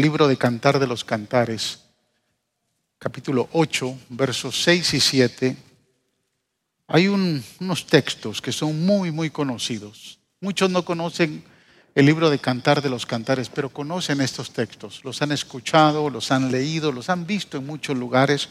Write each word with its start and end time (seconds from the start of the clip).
libro 0.00 0.26
de 0.26 0.36
Cantar 0.36 0.80
de 0.80 0.88
los 0.88 1.04
Cantares, 1.04 1.84
capítulo 2.98 3.48
8, 3.52 3.96
versos 4.08 4.60
6 4.64 4.94
y 4.94 5.00
7, 5.00 5.56
hay 6.88 7.06
unos 7.06 7.86
textos 7.86 8.42
que 8.42 8.50
son 8.50 8.84
muy, 8.84 9.12
muy 9.12 9.30
conocidos. 9.30 10.18
Muchos 10.40 10.68
no 10.70 10.84
conocen 10.84 11.44
el 11.94 12.06
libro 12.06 12.28
de 12.28 12.40
Cantar 12.40 12.82
de 12.82 12.90
los 12.90 13.06
Cantares, 13.06 13.48
pero 13.48 13.68
conocen 13.68 14.20
estos 14.20 14.52
textos. 14.52 15.04
Los 15.04 15.22
han 15.22 15.30
escuchado, 15.30 16.10
los 16.10 16.32
han 16.32 16.50
leído, 16.50 16.90
los 16.90 17.08
han 17.08 17.24
visto 17.24 17.58
en 17.58 17.66
muchos 17.66 17.96
lugares, 17.96 18.48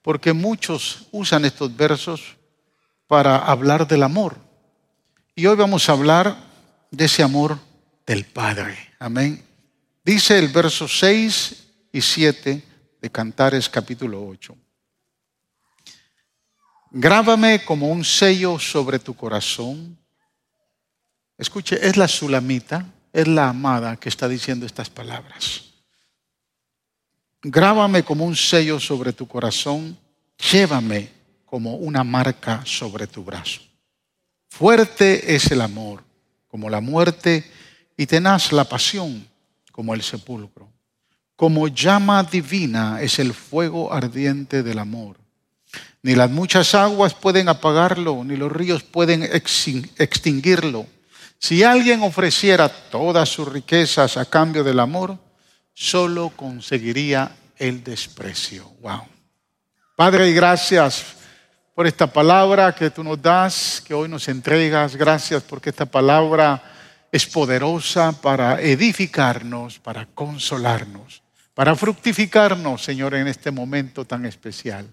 porque 0.00 0.32
muchos 0.32 1.06
usan 1.12 1.44
estos 1.44 1.76
versos 1.76 2.36
para 3.06 3.36
hablar 3.36 3.86
del 3.86 4.04
amor. 4.04 4.36
Y 5.34 5.44
hoy 5.44 5.56
vamos 5.56 5.86
a 5.88 5.92
hablar 5.92 6.36
de 6.90 7.04
ese 7.04 7.22
amor 7.22 7.58
del 8.06 8.24
Padre. 8.24 8.74
Amén. 8.98 9.47
Dice 10.08 10.38
el 10.38 10.48
verso 10.48 10.88
6 10.88 11.66
y 11.92 12.00
7 12.00 12.62
de 12.98 13.10
Cantares 13.10 13.68
capítulo 13.68 14.26
8. 14.26 14.56
Grábame 16.92 17.62
como 17.62 17.88
un 17.88 18.02
sello 18.02 18.58
sobre 18.58 18.98
tu 19.00 19.14
corazón. 19.14 19.98
Escuche, 21.36 21.86
es 21.86 21.98
la 21.98 22.08
sulamita, 22.08 22.86
es 23.12 23.28
la 23.28 23.50
amada 23.50 23.96
que 23.96 24.08
está 24.08 24.26
diciendo 24.28 24.64
estas 24.64 24.88
palabras. 24.88 25.64
Grábame 27.42 28.02
como 28.02 28.24
un 28.24 28.34
sello 28.34 28.80
sobre 28.80 29.12
tu 29.12 29.28
corazón, 29.28 29.98
llévame 30.50 31.10
como 31.44 31.74
una 31.74 32.02
marca 32.02 32.62
sobre 32.64 33.06
tu 33.06 33.22
brazo. 33.22 33.60
Fuerte 34.48 35.34
es 35.34 35.50
el 35.50 35.60
amor, 35.60 36.02
como 36.46 36.70
la 36.70 36.80
muerte, 36.80 37.44
y 37.94 38.06
tenaz 38.06 38.52
la 38.52 38.64
pasión, 38.64 39.28
como 39.78 39.94
el 39.94 40.02
sepulcro. 40.02 40.68
Como 41.36 41.68
llama 41.68 42.24
divina 42.24 43.00
es 43.00 43.20
el 43.20 43.32
fuego 43.32 43.92
ardiente 43.92 44.64
del 44.64 44.80
amor. 44.80 45.18
Ni 46.02 46.16
las 46.16 46.28
muchas 46.28 46.74
aguas 46.74 47.14
pueden 47.14 47.48
apagarlo, 47.48 48.24
ni 48.24 48.36
los 48.36 48.50
ríos 48.50 48.82
pueden 48.82 49.22
extinguirlo. 49.22 50.84
Si 51.38 51.62
alguien 51.62 52.02
ofreciera 52.02 52.68
todas 52.68 53.28
sus 53.28 53.46
riquezas 53.46 54.16
a 54.16 54.24
cambio 54.24 54.64
del 54.64 54.80
amor, 54.80 55.16
solo 55.72 56.32
conseguiría 56.34 57.30
el 57.56 57.84
desprecio. 57.84 58.72
Wow. 58.80 59.02
Padre, 59.94 60.32
gracias 60.32 61.04
por 61.72 61.86
esta 61.86 62.08
palabra 62.08 62.74
que 62.74 62.90
tú 62.90 63.04
nos 63.04 63.22
das, 63.22 63.80
que 63.86 63.94
hoy 63.94 64.08
nos 64.08 64.26
entregas. 64.26 64.96
Gracias 64.96 65.44
porque 65.44 65.70
esta 65.70 65.86
palabra 65.86 66.77
es 67.10 67.26
poderosa 67.26 68.12
para 68.20 68.60
edificarnos, 68.60 69.78
para 69.78 70.06
consolarnos, 70.06 71.22
para 71.54 71.74
fructificarnos, 71.74 72.82
Señor, 72.82 73.14
en 73.14 73.26
este 73.28 73.50
momento 73.50 74.04
tan 74.04 74.26
especial. 74.26 74.86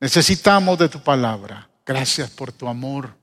Necesitamos 0.00 0.78
de 0.78 0.88
tu 0.88 1.02
palabra. 1.02 1.68
Gracias 1.84 2.30
por 2.30 2.52
tu 2.52 2.68
amor 2.68 3.14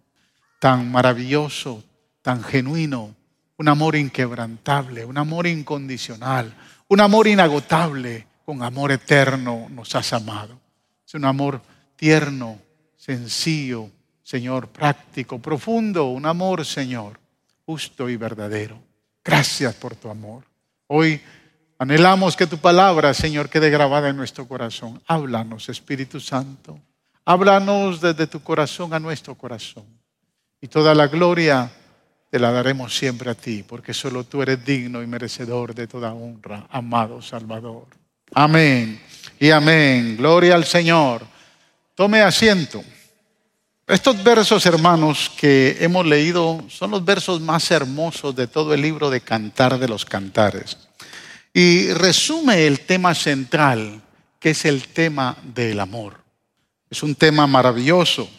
tan 0.59 0.91
maravilloso, 0.91 1.83
tan 2.21 2.43
genuino, 2.43 3.15
un 3.57 3.67
amor 3.67 3.95
inquebrantable, 3.95 5.05
un 5.05 5.17
amor 5.17 5.45
incondicional, 5.45 6.53
un 6.87 7.01
amor 7.01 7.27
inagotable, 7.27 8.27
con 8.45 8.63
amor 8.63 8.91
eterno 8.91 9.67
nos 9.69 9.95
has 9.95 10.13
amado. 10.13 10.59
Es 11.05 11.13
un 11.13 11.25
amor 11.25 11.61
tierno, 11.95 12.59
sencillo, 12.97 13.89
Señor, 14.23 14.69
práctico, 14.69 15.39
profundo, 15.39 16.05
un 16.05 16.25
amor, 16.25 16.65
Señor, 16.65 17.19
justo 17.65 18.09
y 18.09 18.17
verdadero. 18.17 18.79
Gracias 19.23 19.73
por 19.75 19.95
tu 19.95 20.09
amor. 20.09 20.43
Hoy 20.87 21.21
anhelamos 21.77 22.35
que 22.35 22.47
tu 22.47 22.57
palabra, 22.57 23.13
Señor, 23.13 23.49
quede 23.49 23.69
grabada 23.69 24.09
en 24.09 24.17
nuestro 24.17 24.47
corazón. 24.47 25.01
Háblanos, 25.07 25.69
Espíritu 25.69 26.19
Santo. 26.19 26.79
Háblanos 27.25 28.01
desde 28.01 28.27
tu 28.27 28.41
corazón 28.41 28.93
a 28.93 28.99
nuestro 28.99 29.35
corazón. 29.35 29.85
Y 30.59 30.67
toda 30.67 30.93
la 30.93 31.07
gloria 31.07 31.71
te 32.29 32.39
la 32.39 32.51
daremos 32.51 32.97
siempre 32.97 33.29
a 33.29 33.35
ti, 33.35 33.63
porque 33.63 33.93
solo 33.93 34.23
tú 34.23 34.41
eres 34.41 34.63
digno 34.65 35.03
y 35.03 35.07
merecedor 35.07 35.75
de 35.75 35.87
toda 35.87 36.13
honra, 36.13 36.67
amado 36.69 37.21
Salvador. 37.21 37.85
Amén 38.33 38.99
y 39.39 39.51
amén. 39.51 40.17
Gloria 40.17 40.55
al 40.55 40.65
Señor. 40.65 41.21
Tome 41.95 42.21
asiento. 42.21 42.83
Estos 43.85 44.23
versos, 44.23 44.65
hermanos, 44.65 45.29
que 45.37 45.75
hemos 45.81 46.05
leído 46.05 46.63
son 46.69 46.91
los 46.91 47.03
versos 47.03 47.41
más 47.41 47.69
hermosos 47.69 48.33
de 48.33 48.47
todo 48.47 48.73
el 48.73 48.81
libro 48.81 49.09
de 49.09 49.19
Cantar 49.19 49.77
de 49.77 49.89
los 49.89 50.05
Cantares. 50.05 50.77
Y 51.53 51.91
resume 51.91 52.65
el 52.65 52.79
tema 52.79 53.13
central, 53.13 54.01
que 54.39 54.51
es 54.51 54.63
el 54.63 54.87
tema 54.87 55.35
del 55.43 55.81
amor. 55.81 56.23
Es 56.89 57.03
un 57.03 57.13
tema 57.13 57.45
maravilloso. 57.45 58.29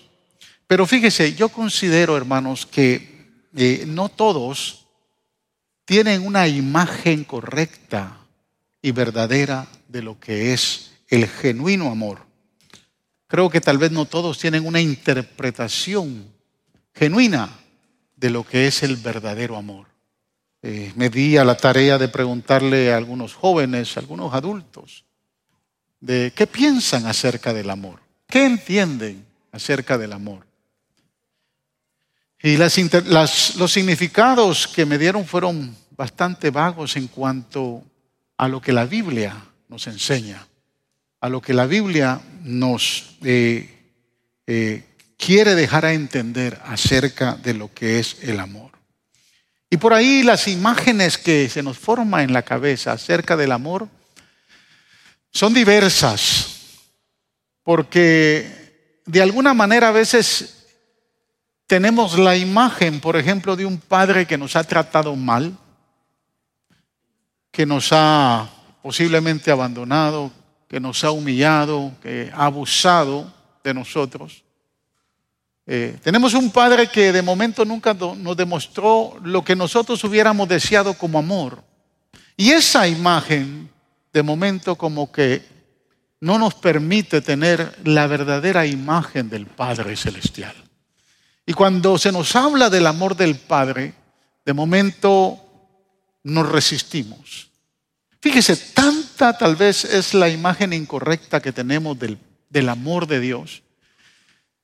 Pero 0.66 0.87
fíjese, 0.87 1.34
yo 1.34 1.50
considero, 1.50 2.16
hermanos, 2.16 2.65
que 2.65 3.28
eh, 3.55 3.84
no 3.87 4.09
todos 4.09 4.87
tienen 5.84 6.26
una 6.26 6.49
imagen 6.49 7.22
correcta 7.22 8.16
y 8.81 8.93
verdadera 8.93 9.66
de 9.88 10.00
lo 10.00 10.19
que 10.19 10.55
es 10.55 10.93
el 11.11 11.28
genuino 11.28 11.91
amor 11.91 12.34
creo 13.34 13.50
que 13.50 13.61
tal 13.61 13.78
vez 13.78 13.91
no 13.91 14.05
todos 14.05 14.39
tienen 14.39 14.65
una 14.65 14.81
interpretación 14.81 16.25
genuina 16.95 17.50
de 18.15 18.31
lo 18.31 18.45
que 18.45 18.69
es 18.69 18.84
el 18.84 18.95
verdadero 18.95 19.56
amor. 19.56 19.89
Eh, 20.62 20.93
me 20.95 21.09
di 21.09 21.37
a 21.37 21.44
la 21.44 21.56
tarea 21.56 21.99
de 21.99 22.06
preguntarle 22.06 22.93
a 22.93 22.97
algunos 22.97 23.34
jóvenes, 23.34 23.97
a 23.97 24.00
algunos 24.00 24.33
adultos, 24.34 25.05
de 25.99 26.33
qué 26.33 26.47
piensan 26.47 27.06
acerca 27.06 27.53
del 27.53 27.71
amor, 27.71 27.99
qué 28.28 28.47
entienden 28.47 29.27
acerca 29.50 29.99
del 29.99 30.12
amor. 30.12 30.47
Y 32.41 32.56
los 32.56 33.73
significados 33.73 34.69
que 34.69 34.87
me 34.87 34.97
dieron 34.97 35.27
fueron 35.27 35.77
bastante 35.97 36.50
vagos 36.50 36.94
en 36.94 37.09
cuanto 37.09 37.83
a 38.37 38.47
lo 38.47 38.62
que 38.62 38.73
la 38.73 38.84
Biblia 38.84 39.34
nos 39.69 39.89
enseña 39.89 40.47
a 41.25 41.31
lo 41.31 41.41
que 41.41 41.55
la 41.55 41.65
Biblia 41.65 42.21
nos 42.44 43.16
eh, 43.25 43.69
eh, 44.47 44.84
quiere 45.16 45.55
dejar 45.55 45.87
a 45.87 45.94
entender 45.94 46.60
acerca 46.66 47.34
de 47.34 47.55
lo 47.55 47.72
que 47.72 47.99
es 47.99 48.19
el 48.22 48.38
amor. 48.38 48.71
Y 49.71 49.78
por 49.78 49.94
ahí 49.94 50.22
las 50.22 50.47
imágenes 50.47 51.19
que 51.19 51.49
se 51.49 51.62
nos 51.62 51.78
forman 51.78 52.21
en 52.21 52.32
la 52.32 52.43
cabeza 52.43 52.93
acerca 52.93 53.37
del 53.37 53.50
amor 53.50 53.88
son 55.32 55.53
diversas, 55.55 56.60
porque 57.65 59.00
de 59.06 59.22
alguna 59.22 59.55
manera 59.55 59.88
a 59.88 59.93
veces 59.93 60.66
tenemos 61.66 62.19
la 62.19 62.37
imagen, 62.37 63.00
por 63.00 63.16
ejemplo, 63.16 63.56
de 63.56 63.65
un 63.65 63.78
padre 63.78 64.26
que 64.26 64.38
nos 64.38 64.55
ha 64.55 64.65
tratado 64.65 65.16
mal, 65.16 65.56
que 67.50 67.65
nos 67.65 67.88
ha 67.91 68.50
posiblemente 68.82 69.50
abandonado, 69.50 70.31
que 70.69 70.81
nos 70.81 71.05
ha 71.05 71.11
humillado, 71.11 71.93
que 72.03 72.31
ha 72.33 72.47
abusado 72.47 73.33
de 73.63 73.75
nosotros. 73.75 74.45
Eh, 75.67 75.99
tenemos 76.03 76.35
un 76.35 76.51
Padre 76.51 76.89
que 76.89 77.13
de 77.13 77.23
momento 77.23 77.65
nunca 77.65 77.95
nos 77.95 78.37
demostró 78.37 79.17
lo 79.23 79.43
que 79.43 79.57
nosotros 79.57 80.03
hubiéramos 80.05 80.49
deseado 80.49 80.95
como 80.95 81.19
amor. 81.19 81.63
Y 82.37 82.51
esa 82.51 82.87
imagen 82.87 83.71
de 84.13 84.23
momento 84.23 84.77
como 84.77 85.11
que 85.11 85.43
no 86.21 86.39
nos 86.39 86.55
permite 86.55 87.21
tener 87.21 87.79
la 87.85 88.07
verdadera 88.07 88.67
imagen 88.67 89.29
del 89.29 89.47
Padre 89.47 89.97
Celestial. 89.97 90.55
Y 91.47 91.53
cuando 91.53 91.99
se 91.99 92.13
nos 92.13 92.35
habla 92.35 92.71
del 92.71 92.87
amor 92.87 93.17
del 93.17 93.37
Padre, 93.37 93.95
de 94.45 94.53
momento 94.53 95.39
nos 96.23 96.49
resistimos. 96.51 97.51
Fíjese, 98.25 98.57
tanta 98.57 99.37
tal 99.37 99.55
vez 99.55 99.85
es 99.85 100.15
la 100.15 100.31
imagen 100.31 100.73
incorrecta 100.73 101.43
que 101.43 101.53
tenemos 101.53 101.99
del, 101.99 102.69
amor 102.71 103.06
de 103.06 103.21
Dios, 103.21 103.62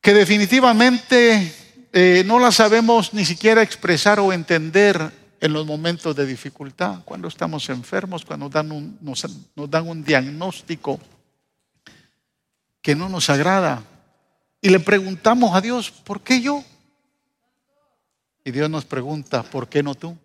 que 0.01 0.15
definitivamente 0.15 1.55
eh, 1.93 2.23
no 2.25 2.39
la 2.39 2.53
sabemos 2.53 3.13
ni 3.13 3.27
siquiera 3.27 3.61
expresar 3.61 4.19
o 4.19 4.33
entender 4.33 5.13
en 5.43 5.53
los 5.53 5.67
momentos 5.67 6.17
de 6.17 6.25
dificultad, 6.25 7.01
cuando 7.05 7.29
estamos 7.29 7.69
enfermos, 7.69 8.25
cuando 8.25 8.49
dan 8.49 8.97
nos 9.03 9.71
dan 9.71 9.87
un 9.87 10.03
diagnóstico 10.05 10.99
que 12.81 12.97
no 12.97 13.11
nos 13.11 13.29
agrada. 13.29 13.85
Y 14.63 14.71
le 14.71 14.81
preguntamos 14.81 15.55
a 15.55 15.61
Dios, 15.61 15.91
¿por 15.91 16.23
qué 16.23 16.41
yo? 16.41 16.65
Y 18.43 18.53
Dios 18.53 18.71
nos 18.71 18.87
pregunta, 18.87 19.43
¿por 19.43 19.69
qué 19.69 19.83
no 19.83 19.95
tú? 19.95 20.17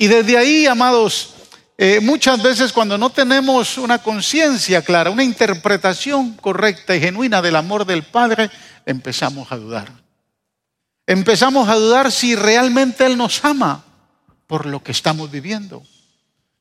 Y 0.00 0.08
desde 0.08 0.38
ahí, 0.38 0.66
amados, 0.66 1.34
eh, 1.76 2.00
muchas 2.00 2.42
veces 2.42 2.72
cuando 2.72 2.96
no 2.96 3.10
tenemos 3.10 3.76
una 3.76 3.98
conciencia 3.98 4.80
clara, 4.80 5.10
una 5.10 5.22
interpretación 5.22 6.36
correcta 6.36 6.96
y 6.96 7.00
genuina 7.00 7.42
del 7.42 7.54
amor 7.54 7.84
del 7.84 8.02
Padre, 8.04 8.50
empezamos 8.86 9.52
a 9.52 9.58
dudar. 9.58 9.92
Empezamos 11.06 11.68
a 11.68 11.74
dudar 11.74 12.10
si 12.10 12.34
realmente 12.34 13.04
Él 13.04 13.18
nos 13.18 13.44
ama. 13.44 13.84
por 14.46 14.64
lo 14.64 14.82
que 14.82 14.92
estamos 14.92 15.30
viviendo. 15.30 15.82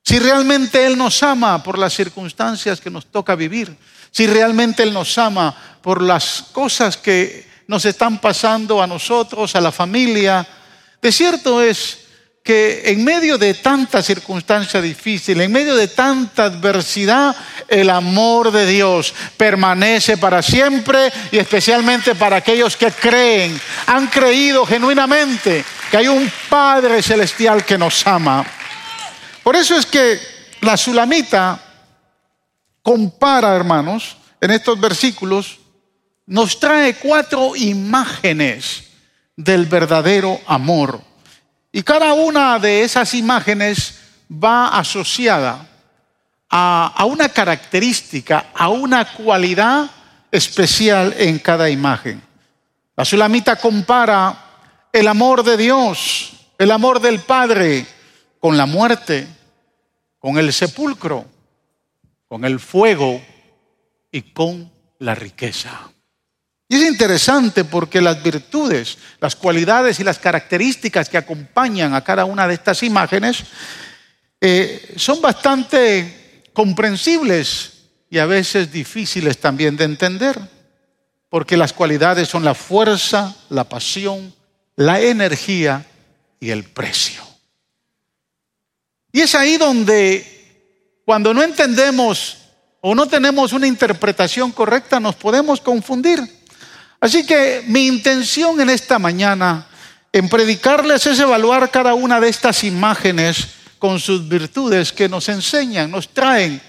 Si 0.04 0.20
realmente 0.20 0.86
Él 0.86 0.98
nos 0.98 1.24
ama 1.24 1.64
por 1.64 1.78
las 1.78 1.94
circunstancias 1.94 2.82
que 2.82 2.90
nos 2.90 3.06
toca 3.06 3.36
vivir. 3.36 3.74
Si 4.12 4.28
realmente 4.28 4.84
Él 4.84 4.94
nos 4.94 5.18
ama 5.18 5.56
por 5.82 6.02
las 6.02 6.44
cosas 6.52 6.98
que 6.98 7.48
nos 7.68 7.86
están 7.86 8.20
pasando 8.20 8.84
a 8.84 8.86
nosotros, 8.86 9.56
a 9.56 9.62
la 9.62 9.72
familia. 9.72 10.46
De 11.02 11.12
cierto 11.14 11.62
es 11.62 12.09
que 12.44 12.84
en 12.86 13.04
medio 13.04 13.38
de 13.38 13.54
tanta 13.54 14.02
circunstancia 14.02 14.82
difícil, 14.82 15.40
en 15.42 15.52
medio 15.52 15.76
de 15.76 15.88
tanta 15.88 16.46
adversidad, 16.46 17.36
el 17.68 17.90
amor 17.90 18.52
de 18.52 18.66
Dios 18.66 19.14
permanece 19.38 20.18
para 20.18 20.42
siempre 20.42 21.12
y 21.32 21.38
especialmente 21.38 22.16
para 22.16 22.38
aquellos 22.38 22.76
que 22.76 22.92
creen, 22.92 23.60
han 23.88 24.08
creído 24.08 24.66
genuinamente 24.66 25.64
que 25.92 25.98
hay 25.98 26.08
un 26.08 26.32
Padre 26.50 27.02
celestial 27.02 27.66
que 27.66 27.78
nos 27.78 28.06
ama. 28.08 28.46
Por 29.44 29.56
eso 29.56 29.76
es 29.76 29.86
que 29.86 30.20
la 30.62 30.78
Sulamita 30.78 31.60
compara, 32.82 33.56
hermanos, 33.56 34.18
en 34.42 34.52
estos 34.52 34.80
versículos, 34.80 35.60
nos 36.26 36.60
trae 36.60 36.96
cuatro 36.96 37.56
imágenes 37.56 38.84
del 39.36 39.66
verdadero 39.66 40.40
amor. 40.46 41.09
Y 41.72 41.84
cada 41.84 42.14
una 42.14 42.58
de 42.60 42.84
esas 42.84 43.14
imágenes 43.14 44.00
va 44.32 44.70
asociada 44.70 45.68
a, 46.50 47.06
una 47.06 47.30
característica, 47.30 48.48
a 48.56 48.70
una 48.70 49.14
cualidad 49.14 49.90
especial 50.32 51.14
en 51.18 51.40
cada 51.40 51.70
imagen. 51.70 52.22
La 52.96 53.06
Sulamita 53.06 53.56
compara 53.56 54.46
el 54.92 55.08
amor 55.08 55.44
de 55.44 55.58
Dios, 55.58 56.32
el 56.58 56.72
amor 56.72 57.00
del 57.00 57.20
Padre, 57.20 57.86
con 58.40 58.58
la 58.58 58.66
muerte, 58.66 59.28
con 60.18 60.38
el 60.38 60.52
sepulcro, 60.52 61.26
con 62.28 62.46
el 62.46 62.60
fuego 62.60 63.22
y 64.12 64.22
con 64.34 64.72
la 65.00 65.14
riqueza. 65.14 65.92
Y 66.72 66.76
es 66.76 66.88
interesante 66.88 67.66
porque 67.66 68.00
las 68.00 68.22
virtudes, 68.22 69.00
las 69.20 69.36
cualidades 69.36 70.00
y 70.00 70.04
las 70.04 70.20
características 70.20 71.10
que 71.10 71.18
acompañan 71.18 71.96
a 71.96 72.04
cada 72.04 72.26
una 72.26 72.48
de 72.48 72.54
estas 72.54 72.84
imágenes 72.84 73.44
eh, 74.40 74.94
son 74.96 75.20
bastante 75.20 76.44
comprensibles 76.54 77.74
y 78.12 78.20
a 78.20 78.28
veces 78.28 78.72
difíciles 78.72 79.40
también 79.40 79.78
de 79.78 79.86
entender, 79.86 80.40
porque 81.28 81.58
las 81.58 81.74
cualidades 81.74 82.30
son 82.30 82.46
la 82.46 82.54
fuerza, 82.54 83.36
la 83.50 83.64
pasión, 83.64 84.32
la 84.76 85.02
energía 85.02 85.88
y 86.40 86.52
el 86.52 86.66
precio. 86.66 87.24
Y 89.12 89.22
es 89.22 89.34
ahí 89.34 89.58
donde 89.58 91.02
cuando 91.04 91.34
no 91.34 91.42
entendemos 91.42 92.38
o 92.80 92.94
no 92.94 93.08
tenemos 93.08 93.54
una 93.54 93.66
interpretación 93.66 94.52
correcta 94.52 95.00
nos 95.00 95.16
podemos 95.16 95.62
confundir. 95.62 96.39
Así 97.00 97.26
que 97.26 97.64
mi 97.68 97.88
intención 97.88 98.60
en 98.60 98.70
esta 98.70 99.00
mañana 99.00 99.68
en 100.12 100.28
predicarles 100.28 101.06
es 101.06 101.20
evaluar 101.20 101.70
cada 101.72 101.94
una 101.94 102.20
de 102.20 102.30
estas 102.30 102.64
imágenes 102.64 103.56
con 103.78 104.00
sus 104.00 104.28
virtudes 104.28 104.92
que 104.92 105.08
nos 105.08 105.30
enseñan, 105.30 105.92
nos 105.92 106.10
traen 106.10 106.62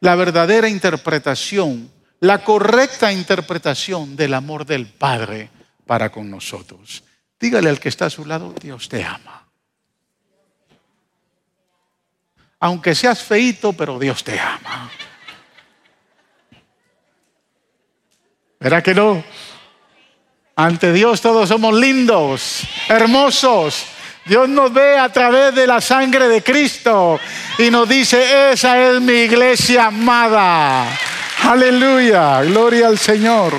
la 0.00 0.14
verdadera 0.14 0.68
interpretación, 0.68 1.90
la 2.20 2.42
correcta 2.42 3.12
interpretación 3.12 4.16
del 4.16 4.34
amor 4.34 4.64
del 4.64 4.86
Padre 4.86 5.50
para 5.86 6.10
con 6.10 6.30
nosotros. 6.30 7.02
Dígale 7.38 7.68
al 7.68 7.80
que 7.80 7.90
está 7.90 8.06
a 8.06 8.10
su 8.10 8.24
lado, 8.24 8.54
Dios 8.60 8.88
te 8.88 9.04
ama. 9.04 9.46
Aunque 12.60 12.94
seas 12.94 13.22
feito, 13.22 13.74
pero 13.74 13.98
Dios 13.98 14.24
te 14.24 14.40
ama. 14.40 14.90
¿Verdad 18.58 18.82
que 18.82 18.94
no? 18.94 19.22
Ante 20.56 20.92
Dios 20.92 21.20
todos 21.20 21.48
somos 21.48 21.74
lindos, 21.74 22.60
hermosos. 22.88 23.86
Dios 24.24 24.48
nos 24.48 24.72
ve 24.72 24.96
a 24.96 25.12
través 25.12 25.54
de 25.54 25.66
la 25.66 25.80
sangre 25.80 26.28
de 26.28 26.42
Cristo 26.42 27.18
y 27.58 27.70
nos 27.70 27.88
dice, 27.88 28.52
esa 28.52 28.80
es 28.80 29.00
mi 29.00 29.12
iglesia 29.12 29.86
amada. 29.86 30.86
Aleluya, 31.42 32.42
gloria 32.42 32.86
al 32.86 32.98
Señor. 32.98 33.52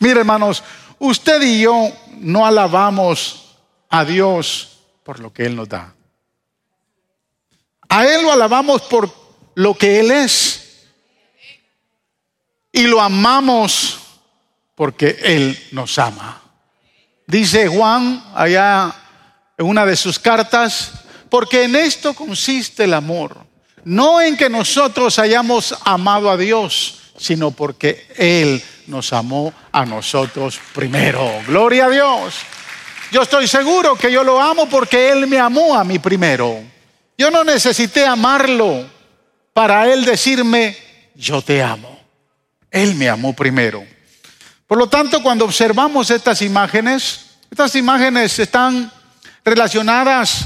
Mire 0.00 0.20
hermanos, 0.20 0.64
usted 0.98 1.40
y 1.42 1.62
yo 1.62 1.88
no 2.18 2.44
alabamos 2.44 3.56
a 3.88 4.04
Dios 4.04 4.80
por 5.04 5.20
lo 5.20 5.32
que 5.32 5.46
Él 5.46 5.54
nos 5.54 5.68
da. 5.68 5.94
A 7.88 8.06
Él 8.06 8.22
lo 8.22 8.32
alabamos 8.32 8.82
por 8.82 9.08
lo 9.54 9.74
que 9.74 10.00
Él 10.00 10.10
es. 10.10 10.88
Y 12.72 12.82
lo 12.82 13.00
amamos 13.00 14.01
porque 14.74 15.18
Él 15.22 15.58
nos 15.72 15.98
ama. 15.98 16.42
Dice 17.26 17.68
Juan 17.68 18.22
allá 18.34 18.94
en 19.56 19.66
una 19.66 19.86
de 19.86 19.96
sus 19.96 20.18
cartas, 20.18 20.92
porque 21.28 21.64
en 21.64 21.76
esto 21.76 22.14
consiste 22.14 22.84
el 22.84 22.94
amor, 22.94 23.46
no 23.84 24.20
en 24.20 24.36
que 24.36 24.50
nosotros 24.50 25.18
hayamos 25.18 25.74
amado 25.84 26.30
a 26.30 26.36
Dios, 26.36 26.98
sino 27.16 27.50
porque 27.50 28.06
Él 28.16 28.62
nos 28.86 29.12
amó 29.12 29.52
a 29.70 29.84
nosotros 29.84 30.60
primero. 30.74 31.28
Gloria 31.46 31.86
a 31.86 31.90
Dios. 31.90 32.34
Yo 33.10 33.22
estoy 33.22 33.46
seguro 33.46 33.94
que 33.94 34.10
yo 34.10 34.24
lo 34.24 34.40
amo 34.40 34.68
porque 34.68 35.10
Él 35.10 35.26
me 35.26 35.38
amó 35.38 35.76
a 35.76 35.84
mí 35.84 35.98
primero. 35.98 36.62
Yo 37.16 37.30
no 37.30 37.44
necesité 37.44 38.06
amarlo 38.06 38.86
para 39.52 39.92
Él 39.92 40.04
decirme, 40.04 40.76
yo 41.14 41.42
te 41.42 41.62
amo. 41.62 42.00
Él 42.70 42.94
me 42.94 43.08
amó 43.08 43.34
primero. 43.34 43.84
Por 44.72 44.78
lo 44.78 44.86
tanto, 44.86 45.22
cuando 45.22 45.44
observamos 45.44 46.10
estas 46.10 46.40
imágenes, 46.40 47.26
estas 47.50 47.74
imágenes 47.74 48.38
están 48.38 48.90
relacionadas 49.44 50.44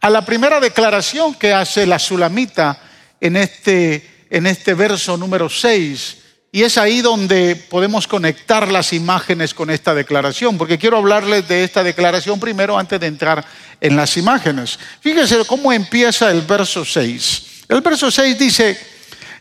a 0.00 0.08
la 0.08 0.24
primera 0.24 0.60
declaración 0.60 1.34
que 1.34 1.52
hace 1.52 1.84
la 1.84 1.98
Sulamita 1.98 2.80
en 3.20 3.36
este, 3.36 4.24
en 4.30 4.46
este 4.46 4.72
verso 4.72 5.18
número 5.18 5.50
6. 5.50 6.16
Y 6.52 6.62
es 6.62 6.78
ahí 6.78 7.02
donde 7.02 7.54
podemos 7.54 8.06
conectar 8.06 8.72
las 8.72 8.94
imágenes 8.94 9.52
con 9.52 9.68
esta 9.68 9.94
declaración, 9.94 10.56
porque 10.56 10.78
quiero 10.78 10.96
hablarles 10.96 11.46
de 11.46 11.62
esta 11.62 11.84
declaración 11.84 12.40
primero 12.40 12.78
antes 12.78 12.98
de 12.98 13.08
entrar 13.08 13.44
en 13.78 13.94
las 13.94 14.16
imágenes. 14.16 14.78
Fíjense 15.02 15.44
cómo 15.46 15.70
empieza 15.70 16.30
el 16.30 16.40
verso 16.40 16.82
6. 16.82 17.42
El 17.68 17.82
verso 17.82 18.10
6 18.10 18.38
dice, 18.38 18.80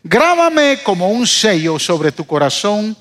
grábame 0.03 0.83
como 0.83 1.07
un 1.07 1.25
sello 1.25 1.79
sobre 1.79 2.11
tu 2.11 2.27
corazón 2.27 2.97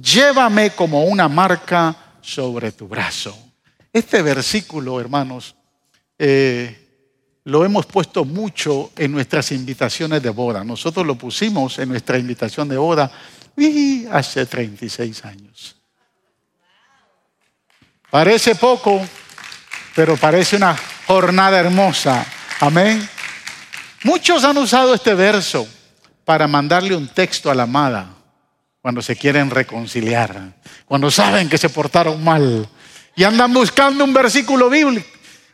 llévame 0.00 0.70
como 0.70 1.04
una 1.04 1.28
marca 1.28 1.94
sobre 2.20 2.72
tu 2.72 2.88
brazo. 2.88 3.36
Este 3.92 4.22
versículo, 4.22 5.00
hermanos, 5.00 5.54
eh, 6.18 6.86
lo 7.44 7.64
hemos 7.64 7.86
puesto 7.86 8.24
mucho 8.24 8.92
en 8.96 9.12
nuestras 9.12 9.52
invitaciones 9.52 10.22
de 10.22 10.30
boda. 10.30 10.62
Nosotros 10.64 11.06
lo 11.06 11.16
pusimos 11.16 11.78
en 11.78 11.88
nuestra 11.88 12.18
invitación 12.18 12.68
de 12.68 12.76
boda 12.76 13.10
y 13.56 14.06
hace 14.06 14.44
36 14.44 15.24
años. 15.24 15.76
Parece 18.10 18.54
poco, 18.54 19.00
pero 19.94 20.16
parece 20.16 20.56
una 20.56 20.76
jornada 21.06 21.58
hermosa. 21.58 22.26
Amén. 22.60 23.08
Muchos 24.04 24.44
han 24.44 24.58
usado 24.58 24.94
este 24.94 25.14
verso 25.14 25.66
para 26.24 26.46
mandarle 26.46 26.94
un 26.94 27.08
texto 27.08 27.50
a 27.50 27.54
la 27.54 27.64
amada 27.64 28.17
cuando 28.88 29.02
se 29.02 29.16
quieren 29.16 29.50
reconciliar, 29.50 30.54
cuando 30.86 31.10
saben 31.10 31.46
que 31.50 31.58
se 31.58 31.68
portaron 31.68 32.24
mal 32.24 32.66
y 33.14 33.22
andan 33.22 33.52
buscando 33.52 34.02
un 34.02 34.14
versículo 34.14 34.70
bíblico 34.70 35.06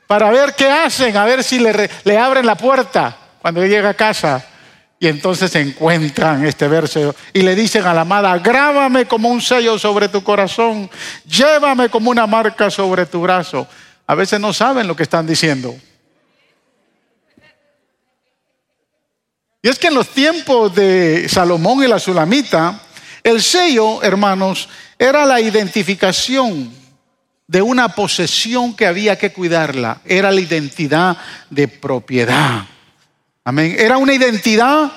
para 0.06 0.30
ver 0.30 0.54
qué 0.54 0.70
hacen, 0.70 1.16
a 1.16 1.24
ver 1.24 1.42
si 1.42 1.58
le, 1.58 1.90
le 2.04 2.16
abren 2.16 2.46
la 2.46 2.54
puerta 2.54 3.16
cuando 3.42 3.66
llega 3.66 3.88
a 3.88 3.94
casa. 3.94 4.46
Y 5.00 5.08
entonces 5.08 5.52
encuentran 5.56 6.46
este 6.46 6.68
verso 6.68 7.12
y 7.32 7.42
le 7.42 7.56
dicen 7.56 7.84
a 7.84 7.92
la 7.92 8.02
amada, 8.02 8.38
grábame 8.38 9.06
como 9.06 9.28
un 9.28 9.42
sello 9.42 9.80
sobre 9.80 10.08
tu 10.08 10.22
corazón, 10.22 10.88
llévame 11.26 11.88
como 11.88 12.12
una 12.12 12.28
marca 12.28 12.70
sobre 12.70 13.04
tu 13.04 13.20
brazo. 13.20 13.66
A 14.06 14.14
veces 14.14 14.38
no 14.38 14.52
saben 14.52 14.86
lo 14.86 14.94
que 14.94 15.02
están 15.02 15.26
diciendo. 15.26 15.74
Y 19.60 19.68
es 19.68 19.76
que 19.76 19.88
en 19.88 19.94
los 19.94 20.10
tiempos 20.10 20.72
de 20.72 21.28
Salomón 21.28 21.82
y 21.82 21.88
la 21.88 21.98
Sulamita, 21.98 22.80
el 23.24 23.42
sello, 23.42 24.02
hermanos, 24.02 24.68
era 24.98 25.24
la 25.24 25.40
identificación 25.40 26.70
de 27.46 27.62
una 27.62 27.88
posesión 27.88 28.74
que 28.74 28.86
había 28.86 29.18
que 29.18 29.32
cuidarla. 29.32 30.00
Era 30.04 30.30
la 30.30 30.40
identidad 30.40 31.16
de 31.50 31.66
propiedad. 31.66 32.66
Amén. 33.42 33.74
Era 33.78 33.96
una 33.96 34.14
identidad 34.14 34.92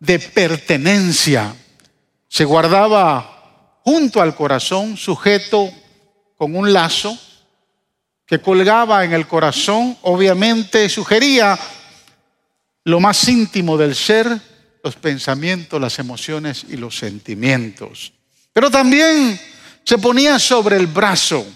de 0.00 0.18
pertenencia. 0.18 1.54
Se 2.28 2.44
guardaba 2.44 3.78
junto 3.84 4.20
al 4.20 4.34
corazón, 4.34 4.96
sujeto 4.96 5.70
con 6.36 6.56
un 6.56 6.72
lazo 6.72 7.16
que 8.26 8.40
colgaba 8.40 9.04
en 9.04 9.12
el 9.12 9.28
corazón, 9.28 9.96
obviamente 10.02 10.88
sugería 10.88 11.58
lo 12.84 12.98
más 12.98 13.28
íntimo 13.28 13.76
del 13.76 13.94
ser, 13.94 14.40
los 14.82 14.96
pensamientos, 14.96 15.80
las 15.80 15.98
emociones 15.98 16.64
y 16.68 16.76
los 16.76 16.96
sentimientos. 16.96 18.12
Pero 18.52 18.70
también 18.70 19.40
se 19.84 19.98
ponía 19.98 20.38
sobre 20.38 20.76
el 20.76 20.86
brazo 20.86 21.46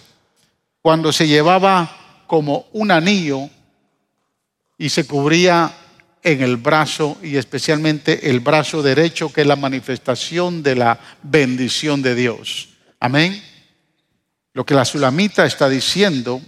cuando 0.81 1.13
se 1.13 1.27
llevaba 1.27 2.25
como 2.27 2.67
un 2.73 2.91
anillo 2.91 3.49
y 4.79 4.89
se 4.89 5.07
cubría 5.07 5.73
en 6.23 6.43
el 6.43 6.57
brazo 6.57 7.19
y 7.23 7.37
especialmente 7.37 8.31
el 8.31 8.41
brazo 8.41 8.83
derecho, 8.83 9.33
que 9.33 9.43
es 9.43 9.47
la 9.47 9.57
manifestación 9.57 10.63
de 10.63 10.75
la 10.75 10.99
bendición 11.23 12.03
de 12.03 12.15
Dios. 12.15 12.71
Amén. 12.99 13.43
Lo 14.53 14.65
que 14.65 14.75
la 14.75 14.85
sulamita 14.85 15.47
está 15.47 15.69
diciendo, 15.69 16.41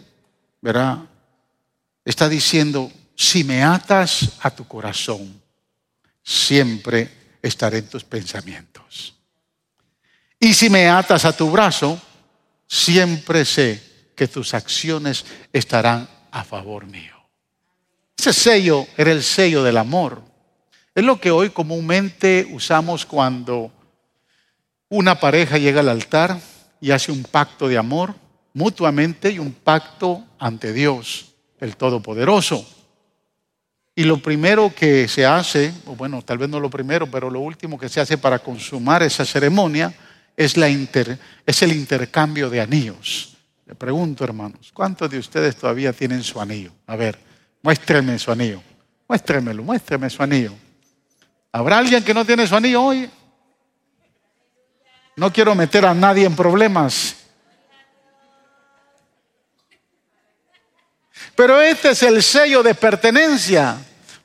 ¿verdad? 0.60 0.98
Está 2.04 2.28
diciendo, 2.28 2.90
si 3.14 3.44
me 3.44 3.62
atas 3.62 4.30
a 4.40 4.50
tu 4.50 4.66
corazón, 4.66 5.40
siempre 6.28 7.08
estaré 7.40 7.78
en 7.78 7.88
tus 7.88 8.04
pensamientos. 8.04 9.14
Y 10.38 10.52
si 10.52 10.68
me 10.68 10.86
atas 10.86 11.24
a 11.24 11.34
tu 11.34 11.50
brazo, 11.50 11.98
siempre 12.66 13.46
sé 13.46 13.82
que 14.14 14.28
tus 14.28 14.52
acciones 14.52 15.24
estarán 15.54 16.06
a 16.30 16.44
favor 16.44 16.86
mío. 16.86 17.16
Ese 18.14 18.34
sello 18.34 18.86
era 18.98 19.10
el 19.10 19.22
sello 19.22 19.62
del 19.62 19.78
amor. 19.78 20.22
Es 20.94 21.02
lo 21.02 21.18
que 21.18 21.30
hoy 21.30 21.48
comúnmente 21.48 22.46
usamos 22.52 23.06
cuando 23.06 23.72
una 24.90 25.18
pareja 25.18 25.56
llega 25.56 25.80
al 25.80 25.88
altar 25.88 26.38
y 26.78 26.90
hace 26.90 27.10
un 27.10 27.22
pacto 27.22 27.68
de 27.68 27.78
amor 27.78 28.14
mutuamente 28.52 29.30
y 29.30 29.38
un 29.38 29.52
pacto 29.52 30.26
ante 30.38 30.74
Dios, 30.74 31.32
el 31.58 31.76
Todopoderoso. 31.76 32.66
Y 33.98 34.04
lo 34.04 34.18
primero 34.18 34.72
que 34.72 35.08
se 35.08 35.26
hace, 35.26 35.74
o 35.86 35.96
bueno, 35.96 36.22
tal 36.22 36.38
vez 36.38 36.48
no 36.48 36.60
lo 36.60 36.70
primero, 36.70 37.10
pero 37.10 37.28
lo 37.28 37.40
último 37.40 37.76
que 37.76 37.88
se 37.88 38.00
hace 38.00 38.16
para 38.16 38.38
consumar 38.38 39.02
esa 39.02 39.24
ceremonia 39.24 39.92
es, 40.36 40.56
la 40.56 40.68
es 40.68 41.62
el 41.62 41.72
intercambio 41.72 42.48
de 42.48 42.60
anillos. 42.60 43.36
Le 43.66 43.74
pregunto, 43.74 44.22
hermanos, 44.22 44.70
¿cuántos 44.72 45.10
de 45.10 45.18
ustedes 45.18 45.56
todavía 45.56 45.92
tienen 45.92 46.22
su 46.22 46.40
anillo? 46.40 46.70
A 46.86 46.94
ver, 46.94 47.18
muéstreme 47.60 48.16
su 48.20 48.30
anillo. 48.30 48.62
Muéstremelo, 49.08 49.64
muéstreme 49.64 50.08
su 50.08 50.22
anillo. 50.22 50.52
¿Habrá 51.50 51.78
alguien 51.78 52.04
que 52.04 52.14
no 52.14 52.24
tiene 52.24 52.46
su 52.46 52.54
anillo 52.54 52.80
hoy? 52.80 53.10
No 55.16 55.32
quiero 55.32 55.56
meter 55.56 55.84
a 55.84 55.92
nadie 55.92 56.24
en 56.24 56.36
problemas. 56.36 57.16
Pero 61.34 61.60
este 61.60 61.90
es 61.90 62.02
el 62.04 62.22
sello 62.22 62.62
de 62.62 62.76
pertenencia. 62.76 63.76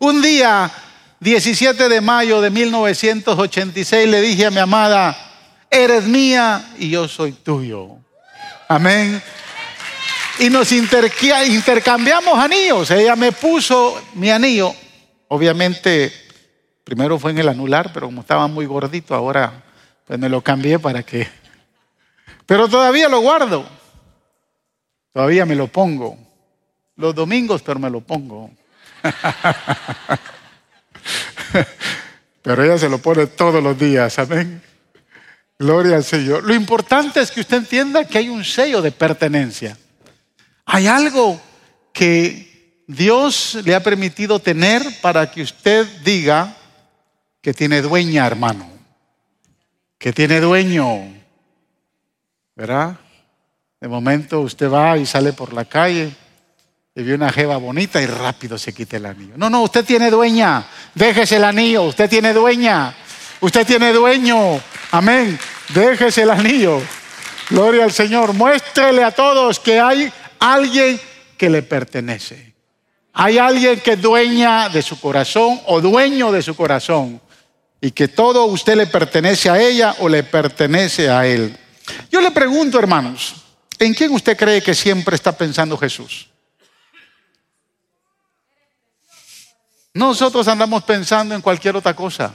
Un 0.03 0.21
día, 0.21 0.69
17 1.21 1.87
de 1.87 2.01
mayo 2.01 2.41
de 2.41 2.49
1986, 2.49 4.09
le 4.09 4.19
dije 4.19 4.47
a 4.47 4.51
mi 4.51 4.57
amada, 4.57 5.15
eres 5.71 6.03
mía 6.03 6.73
y 6.77 6.89
yo 6.89 7.07
soy 7.07 7.31
tuyo. 7.31 7.87
Amén. 8.67 9.23
Y 10.39 10.49
nos 10.49 10.73
intercambiamos 10.73 12.37
anillos. 12.37 12.91
Ella 12.91 13.15
me 13.15 13.31
puso 13.31 13.97
mi 14.15 14.29
anillo. 14.29 14.75
Obviamente, 15.29 16.11
primero 16.83 17.17
fue 17.17 17.31
en 17.31 17.37
el 17.37 17.47
anular, 17.47 17.93
pero 17.93 18.07
como 18.07 18.19
estaba 18.19 18.45
muy 18.47 18.65
gordito, 18.65 19.15
ahora 19.15 19.63
pues 20.05 20.19
me 20.19 20.27
lo 20.27 20.41
cambié 20.41 20.79
para 20.79 21.01
que... 21.03 21.29
Pero 22.45 22.67
todavía 22.67 23.07
lo 23.07 23.21
guardo. 23.21 23.65
Todavía 25.13 25.45
me 25.45 25.55
lo 25.55 25.67
pongo. 25.67 26.17
Los 26.97 27.15
domingos, 27.15 27.61
pero 27.61 27.79
me 27.79 27.89
lo 27.89 28.01
pongo. 28.01 28.51
Pero 32.41 32.63
ella 32.63 32.77
se 32.77 32.89
lo 32.89 32.97
pone 32.99 33.27
todos 33.27 33.63
los 33.63 33.77
días, 33.77 34.17
amén. 34.19 34.61
Gloria 35.59 35.95
al 35.95 36.03
Señor. 36.03 36.43
Lo 36.43 36.53
importante 36.53 37.21
es 37.21 37.31
que 37.31 37.41
usted 37.41 37.57
entienda 37.57 38.05
que 38.05 38.17
hay 38.17 38.29
un 38.29 38.43
sello 38.43 38.81
de 38.81 38.91
pertenencia. 38.91 39.77
Hay 40.65 40.87
algo 40.87 41.39
que 41.93 42.83
Dios 42.87 43.59
le 43.63 43.75
ha 43.75 43.83
permitido 43.83 44.39
tener 44.39 44.83
para 45.01 45.29
que 45.31 45.41
usted 45.41 45.87
diga 46.03 46.57
que 47.41 47.53
tiene 47.53 47.81
dueña, 47.81 48.27
hermano. 48.27 48.67
Que 49.97 50.11
tiene 50.11 50.41
dueño. 50.41 51.13
¿Verdad? 52.55 52.97
De 53.79 53.87
momento 53.87 54.41
usted 54.41 54.69
va 54.69 54.97
y 54.97 55.05
sale 55.05 55.33
por 55.33 55.53
la 55.53 55.65
calle 55.65 56.13
y 56.95 57.01
vio 57.01 57.15
una 57.15 57.31
jeva 57.31 57.57
bonita 57.57 57.99
y 58.01 58.05
rápido 58.05 58.57
se 58.57 58.73
quita 58.73 58.97
el 58.97 59.07
anillo. 59.07 59.33
No, 59.35 59.49
no, 59.49 59.63
usted 59.63 59.83
tiene 59.83 60.11
dueña. 60.11 60.63
Déjese 60.93 61.37
el 61.37 61.43
anillo. 61.43 61.83
Usted 61.83 62.07
tiene 62.07 62.33
dueña. 62.33 62.93
Usted 63.41 63.65
tiene 63.65 63.91
dueño. 63.91 64.61
Amén. 64.91 65.39
Déjese 65.69 66.21
el 66.21 66.29
anillo. 66.29 66.81
Gloria 67.49 67.85
al 67.85 67.91
Señor. 67.91 68.33
Muéstrele 68.33 69.03
a 69.03 69.09
todos 69.09 69.59
que 69.59 69.79
hay 69.79 70.11
alguien 70.39 71.01
que 71.35 71.49
le 71.49 71.63
pertenece. 71.63 72.53
Hay 73.13 73.39
alguien 73.39 73.79
que 73.79 73.93
es 73.93 74.01
dueña 74.01 74.69
de 74.69 74.83
su 74.83 74.99
corazón 74.99 75.59
o 75.65 75.81
dueño 75.81 76.31
de 76.31 76.43
su 76.43 76.55
corazón. 76.55 77.19
Y 77.81 77.89
que 77.89 78.07
todo 78.07 78.45
usted 78.45 78.75
le 78.77 78.85
pertenece 78.85 79.49
a 79.49 79.59
ella 79.59 79.95
o 79.99 80.07
le 80.07 80.23
pertenece 80.23 81.09
a 81.09 81.25
él. 81.25 81.57
Yo 82.11 82.21
le 82.21 82.29
pregunto, 82.29 82.77
hermanos, 82.77 83.33
¿en 83.79 83.95
quién 83.95 84.11
usted 84.11 84.37
cree 84.37 84.61
que 84.61 84.75
siempre 84.75 85.15
está 85.15 85.35
pensando 85.35 85.75
Jesús? 85.75 86.29
Nosotros 89.93 90.47
andamos 90.47 90.83
pensando 90.83 91.35
en 91.35 91.41
cualquier 91.41 91.75
otra 91.75 91.95
cosa. 91.95 92.33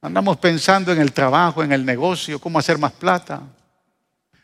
Andamos 0.00 0.38
pensando 0.38 0.92
en 0.92 1.00
el 1.00 1.12
trabajo, 1.12 1.62
en 1.62 1.72
el 1.72 1.84
negocio, 1.84 2.38
cómo 2.40 2.58
hacer 2.58 2.78
más 2.78 2.92
plata. 2.92 3.42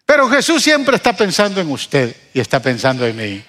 Pero 0.05 0.29
Jesús 0.29 0.63
siempre 0.63 0.97
está 0.97 1.15
pensando 1.15 1.61
en 1.61 1.71
usted 1.71 2.15
y 2.35 2.41
está 2.41 2.61
pensando 2.61 3.07
en 3.07 3.17
mí. 3.17 3.45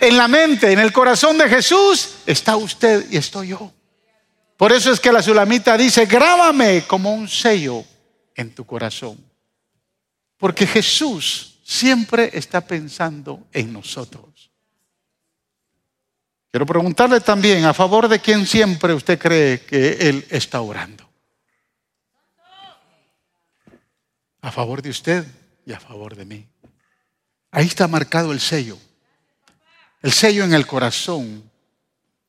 En 0.00 0.16
la 0.16 0.28
mente, 0.28 0.72
en 0.72 0.78
el 0.78 0.92
corazón 0.92 1.38
de 1.38 1.48
Jesús 1.48 2.16
está 2.26 2.56
usted 2.56 3.06
y 3.10 3.16
estoy 3.16 3.48
yo. 3.48 3.72
Por 4.56 4.72
eso 4.72 4.92
es 4.92 5.00
que 5.00 5.12
la 5.12 5.22
sulamita 5.22 5.76
dice, 5.76 6.06
grábame 6.06 6.84
como 6.86 7.12
un 7.12 7.28
sello 7.28 7.84
en 8.34 8.54
tu 8.54 8.64
corazón. 8.64 9.18
Porque 10.38 10.66
Jesús 10.66 11.58
siempre 11.64 12.30
está 12.32 12.60
pensando 12.60 13.46
en 13.52 13.72
nosotros. 13.72 14.24
Quiero 16.56 16.64
preguntarle 16.64 17.20
también, 17.20 17.66
¿a 17.66 17.74
favor 17.74 18.08
de 18.08 18.18
quién 18.18 18.46
siempre 18.46 18.94
usted 18.94 19.18
cree 19.18 19.60
que 19.60 20.08
Él 20.08 20.26
está 20.30 20.62
orando? 20.62 21.06
A 24.40 24.50
favor 24.50 24.80
de 24.80 24.88
usted 24.88 25.26
y 25.66 25.74
a 25.74 25.78
favor 25.78 26.16
de 26.16 26.24
mí. 26.24 26.48
Ahí 27.50 27.66
está 27.66 27.86
marcado 27.86 28.32
el 28.32 28.40
sello. 28.40 28.78
El 30.00 30.12
sello 30.12 30.44
en 30.44 30.54
el 30.54 30.66
corazón. 30.66 31.44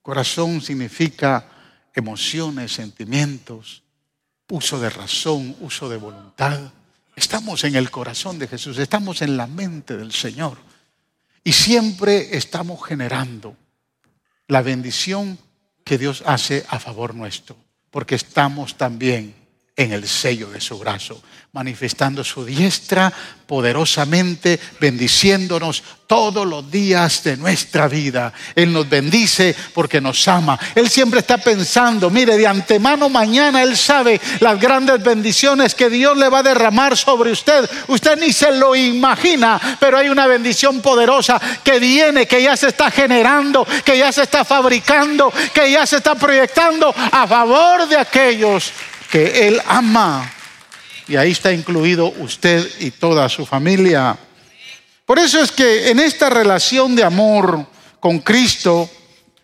Corazón 0.02 0.60
significa 0.60 1.48
emociones, 1.96 2.74
sentimientos, 2.74 3.82
uso 4.50 4.78
de 4.78 4.90
razón, 4.90 5.56
uso 5.62 5.88
de 5.88 5.96
voluntad. 5.96 6.74
Estamos 7.16 7.64
en 7.64 7.78
el 7.78 7.90
corazón 7.90 8.38
de 8.40 8.50
Jesús, 8.50 8.78
estamos 8.78 9.22
en 9.22 9.38
la 9.38 9.48
mente 9.48 9.96
del 9.96 10.12
Señor. 10.12 10.58
Y 11.46 11.54
siempre 11.54 12.36
estamos 12.36 12.86
generando 12.86 13.56
la 14.48 14.62
bendición 14.62 15.38
que 15.84 15.98
Dios 15.98 16.24
hace 16.26 16.66
a 16.70 16.80
favor 16.80 17.16
nuestro, 17.16 17.56
porque 17.92 18.16
estamos 18.16 18.78
también 18.78 19.34
en 19.78 19.94
el 19.94 20.08
sello 20.08 20.50
de 20.50 20.60
su 20.60 20.78
brazo 20.78 21.22
manifestando 21.58 22.24
su 22.24 22.46
diestra 22.46 23.12
poderosamente, 23.48 24.60
bendiciéndonos 24.80 25.82
todos 26.06 26.46
los 26.46 26.70
días 26.70 27.24
de 27.24 27.36
nuestra 27.36 27.88
vida. 27.88 28.32
Él 28.54 28.72
nos 28.72 28.88
bendice 28.88 29.56
porque 29.74 30.00
nos 30.00 30.28
ama. 30.28 30.60
Él 30.76 30.88
siempre 30.88 31.22
está 31.22 31.40
pensando, 31.40 32.12
mire, 32.12 32.38
de 32.38 32.46
antemano 32.46 33.10
mañana 33.10 33.64
Él 33.64 33.76
sabe 33.76 34.22
las 34.40 34.60
grandes 34.60 35.02
bendiciones 35.02 35.74
que 35.74 35.90
Dios 35.90 36.16
le 36.16 36.30
va 36.30 36.40
a 36.40 36.44
derramar 36.44 36.96
sobre 36.96 37.32
usted. 37.32 37.68
Usted 37.88 38.20
ni 38.20 38.32
se 38.32 38.52
lo 38.52 38.76
imagina, 38.76 39.60
pero 39.80 39.98
hay 39.98 40.10
una 40.10 40.28
bendición 40.28 40.82
poderosa 40.82 41.42
que 41.64 41.80
viene, 41.80 42.28
que 42.28 42.44
ya 42.44 42.56
se 42.56 42.68
está 42.68 42.92
generando, 42.92 43.66
que 43.84 43.98
ya 43.98 44.12
se 44.12 44.24
está 44.24 44.46
fabricando, 44.46 45.34
que 45.54 45.72
ya 45.72 45.88
se 45.88 45.98
está 45.98 46.14
proyectando 46.14 46.94
a 46.94 47.26
favor 47.26 47.88
de 47.88 47.98
aquellos 47.98 48.72
que 49.12 49.48
Él 49.48 49.62
ama 49.68 50.32
y 51.08 51.16
ahí 51.16 51.32
está 51.32 51.54
incluido 51.54 52.14
usted 52.20 52.68
y 52.80 52.92
toda 52.92 53.30
su 53.30 53.46
familia. 53.46 54.18
Por 55.06 55.20
eso 55.20 55.42
es 55.42 55.52
que 55.52 55.90
en 55.90 56.00
esta 56.00 56.30
relación 56.30 56.96
de 56.96 57.04
amor 57.04 57.66
con 58.00 58.20
Cristo, 58.20 58.90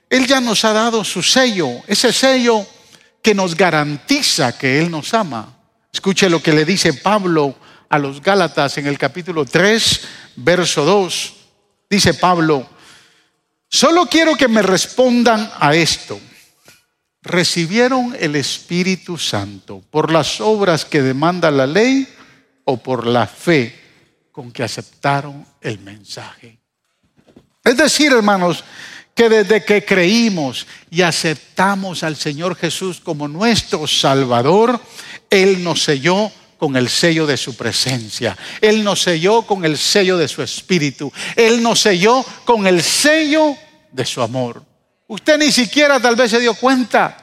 Él 0.09 0.27
ya 0.27 0.41
nos 0.41 0.65
ha 0.65 0.73
dado 0.73 1.03
su 1.03 1.23
sello, 1.23 1.69
ese 1.87 2.11
sello 2.11 2.65
que 3.21 3.33
nos 3.33 3.55
garantiza 3.55 4.57
que 4.57 4.79
Él 4.79 4.91
nos 4.91 5.13
ama. 5.13 5.57
Escuche 5.91 6.29
lo 6.29 6.43
que 6.43 6.51
le 6.51 6.65
dice 6.65 6.93
Pablo 6.93 7.55
a 7.87 7.97
los 7.97 8.21
Gálatas 8.21 8.77
en 8.77 8.87
el 8.87 8.97
capítulo 8.97 9.45
3, 9.45 10.01
verso 10.37 10.83
2. 10.83 11.33
Dice 11.89 12.15
Pablo, 12.15 12.67
solo 13.69 14.07
quiero 14.07 14.35
que 14.35 14.47
me 14.47 14.61
respondan 14.61 15.49
a 15.59 15.73
esto. 15.75 16.19
¿Recibieron 17.23 18.15
el 18.19 18.35
Espíritu 18.35 19.17
Santo 19.17 19.81
por 19.89 20.11
las 20.11 20.41
obras 20.41 20.83
que 20.83 21.01
demanda 21.01 21.49
la 21.49 21.65
ley 21.65 22.05
o 22.65 22.77
por 22.77 23.07
la 23.07 23.25
fe 23.27 23.79
con 24.29 24.51
que 24.51 24.61
aceptaron 24.61 25.45
el 25.61 25.79
mensaje? 25.79 26.59
Es 27.63 27.77
decir, 27.77 28.11
hermanos, 28.11 28.65
que 29.15 29.29
desde 29.29 29.63
que 29.63 29.85
creímos 29.85 30.67
y 30.91 31.01
aceptamos 31.01 32.03
al 32.03 32.17
Señor 32.17 32.57
Jesús 32.57 32.99
como 32.99 33.29
nuestro 33.29 33.87
Salvador, 33.87 34.81
Él 35.29 35.63
nos 35.63 35.81
selló 35.83 36.29
con 36.57 36.75
el 36.75 36.89
sello 36.89 37.25
de 37.25 37.37
su 37.37 37.55
presencia. 37.55 38.37
Él 38.59 38.83
nos 38.83 39.01
selló 39.01 39.43
con 39.43 39.63
el 39.63 39.77
sello 39.77 40.17
de 40.17 40.27
su 40.27 40.41
espíritu. 40.41 41.11
Él 41.37 41.63
nos 41.63 41.79
selló 41.79 42.25
con 42.43 42.67
el 42.67 42.83
sello 42.83 43.55
de 43.91 44.05
su 44.05 44.21
amor. 44.21 44.72
Usted 45.07 45.37
ni 45.37 45.51
siquiera 45.51 45.99
tal 45.99 46.15
vez 46.15 46.31
se 46.31 46.39
dio 46.39 46.53
cuenta, 46.53 47.17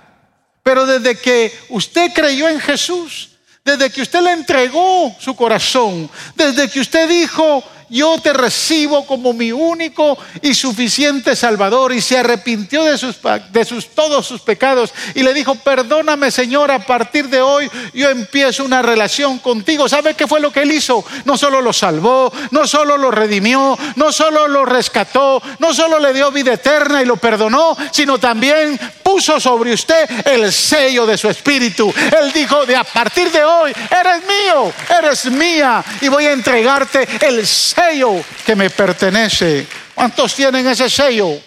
pero 0.62 0.86
desde 0.86 1.16
que 1.16 1.52
usted 1.70 2.12
creyó 2.12 2.48
en 2.48 2.60
Jesús, 2.60 3.30
desde 3.64 3.90
que 3.90 4.02
usted 4.02 4.20
le 4.22 4.32
entregó 4.32 5.14
su 5.18 5.34
corazón, 5.34 6.10
desde 6.34 6.68
que 6.68 6.80
usted 6.80 7.08
dijo, 7.08 7.64
yo 7.90 8.18
te 8.22 8.32
recibo 8.32 9.04
como 9.04 9.32
mi 9.32 9.50
único 9.52 10.16
y 10.40 10.54
suficiente 10.54 11.34
Salvador. 11.34 11.92
Y 11.92 12.00
se 12.00 12.18
arrepintió 12.18 12.84
de, 12.84 12.96
sus, 12.96 13.16
de 13.50 13.64
sus, 13.64 13.88
todos 13.88 14.26
sus 14.26 14.40
pecados 14.40 14.94
y 15.14 15.22
le 15.22 15.34
dijo, 15.34 15.56
perdóname 15.56 16.30
Señor, 16.30 16.70
a 16.70 16.86
partir 16.86 17.28
de 17.28 17.42
hoy 17.42 17.68
yo 17.92 18.08
empiezo 18.08 18.64
una 18.64 18.80
relación 18.80 19.38
contigo. 19.40 19.88
¿Sabe 19.88 20.14
qué 20.14 20.26
fue 20.26 20.40
lo 20.40 20.52
que 20.52 20.62
él 20.62 20.72
hizo? 20.72 21.04
No 21.24 21.36
solo 21.36 21.60
lo 21.60 21.72
salvó, 21.72 22.32
no 22.52 22.66
solo 22.66 22.96
lo 22.96 23.10
redimió, 23.10 23.76
no 23.96 24.12
solo 24.12 24.46
lo 24.46 24.64
rescató, 24.64 25.42
no 25.58 25.74
solo 25.74 25.98
le 25.98 26.12
dio 26.12 26.30
vida 26.30 26.54
eterna 26.54 27.02
y 27.02 27.06
lo 27.06 27.16
perdonó, 27.16 27.76
sino 27.90 28.18
también 28.18 28.78
puso 29.02 29.40
sobre 29.40 29.72
usted 29.72 30.08
el 30.26 30.52
sello 30.52 31.04
de 31.06 31.18
su 31.18 31.28
espíritu. 31.28 31.92
Él 32.20 32.32
dijo, 32.32 32.64
de 32.64 32.76
a 32.76 32.84
partir 32.84 33.30
de 33.32 33.42
hoy, 33.42 33.72
eres 33.90 34.22
mío, 34.22 34.72
eres 34.98 35.24
mía 35.26 35.84
y 36.00 36.08
voy 36.08 36.26
a 36.26 36.32
entregarte 36.32 37.08
el 37.26 37.44
sello 37.46 37.79
sello 37.80 38.22
que 38.44 38.56
me 38.56 38.70
pertenece. 38.70 39.66
¿Cuántos 39.94 40.34
tienen 40.34 40.66
ese 40.66 40.88
sello? 40.88 41.40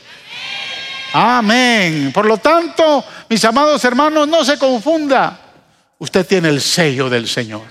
Amén. 1.13 2.11
Por 2.13 2.25
lo 2.25 2.37
tanto, 2.37 3.05
mis 3.29 3.43
amados 3.45 3.83
hermanos, 3.85 4.27
no 4.27 4.43
se 4.43 4.57
confunda. 4.57 5.39
Usted 5.99 6.25
tiene 6.25 6.49
el 6.49 6.61
sello 6.61 7.09
del 7.09 7.27
Señor. 7.27 7.63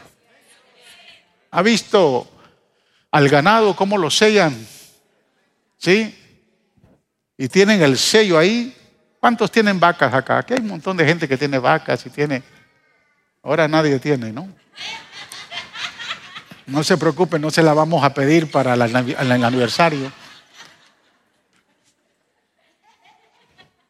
¿Ha 1.51 1.63
visto 1.63 2.31
al 3.11 3.29
ganado 3.29 3.75
cómo 3.75 3.99
lo 3.99 4.11
sellan? 4.11 4.67
¿Sí? 5.77 6.19
Y 7.37 7.49
tienen 7.49 7.83
el 7.83 7.99
sello 7.99 8.39
ahí. 8.39 8.75
¿Cuántos 9.19 9.51
tienen 9.51 9.79
vacas 9.79 10.15
acá? 10.15 10.39
Aquí 10.39 10.55
hay 10.55 10.61
un 10.61 10.69
montón 10.69 10.97
de 10.97 11.05
gente 11.05 11.29
que 11.29 11.37
tiene 11.37 11.59
vacas 11.59 12.07
y 12.07 12.11
tiene... 12.11 12.43
Ahora 13.43 13.67
nadie 13.67 13.99
tiene, 13.99 14.31
¿no? 14.31 14.49
No 16.67 16.85
se 16.85 16.97
preocupe, 16.97 17.39
no 17.39 17.51
se 17.51 17.63
la 17.63 17.75
vamos 17.75 18.05
a 18.05 18.15
pedir 18.15 18.51
para 18.51 18.75
el 18.75 19.45
aniversario. 19.45 20.13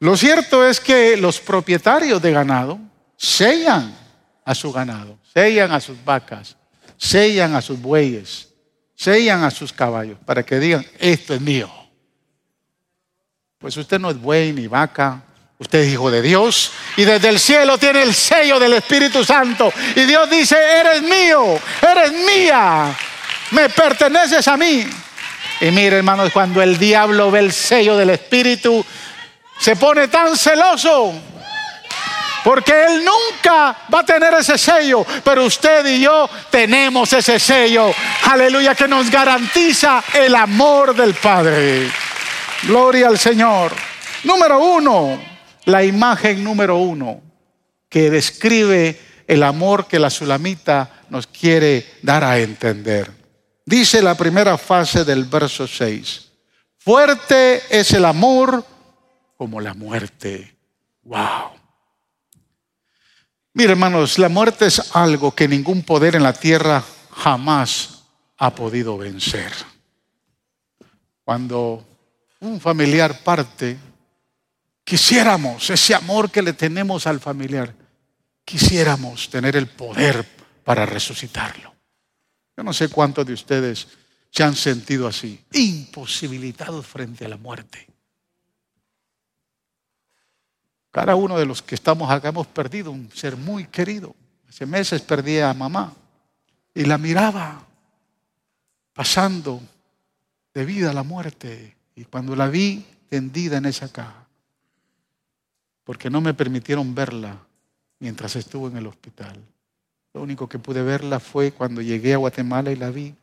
Lo 0.00 0.16
cierto 0.16 0.66
es 0.66 0.80
que 0.80 1.16
los 1.16 1.38
propietarios 1.38 2.20
de 2.20 2.32
ganado 2.32 2.80
sellan 3.16 3.96
a 4.44 4.54
su 4.54 4.72
ganado, 4.72 5.16
sellan 5.32 5.70
a 5.70 5.80
sus 5.80 6.02
vacas, 6.04 6.56
sellan 6.96 7.54
a 7.54 7.62
sus 7.62 7.80
bueyes, 7.80 8.48
sellan 8.96 9.44
a 9.44 9.50
sus 9.50 9.72
caballos 9.72 10.18
para 10.24 10.42
que 10.42 10.58
digan, 10.58 10.84
esto 10.98 11.34
es 11.34 11.40
mío. 11.40 11.70
Pues 13.58 13.76
usted 13.76 14.00
no 14.00 14.10
es 14.10 14.20
buey 14.20 14.52
ni 14.52 14.66
vaca, 14.66 15.22
Usted 15.62 15.78
es 15.78 15.92
hijo 15.92 16.10
de 16.10 16.22
Dios 16.22 16.72
y 16.96 17.04
desde 17.04 17.28
el 17.28 17.38
cielo 17.38 17.78
tiene 17.78 18.02
el 18.02 18.12
sello 18.12 18.58
del 18.58 18.72
Espíritu 18.72 19.24
Santo. 19.24 19.72
Y 19.94 20.00
Dios 20.06 20.28
dice, 20.28 20.56
eres 20.56 21.02
mío, 21.02 21.56
eres 21.80 22.12
mía, 22.12 22.92
me 23.52 23.68
perteneces 23.68 24.48
a 24.48 24.56
mí. 24.56 24.84
Y 25.60 25.70
mire 25.70 25.98
hermanos, 25.98 26.32
cuando 26.32 26.60
el 26.60 26.76
diablo 26.78 27.30
ve 27.30 27.38
el 27.38 27.52
sello 27.52 27.96
del 27.96 28.10
Espíritu, 28.10 28.84
se 29.56 29.76
pone 29.76 30.08
tan 30.08 30.36
celoso. 30.36 31.14
Porque 32.42 32.72
Él 32.72 33.04
nunca 33.04 33.76
va 33.94 34.00
a 34.00 34.04
tener 34.04 34.34
ese 34.34 34.58
sello, 34.58 35.06
pero 35.22 35.44
usted 35.44 35.86
y 35.86 36.00
yo 36.00 36.28
tenemos 36.50 37.12
ese 37.12 37.38
sello. 37.38 37.94
Aleluya, 38.28 38.74
que 38.74 38.88
nos 38.88 39.08
garantiza 39.08 40.02
el 40.12 40.34
amor 40.34 40.92
del 40.96 41.14
Padre. 41.14 41.88
Gloria 42.64 43.06
al 43.06 43.18
Señor. 43.20 43.72
Número 44.24 44.58
uno, 44.58 45.31
la 45.64 45.84
imagen 45.84 46.42
número 46.42 46.76
uno 46.76 47.20
que 47.88 48.10
describe 48.10 48.98
el 49.26 49.42
amor 49.42 49.86
que 49.86 49.98
la 49.98 50.10
sulamita 50.10 51.02
nos 51.08 51.26
quiere 51.26 51.86
dar 52.02 52.24
a 52.24 52.38
entender. 52.38 53.10
Dice 53.64 54.02
la 54.02 54.16
primera 54.16 54.58
fase 54.58 55.04
del 55.04 55.24
verso 55.24 55.66
6, 55.66 56.30
fuerte 56.78 57.62
es 57.70 57.92
el 57.92 58.04
amor 58.04 58.64
como 59.36 59.60
la 59.60 59.74
muerte. 59.74 60.56
Wow. 61.02 61.50
Mire 63.54 63.72
hermanos, 63.72 64.18
la 64.18 64.28
muerte 64.28 64.66
es 64.66 64.96
algo 64.96 65.34
que 65.34 65.46
ningún 65.46 65.82
poder 65.82 66.16
en 66.16 66.22
la 66.22 66.32
tierra 66.32 66.82
jamás 67.10 68.04
ha 68.38 68.54
podido 68.54 68.96
vencer. 68.96 69.52
Cuando 71.24 71.84
un 72.40 72.60
familiar 72.60 73.22
parte, 73.22 73.76
Quisiéramos 74.92 75.70
ese 75.70 75.94
amor 75.94 76.30
que 76.30 76.42
le 76.42 76.52
tenemos 76.52 77.06
al 77.06 77.18
familiar. 77.18 77.74
Quisiéramos 78.44 79.30
tener 79.30 79.56
el 79.56 79.66
poder 79.66 80.22
para 80.64 80.84
resucitarlo. 80.84 81.74
Yo 82.54 82.62
no 82.62 82.74
sé 82.74 82.90
cuántos 82.90 83.24
de 83.24 83.32
ustedes 83.32 83.88
se 84.30 84.42
han 84.42 84.54
sentido 84.54 85.08
así, 85.08 85.42
imposibilitados 85.54 86.86
frente 86.86 87.24
a 87.24 87.30
la 87.30 87.38
muerte. 87.38 87.88
Cada 90.90 91.14
uno 91.14 91.38
de 91.38 91.46
los 91.46 91.62
que 91.62 91.74
estamos 91.74 92.10
acá 92.10 92.28
hemos 92.28 92.48
perdido 92.48 92.90
un 92.90 93.10
ser 93.12 93.38
muy 93.38 93.68
querido. 93.68 94.14
Hace 94.46 94.66
meses 94.66 95.00
perdí 95.00 95.38
a 95.38 95.54
mamá 95.54 95.90
y 96.74 96.84
la 96.84 96.98
miraba 96.98 97.66
pasando 98.92 99.62
de 100.52 100.66
vida 100.66 100.90
a 100.90 100.92
la 100.92 101.02
muerte. 101.02 101.78
Y 101.96 102.04
cuando 102.04 102.36
la 102.36 102.48
vi 102.48 102.84
tendida 103.08 103.56
en 103.56 103.64
esa 103.64 103.90
caja, 103.90 104.21
porque 105.84 106.10
no 106.10 106.20
me 106.20 106.34
permitieron 106.34 106.94
verla 106.94 107.38
mientras 107.98 108.36
estuvo 108.36 108.68
en 108.68 108.76
el 108.76 108.86
hospital. 108.86 109.36
Lo 110.14 110.22
único 110.22 110.48
que 110.48 110.58
pude 110.58 110.82
verla 110.82 111.20
fue 111.20 111.52
cuando 111.52 111.80
llegué 111.80 112.14
a 112.14 112.18
Guatemala 112.18 112.70
y 112.70 112.76
la 112.76 112.90
vi 112.90 113.14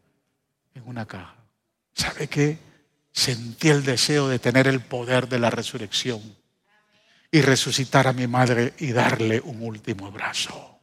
en 0.74 0.84
una 0.86 1.06
caja. 1.06 1.36
¿Sabe 1.93 2.28
qué? 2.28 2.58
Sentí 3.12 3.69
el 3.69 3.84
deseo 3.84 4.28
de 4.28 4.39
tener 4.39 4.67
el 4.67 4.82
poder 4.82 5.28
de 5.28 5.39
la 5.39 5.50
resurrección 5.50 6.22
y 7.32 7.41
resucitar 7.41 8.08
a 8.08 8.13
mi 8.13 8.28
madre 8.28 8.74
y 8.80 8.91
darle 8.91 9.39
un 9.41 9.62
último 9.62 10.08
abrazo. 10.08 10.80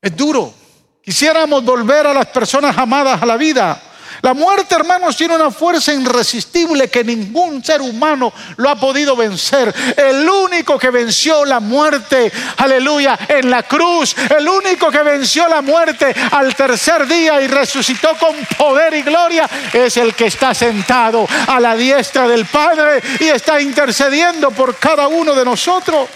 Es 0.00 0.16
duro. 0.16 0.54
Quisiéramos 1.02 1.64
volver 1.64 2.06
a 2.06 2.14
las 2.14 2.26
personas 2.26 2.76
amadas 2.76 3.20
a 3.22 3.26
la 3.26 3.36
vida, 3.36 3.80
la 4.20 4.34
muerte, 4.34 4.74
hermanos, 4.74 5.16
tiene 5.16 5.36
una 5.36 5.50
fuerza 5.50 5.92
irresistible 5.92 6.88
que 6.88 7.04
ningún 7.04 7.64
ser 7.64 7.80
humano 7.80 8.32
lo 8.56 8.68
ha 8.68 8.74
podido 8.74 9.14
vencer. 9.14 9.72
El 9.96 10.28
único 10.28 10.78
que 10.78 10.90
venció 10.90 11.44
la 11.44 11.60
muerte, 11.60 12.32
aleluya, 12.56 13.16
en 13.28 13.48
la 13.48 13.62
cruz, 13.62 14.16
el 14.36 14.48
único 14.48 14.90
que 14.90 15.02
venció 15.02 15.48
la 15.48 15.62
muerte 15.62 16.14
al 16.32 16.54
tercer 16.56 17.06
día 17.06 17.40
y 17.40 17.46
resucitó 17.46 18.16
con 18.18 18.34
poder 18.56 18.94
y 18.94 19.02
gloria, 19.02 19.48
es 19.72 19.96
el 19.96 20.14
que 20.14 20.26
está 20.26 20.52
sentado 20.52 21.28
a 21.46 21.60
la 21.60 21.76
diestra 21.76 22.26
del 22.26 22.46
Padre 22.46 23.00
y 23.20 23.28
está 23.28 23.60
intercediendo 23.60 24.50
por 24.50 24.76
cada 24.78 25.06
uno 25.06 25.32
de 25.34 25.44
nosotros. 25.44 26.08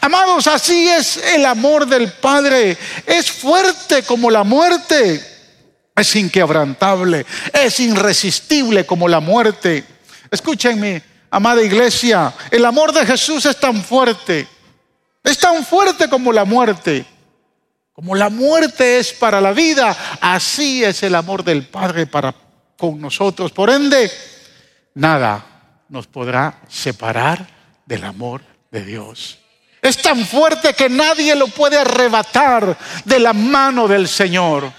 Amados, 0.00 0.46
así 0.46 0.88
es 0.88 1.16
el 1.16 1.46
amor 1.46 1.86
del 1.86 2.12
Padre. 2.12 2.76
Es 3.06 3.30
fuerte 3.30 4.02
como 4.04 4.30
la 4.30 4.44
muerte 4.44 5.31
es 5.94 6.16
inquebrantable, 6.16 7.26
es 7.52 7.80
irresistible 7.80 8.86
como 8.86 9.08
la 9.08 9.20
muerte. 9.20 9.84
Escúchenme, 10.30 11.02
amada 11.30 11.62
iglesia, 11.62 12.32
el 12.50 12.64
amor 12.64 12.92
de 12.92 13.06
Jesús 13.06 13.46
es 13.46 13.58
tan 13.58 13.82
fuerte, 13.82 14.46
es 15.22 15.38
tan 15.38 15.64
fuerte 15.64 16.08
como 16.08 16.32
la 16.32 16.44
muerte. 16.44 17.06
Como 17.92 18.14
la 18.14 18.30
muerte 18.30 18.98
es 18.98 19.12
para 19.12 19.40
la 19.40 19.52
vida, 19.52 19.94
así 20.20 20.82
es 20.82 21.02
el 21.02 21.14
amor 21.14 21.44
del 21.44 21.66
Padre 21.66 22.06
para 22.06 22.34
con 22.78 23.00
nosotros. 23.00 23.52
Por 23.52 23.70
ende, 23.70 24.10
nada 24.94 25.44
nos 25.88 26.06
podrá 26.06 26.58
separar 26.68 27.46
del 27.86 28.02
amor 28.04 28.40
de 28.70 28.84
Dios. 28.84 29.38
Es 29.80 29.98
tan 29.98 30.24
fuerte 30.24 30.74
que 30.74 30.88
nadie 30.88 31.34
lo 31.34 31.48
puede 31.48 31.78
arrebatar 31.78 32.76
de 33.04 33.20
la 33.20 33.32
mano 33.32 33.86
del 33.86 34.08
Señor. 34.08 34.72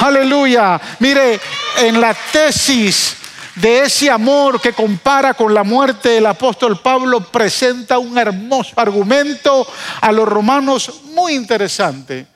Aleluya. 0.00 0.80
Mire, 0.98 1.40
en 1.78 2.00
la 2.00 2.14
tesis 2.32 3.16
de 3.54 3.82
ese 3.82 4.10
amor 4.10 4.60
que 4.60 4.72
compara 4.72 5.34
con 5.34 5.52
la 5.52 5.62
muerte, 5.62 6.16
el 6.16 6.26
apóstol 6.26 6.80
Pablo 6.80 7.20
presenta 7.20 7.98
un 7.98 8.16
hermoso 8.16 8.72
argumento 8.76 9.66
a 10.00 10.10
los 10.12 10.26
romanos 10.26 11.02
muy 11.12 11.34
interesante. 11.34 12.26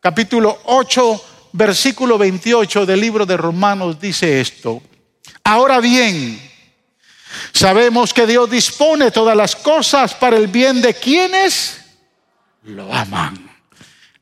Capítulo 0.00 0.60
8, 0.64 1.24
versículo 1.52 2.18
28 2.18 2.86
del 2.86 3.00
libro 3.00 3.24
de 3.26 3.36
Romanos 3.36 3.98
dice 3.98 4.40
esto. 4.40 4.82
Ahora 5.42 5.80
bien, 5.80 6.40
sabemos 7.52 8.12
que 8.12 8.26
Dios 8.26 8.50
dispone 8.50 9.10
todas 9.10 9.36
las 9.36 9.56
cosas 9.56 10.14
para 10.14 10.36
el 10.36 10.48
bien 10.48 10.82
de 10.82 10.94
quienes 10.94 11.80
lo 12.64 12.92
aman, 12.92 13.48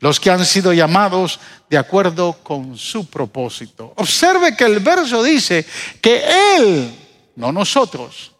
los 0.04 0.20
que 0.20 0.28
han 0.28 0.44
sido 0.44 0.74
llamados 0.74 1.40
de 1.70 1.78
acuerdo 1.78 2.34
con 2.42 2.76
su 2.76 3.08
propósito. 3.08 3.94
Observe 3.96 4.54
que 4.54 4.64
el 4.64 4.80
verso 4.80 5.22
dice 5.22 5.64
que 6.02 6.22
Él, 6.58 6.94
no 7.36 7.50
nosotros, 7.52 8.32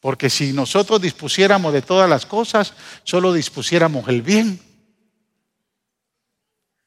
porque 0.00 0.30
si 0.30 0.54
nosotros 0.54 1.02
dispusiéramos 1.02 1.74
de 1.74 1.82
todas 1.82 2.08
las 2.08 2.24
cosas, 2.24 2.72
solo 3.04 3.34
dispusiéramos 3.34 4.08
el 4.08 4.22
bien. 4.22 4.58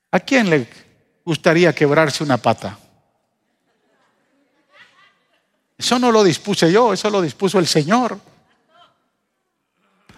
¿A 0.09 0.19
quién 0.19 0.49
le 0.49 0.67
gustaría 1.23 1.71
quebrarse 1.71 2.23
una 2.23 2.37
pata? 2.37 2.75
Eso 5.77 5.99
no 5.99 6.11
lo 6.11 6.23
dispuse 6.23 6.71
yo, 6.71 6.91
eso 6.91 7.07
lo 7.11 7.21
dispuso 7.21 7.59
el 7.59 7.67
Señor. 7.67 8.19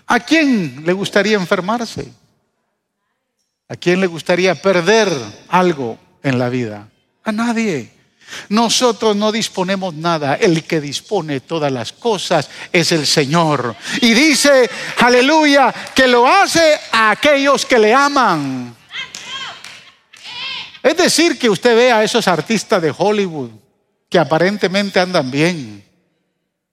¿A 0.08 0.22
quién 0.22 0.84
le 0.86 0.94
gustaría 0.94 1.36
enfermarse? 1.36 2.21
¿A 3.72 3.78
quién 3.78 4.02
le 4.02 4.08
gustaría 4.08 4.54
perder 4.54 5.10
algo 5.48 5.98
en 6.24 6.38
la 6.38 6.50
vida? 6.50 6.90
A 7.24 7.32
nadie. 7.32 7.90
Nosotros 8.50 9.16
no 9.16 9.32
disponemos 9.32 9.94
nada, 9.94 10.36
el 10.36 10.66
que 10.66 10.82
dispone 10.82 11.40
todas 11.40 11.72
las 11.72 11.94
cosas 11.94 12.50
es 12.70 12.92
el 12.92 13.08
Señor. 13.08 13.74
Y 14.02 14.14
dice, 14.14 14.70
aleluya, 14.98 15.74
que 15.96 16.06
lo 16.06 16.28
hace 16.28 16.78
a 16.92 17.12
aquellos 17.12 17.66
que 17.66 17.80
le 17.80 17.94
aman. 17.94 18.76
Es 20.84 20.98
decir, 20.98 21.40
que 21.40 21.50
usted 21.50 21.74
ve 21.74 21.94
a 21.94 22.04
esos 22.04 22.28
artistas 22.28 22.82
de 22.82 22.94
Hollywood 22.96 23.52
que 24.10 24.20
aparentemente 24.20 25.00
andan 25.00 25.32
bien, 25.32 25.82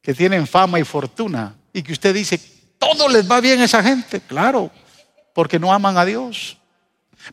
que 0.03 0.15
tienen 0.15 0.49
fama 0.49 0.81
y 0.81 0.85
fortuna, 0.85 1.55
y 1.73 1.81
que 1.81 1.93
usted 1.93 2.13
dice, 2.13 2.41
todo 2.77 3.09
les 3.09 3.31
va 3.31 3.41
bien 3.41 3.61
a 3.61 3.67
esa 3.67 3.85
gente, 3.85 4.21
claro, 4.23 4.69
porque 5.33 5.61
no 5.61 5.73
aman 5.73 5.97
a 5.97 6.05
Dios. 6.05 6.59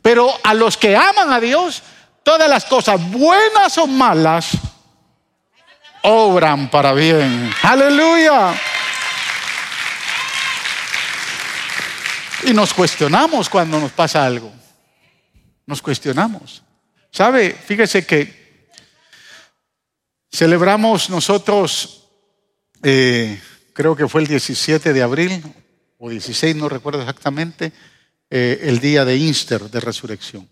Pero 0.02 0.32
a 0.42 0.54
los 0.54 0.76
que 0.76 0.96
aman 0.96 1.32
a 1.32 1.40
Dios, 1.40 1.82
todas 2.22 2.48
las 2.48 2.64
cosas, 2.64 3.00
buenas 3.10 3.78
o 3.78 3.86
malas, 3.86 4.50
obran 6.02 6.70
para 6.70 6.92
bien. 6.92 7.52
Aleluya. 7.62 8.54
Y 12.44 12.52
nos 12.52 12.72
cuestionamos 12.72 13.48
cuando 13.48 13.80
nos 13.80 13.92
pasa 13.92 14.24
algo. 14.24 14.52
Nos 15.66 15.82
cuestionamos. 15.82 16.62
¿Sabe? 17.10 17.50
Fíjese 17.52 18.06
que 18.06 18.68
celebramos 20.30 21.08
nosotros, 21.08 22.04
eh, 22.82 23.40
creo 23.72 23.96
que 23.96 24.06
fue 24.06 24.20
el 24.20 24.26
17 24.26 24.92
de 24.92 25.02
abril, 25.02 25.42
o 25.98 26.10
16, 26.10 26.54
no 26.56 26.68
recuerdo 26.68 27.00
exactamente, 27.00 27.72
eh, 28.30 28.58
el 28.62 28.80
día 28.80 29.04
de 29.04 29.16
Inster, 29.16 29.70
de 29.70 29.80
resurrección. 29.80 30.48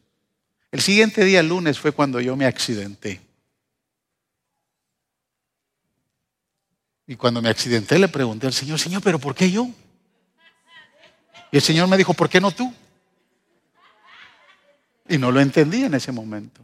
El 0.70 0.80
siguiente 0.80 1.24
día, 1.24 1.40
el 1.40 1.48
lunes, 1.48 1.78
fue 1.78 1.92
cuando 1.92 2.20
yo 2.20 2.36
me 2.36 2.46
accidenté. 2.46 3.20
Y 7.06 7.16
cuando 7.16 7.42
me 7.42 7.50
accidenté 7.50 7.98
le 7.98 8.08
pregunté 8.08 8.46
al 8.46 8.52
Señor, 8.52 8.78
Señor, 8.78 9.02
pero 9.02 9.18
¿por 9.18 9.34
qué 9.34 9.50
yo? 9.50 9.68
Y 11.52 11.56
el 11.56 11.62
Señor 11.62 11.86
me 11.88 11.96
dijo, 11.96 12.14
¿por 12.14 12.28
qué 12.28 12.40
no 12.40 12.50
tú? 12.50 12.72
Y 15.08 15.18
no 15.18 15.30
lo 15.30 15.40
entendí 15.40 15.84
en 15.84 15.94
ese 15.94 16.12
momento. 16.12 16.62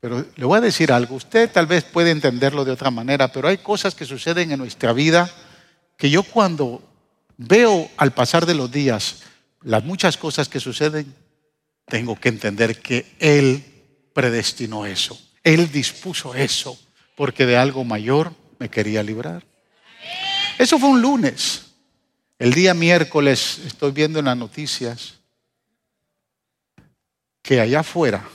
Pero 0.00 0.24
le 0.36 0.44
voy 0.44 0.58
a 0.58 0.60
decir 0.60 0.92
algo, 0.92 1.16
usted 1.16 1.50
tal 1.50 1.66
vez 1.66 1.82
puede 1.82 2.10
entenderlo 2.10 2.64
de 2.64 2.70
otra 2.70 2.90
manera, 2.90 3.32
pero 3.32 3.48
hay 3.48 3.58
cosas 3.58 3.94
que 3.94 4.04
suceden 4.04 4.52
en 4.52 4.58
nuestra 4.58 4.92
vida 4.92 5.28
que 5.96 6.10
yo 6.10 6.22
cuando 6.22 6.82
veo 7.36 7.90
al 7.96 8.12
pasar 8.12 8.46
de 8.46 8.54
los 8.54 8.70
días 8.70 9.22
las 9.62 9.84
muchas 9.84 10.16
cosas 10.16 10.48
que 10.48 10.60
suceden, 10.60 11.14
tengo 11.86 12.18
que 12.18 12.28
entender 12.28 12.80
que 12.80 13.16
Él 13.18 13.64
predestinó 14.12 14.86
eso. 14.86 15.20
Él 15.42 15.70
dispuso 15.70 16.34
eso 16.34 16.78
porque 17.16 17.46
de 17.46 17.56
algo 17.56 17.84
mayor 17.84 18.32
me 18.58 18.68
quería 18.68 19.02
librar. 19.02 19.44
Eso 20.58 20.78
fue 20.78 20.90
un 20.90 21.02
lunes. 21.02 21.66
El 22.38 22.52
día 22.52 22.74
miércoles 22.74 23.60
estoy 23.66 23.92
viendo 23.92 24.18
en 24.18 24.26
las 24.26 24.36
noticias 24.36 25.14
que 27.42 27.60
allá 27.60 27.80
afuera, 27.80 28.28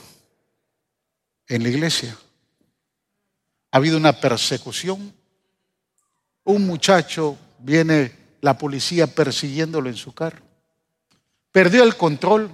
en 1.48 1.62
la 1.62 1.68
iglesia, 1.68 2.16
ha 3.70 3.76
habido 3.76 3.96
una 3.96 4.20
persecución. 4.20 5.14
Un 6.44 6.66
muchacho 6.66 7.38
viene 7.60 8.12
la 8.40 8.58
policía 8.58 9.06
persiguiéndolo 9.06 9.88
en 9.88 9.96
su 9.96 10.12
carro 10.12 10.43
perdió 11.54 11.84
el 11.84 11.96
control 11.96 12.50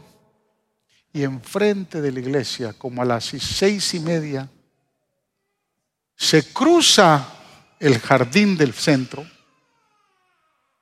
y 1.10 1.22
enfrente 1.22 2.02
de 2.02 2.12
la 2.12 2.20
iglesia, 2.20 2.74
como 2.74 3.00
a 3.00 3.06
las 3.06 3.24
seis 3.24 3.94
y 3.94 4.00
media, 4.00 4.46
se 6.14 6.52
cruza 6.52 7.26
el 7.78 7.98
jardín 7.98 8.58
del 8.58 8.74
centro 8.74 9.26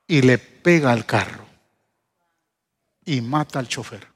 y 0.09 0.21
le 0.23 0.39
pega 0.39 0.91
al 0.91 1.07
carro 1.07 1.47
y 3.05 3.21
mata 3.21 3.61
al 3.61 3.69
chofer. 3.69 4.09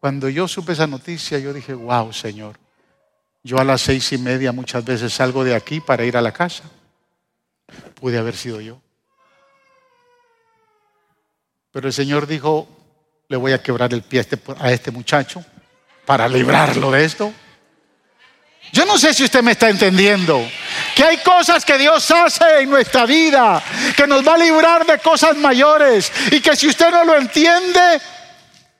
Cuando 0.00 0.30
yo 0.30 0.48
supe 0.48 0.72
esa 0.72 0.86
noticia, 0.86 1.38
yo 1.38 1.52
dije, 1.52 1.74
wow, 1.74 2.14
Señor, 2.14 2.58
yo 3.42 3.58
a 3.58 3.64
las 3.64 3.82
seis 3.82 4.10
y 4.10 4.16
media 4.16 4.52
muchas 4.52 4.86
veces 4.86 5.12
salgo 5.12 5.44
de 5.44 5.54
aquí 5.54 5.80
para 5.80 6.06
ir 6.06 6.16
a 6.16 6.22
la 6.22 6.32
casa. 6.32 6.64
Pude 8.00 8.16
haber 8.16 8.36
sido 8.36 8.62
yo. 8.62 8.80
Pero 11.74 11.88
el 11.88 11.92
Señor 11.92 12.28
dijo, 12.28 12.68
le 13.28 13.36
voy 13.36 13.50
a 13.50 13.60
quebrar 13.60 13.92
el 13.92 14.02
pie 14.02 14.20
a 14.20 14.22
este, 14.22 14.38
este, 14.66 14.90
muchacho 14.92 15.44
para 16.06 16.28
librarlo 16.28 16.92
de 16.92 17.04
esto. 17.04 17.34
Yo 18.72 18.84
no 18.84 18.96
sé 18.96 19.12
si 19.12 19.24
usted 19.24 19.42
me 19.42 19.50
está 19.50 19.68
entendiendo 19.68 20.40
que 20.94 21.02
hay 21.02 21.16
cosas 21.16 21.64
que 21.64 21.76
Dios 21.76 22.08
hace 22.12 22.60
en 22.60 22.70
nuestra 22.70 23.06
vida, 23.06 23.60
que 23.96 24.06
nos 24.06 24.24
va 24.24 24.34
a 24.34 24.38
librar 24.38 24.86
de 24.86 25.00
cosas 25.00 25.36
mayores 25.36 26.12
y 26.30 26.40
que 26.40 26.54
si 26.54 26.68
usted 26.68 26.92
no 26.92 27.04
lo 27.04 27.16
entiende, 27.16 28.00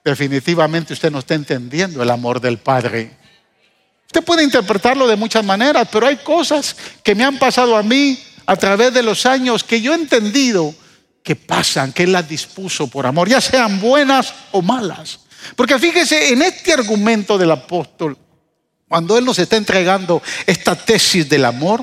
definitivamente 0.04 0.92
usted 0.92 1.10
no 1.10 1.18
está 1.18 1.34
entendiendo 1.34 2.00
el 2.00 2.10
amor 2.10 2.40
del 2.40 2.58
Padre. 2.58 3.10
Usted 4.06 4.22
puede 4.22 4.44
interpretarlo 4.44 5.08
de 5.08 5.16
muchas 5.16 5.44
maneras, 5.44 5.88
pero 5.90 6.06
hay 6.06 6.18
cosas 6.18 6.76
que 7.02 7.16
me 7.16 7.24
han 7.24 7.40
pasado 7.40 7.76
a 7.76 7.82
mí 7.82 8.22
a 8.46 8.54
través 8.54 8.94
de 8.94 9.02
los 9.02 9.26
años 9.26 9.64
que 9.64 9.80
yo 9.80 9.90
he 9.90 9.96
entendido 9.96 10.76
que 11.24 11.34
pasan, 11.34 11.92
que 11.92 12.02
Él 12.02 12.12
las 12.12 12.28
dispuso 12.28 12.86
por 12.86 13.06
amor, 13.06 13.30
ya 13.30 13.40
sean 13.40 13.80
buenas 13.80 14.32
o 14.52 14.60
malas. 14.60 15.20
Porque 15.56 15.78
fíjese, 15.78 16.32
en 16.32 16.42
este 16.42 16.74
argumento 16.74 17.38
del 17.38 17.50
apóstol, 17.50 18.16
cuando 18.86 19.16
Él 19.16 19.24
nos 19.24 19.38
está 19.38 19.56
entregando 19.56 20.22
esta 20.46 20.76
tesis 20.76 21.26
del 21.26 21.46
amor, 21.46 21.82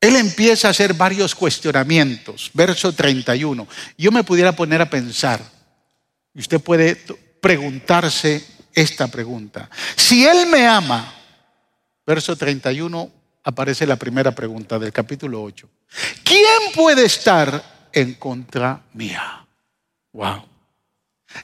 Él 0.00 0.16
empieza 0.16 0.68
a 0.68 0.70
hacer 0.70 0.94
varios 0.94 1.34
cuestionamientos. 1.34 2.50
Verso 2.54 2.90
31. 2.90 3.68
Yo 3.98 4.10
me 4.10 4.24
pudiera 4.24 4.52
poner 4.52 4.80
a 4.80 4.88
pensar, 4.88 5.40
y 6.34 6.40
usted 6.40 6.58
puede 6.58 6.96
preguntarse 7.42 8.42
esta 8.72 9.08
pregunta. 9.08 9.68
Si 9.94 10.26
Él 10.26 10.46
me 10.46 10.66
ama, 10.66 11.12
verso 12.06 12.34
31 12.34 13.10
aparece 13.44 13.86
la 13.86 13.96
primera 13.96 14.34
pregunta 14.34 14.78
del 14.78 14.90
capítulo 14.90 15.42
8. 15.42 15.68
¿Quién 16.24 16.72
puede 16.74 17.04
estar 17.04 17.75
en 17.96 18.12
contra 18.14 18.82
mía. 18.92 19.46
Wow. 20.12 20.44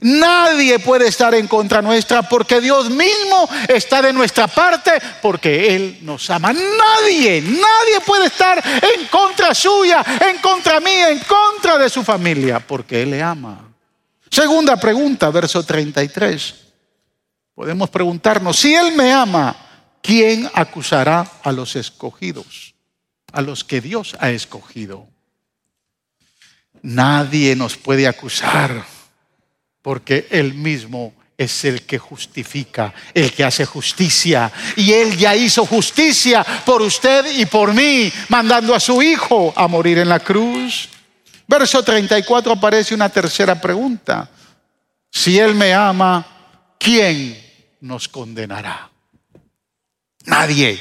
Nadie 0.00 0.78
puede 0.78 1.08
estar 1.08 1.34
en 1.34 1.48
contra 1.48 1.80
nuestra 1.80 2.22
porque 2.22 2.60
Dios 2.60 2.90
mismo 2.90 3.48
está 3.68 4.02
de 4.02 4.12
nuestra 4.12 4.46
parte 4.46 4.92
porque 5.22 5.74
Él 5.74 5.98
nos 6.02 6.28
ama. 6.28 6.52
Nadie, 6.52 7.40
nadie 7.40 8.00
puede 8.06 8.26
estar 8.26 8.62
en 8.64 9.06
contra 9.06 9.54
suya, 9.54 10.04
en 10.30 10.38
contra 10.38 10.78
mía, 10.78 11.10
en 11.10 11.20
contra 11.20 11.78
de 11.78 11.88
su 11.88 12.04
familia 12.04 12.60
porque 12.60 13.02
Él 13.02 13.10
le 13.10 13.22
ama. 13.22 13.58
Segunda 14.30 14.76
pregunta, 14.76 15.30
verso 15.30 15.62
33. 15.62 16.54
Podemos 17.54 17.88
preguntarnos, 17.88 18.58
si 18.58 18.74
Él 18.74 18.92
me 18.94 19.10
ama, 19.10 19.56
¿quién 20.02 20.50
acusará 20.54 21.26
a 21.42 21.50
los 21.50 21.76
escogidos? 21.76 22.74
A 23.32 23.40
los 23.40 23.64
que 23.64 23.80
Dios 23.80 24.16
ha 24.20 24.30
escogido. 24.30 25.11
Nadie 26.82 27.54
nos 27.54 27.76
puede 27.76 28.06
acusar 28.08 28.84
porque 29.82 30.26
Él 30.30 30.54
mismo 30.54 31.14
es 31.36 31.64
el 31.64 31.82
que 31.82 31.98
justifica, 31.98 32.92
el 33.14 33.32
que 33.32 33.44
hace 33.44 33.64
justicia. 33.64 34.50
Y 34.76 34.92
Él 34.92 35.16
ya 35.16 35.34
hizo 35.34 35.66
justicia 35.66 36.44
por 36.64 36.82
usted 36.82 37.26
y 37.36 37.46
por 37.46 37.74
mí, 37.74 38.12
mandando 38.28 38.74
a 38.74 38.80
su 38.80 39.02
Hijo 39.02 39.52
a 39.56 39.66
morir 39.68 39.98
en 39.98 40.08
la 40.08 40.20
cruz. 40.20 40.88
Verso 41.46 41.82
34 41.82 42.52
aparece 42.52 42.94
una 42.94 43.08
tercera 43.08 43.60
pregunta. 43.60 44.30
Si 45.10 45.38
Él 45.38 45.54
me 45.54 45.74
ama, 45.74 46.26
¿quién 46.78 47.38
nos 47.80 48.08
condenará? 48.08 48.90
Nadie. 50.24 50.80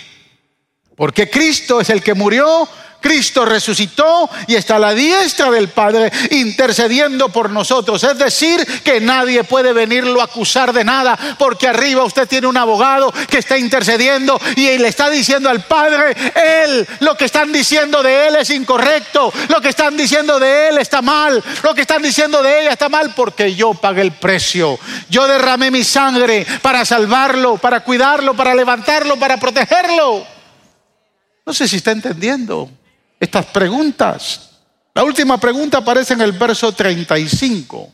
Porque 0.95 1.29
Cristo 1.29 1.81
es 1.81 1.89
el 1.89 2.03
que 2.03 2.13
murió 2.13 2.67
Cristo 3.01 3.45
resucitó 3.45 4.29
y 4.47 4.55
está 4.55 4.77
a 4.77 4.79
la 4.79 4.93
diestra 4.93 5.51
del 5.51 5.69
Padre 5.69 6.11
intercediendo 6.31 7.29
por 7.29 7.49
nosotros. 7.49 8.03
Es 8.03 8.17
decir, 8.17 8.65
que 8.83 9.01
nadie 9.01 9.43
puede 9.43 9.73
venirlo 9.73 10.21
a 10.21 10.25
acusar 10.25 10.71
de 10.71 10.83
nada 10.83 11.17
porque 11.37 11.67
arriba 11.67 12.03
usted 12.03 12.27
tiene 12.27 12.47
un 12.47 12.57
abogado 12.57 13.11
que 13.29 13.39
está 13.39 13.57
intercediendo 13.57 14.39
y 14.55 14.77
le 14.77 14.87
está 14.87 15.09
diciendo 15.09 15.49
al 15.49 15.63
Padre, 15.65 16.15
Él, 16.63 16.87
lo 16.99 17.15
que 17.17 17.25
están 17.25 17.51
diciendo 17.51 18.01
de 18.03 18.27
Él 18.27 18.35
es 18.37 18.49
incorrecto, 18.49 19.33
lo 19.49 19.59
que 19.61 19.69
están 19.69 19.97
diciendo 19.97 20.39
de 20.39 20.69
Él 20.69 20.77
está 20.77 21.01
mal, 21.01 21.43
lo 21.63 21.73
que 21.73 21.81
están 21.81 22.01
diciendo 22.01 22.41
de 22.41 22.61
ella 22.61 22.71
está 22.71 22.89
mal 22.89 23.13
porque 23.15 23.55
yo 23.55 23.73
pagué 23.73 24.01
el 24.01 24.11
precio. 24.11 24.77
Yo 25.09 25.27
derramé 25.27 25.71
mi 25.71 25.83
sangre 25.83 26.45
para 26.61 26.85
salvarlo, 26.85 27.57
para 27.57 27.81
cuidarlo, 27.81 28.35
para 28.35 28.55
levantarlo, 28.55 29.17
para 29.17 29.37
protegerlo. 29.37 30.25
No 31.45 31.53
sé 31.53 31.67
si 31.67 31.77
está 31.77 31.91
entendiendo 31.91 32.69
estas 33.21 33.45
preguntas. 33.45 34.49
La 34.95 35.03
última 35.03 35.37
pregunta 35.37 35.77
aparece 35.77 36.13
en 36.15 36.21
el 36.21 36.31
verso 36.33 36.73
35. 36.73 37.93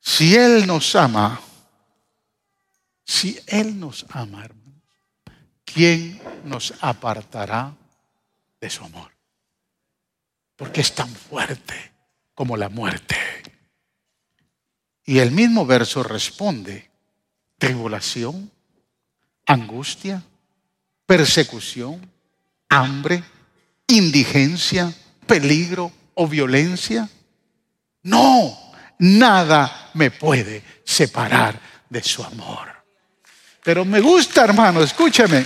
Si 0.00 0.34
Él 0.36 0.64
nos 0.64 0.94
ama, 0.94 1.40
si 3.04 3.38
Él 3.48 3.78
nos 3.78 4.06
ama, 4.10 4.44
hermanos, 4.44 4.80
¿quién 5.64 6.22
nos 6.44 6.72
apartará 6.80 7.74
de 8.60 8.70
su 8.70 8.84
amor? 8.84 9.10
Porque 10.54 10.80
es 10.80 10.94
tan 10.94 11.08
fuerte 11.08 11.92
como 12.34 12.56
la 12.56 12.68
muerte. 12.68 13.16
Y 15.04 15.18
el 15.18 15.32
mismo 15.32 15.66
verso 15.66 16.04
responde, 16.04 16.90
tribulación, 17.58 18.52
angustia, 19.46 20.22
persecución, 21.06 22.12
hambre, 22.72 23.22
indigencia, 23.86 24.92
peligro 25.26 25.92
o 26.14 26.26
violencia? 26.26 27.08
No, 28.02 28.58
nada 28.98 29.90
me 29.94 30.10
puede 30.10 30.62
separar 30.84 31.60
de 31.88 32.02
su 32.02 32.24
amor. 32.24 32.68
Pero 33.62 33.84
me 33.84 34.00
gusta, 34.00 34.44
hermano, 34.44 34.82
escúcheme. 34.82 35.44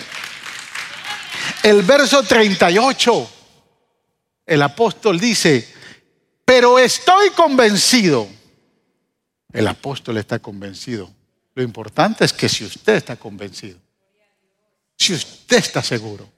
El 1.63 1.83
verso 1.83 2.23
38, 2.23 3.31
el 4.47 4.63
apóstol 4.63 5.19
dice, 5.19 5.75
pero 6.45 6.79
estoy 6.79 7.31
convencido. 7.31 8.29
El 9.53 9.67
apóstol 9.67 10.19
está 10.19 10.39
convencido. 10.39 11.13
Lo 11.55 11.63
importante 11.63 12.25
es 12.25 12.33
que 12.33 12.49
si 12.49 12.65
usted 12.65 12.95
está 12.95 13.17
convencido, 13.17 13.79
si 14.97 15.13
usted 15.15 15.57
está 15.57 15.83
seguro, 15.83 16.36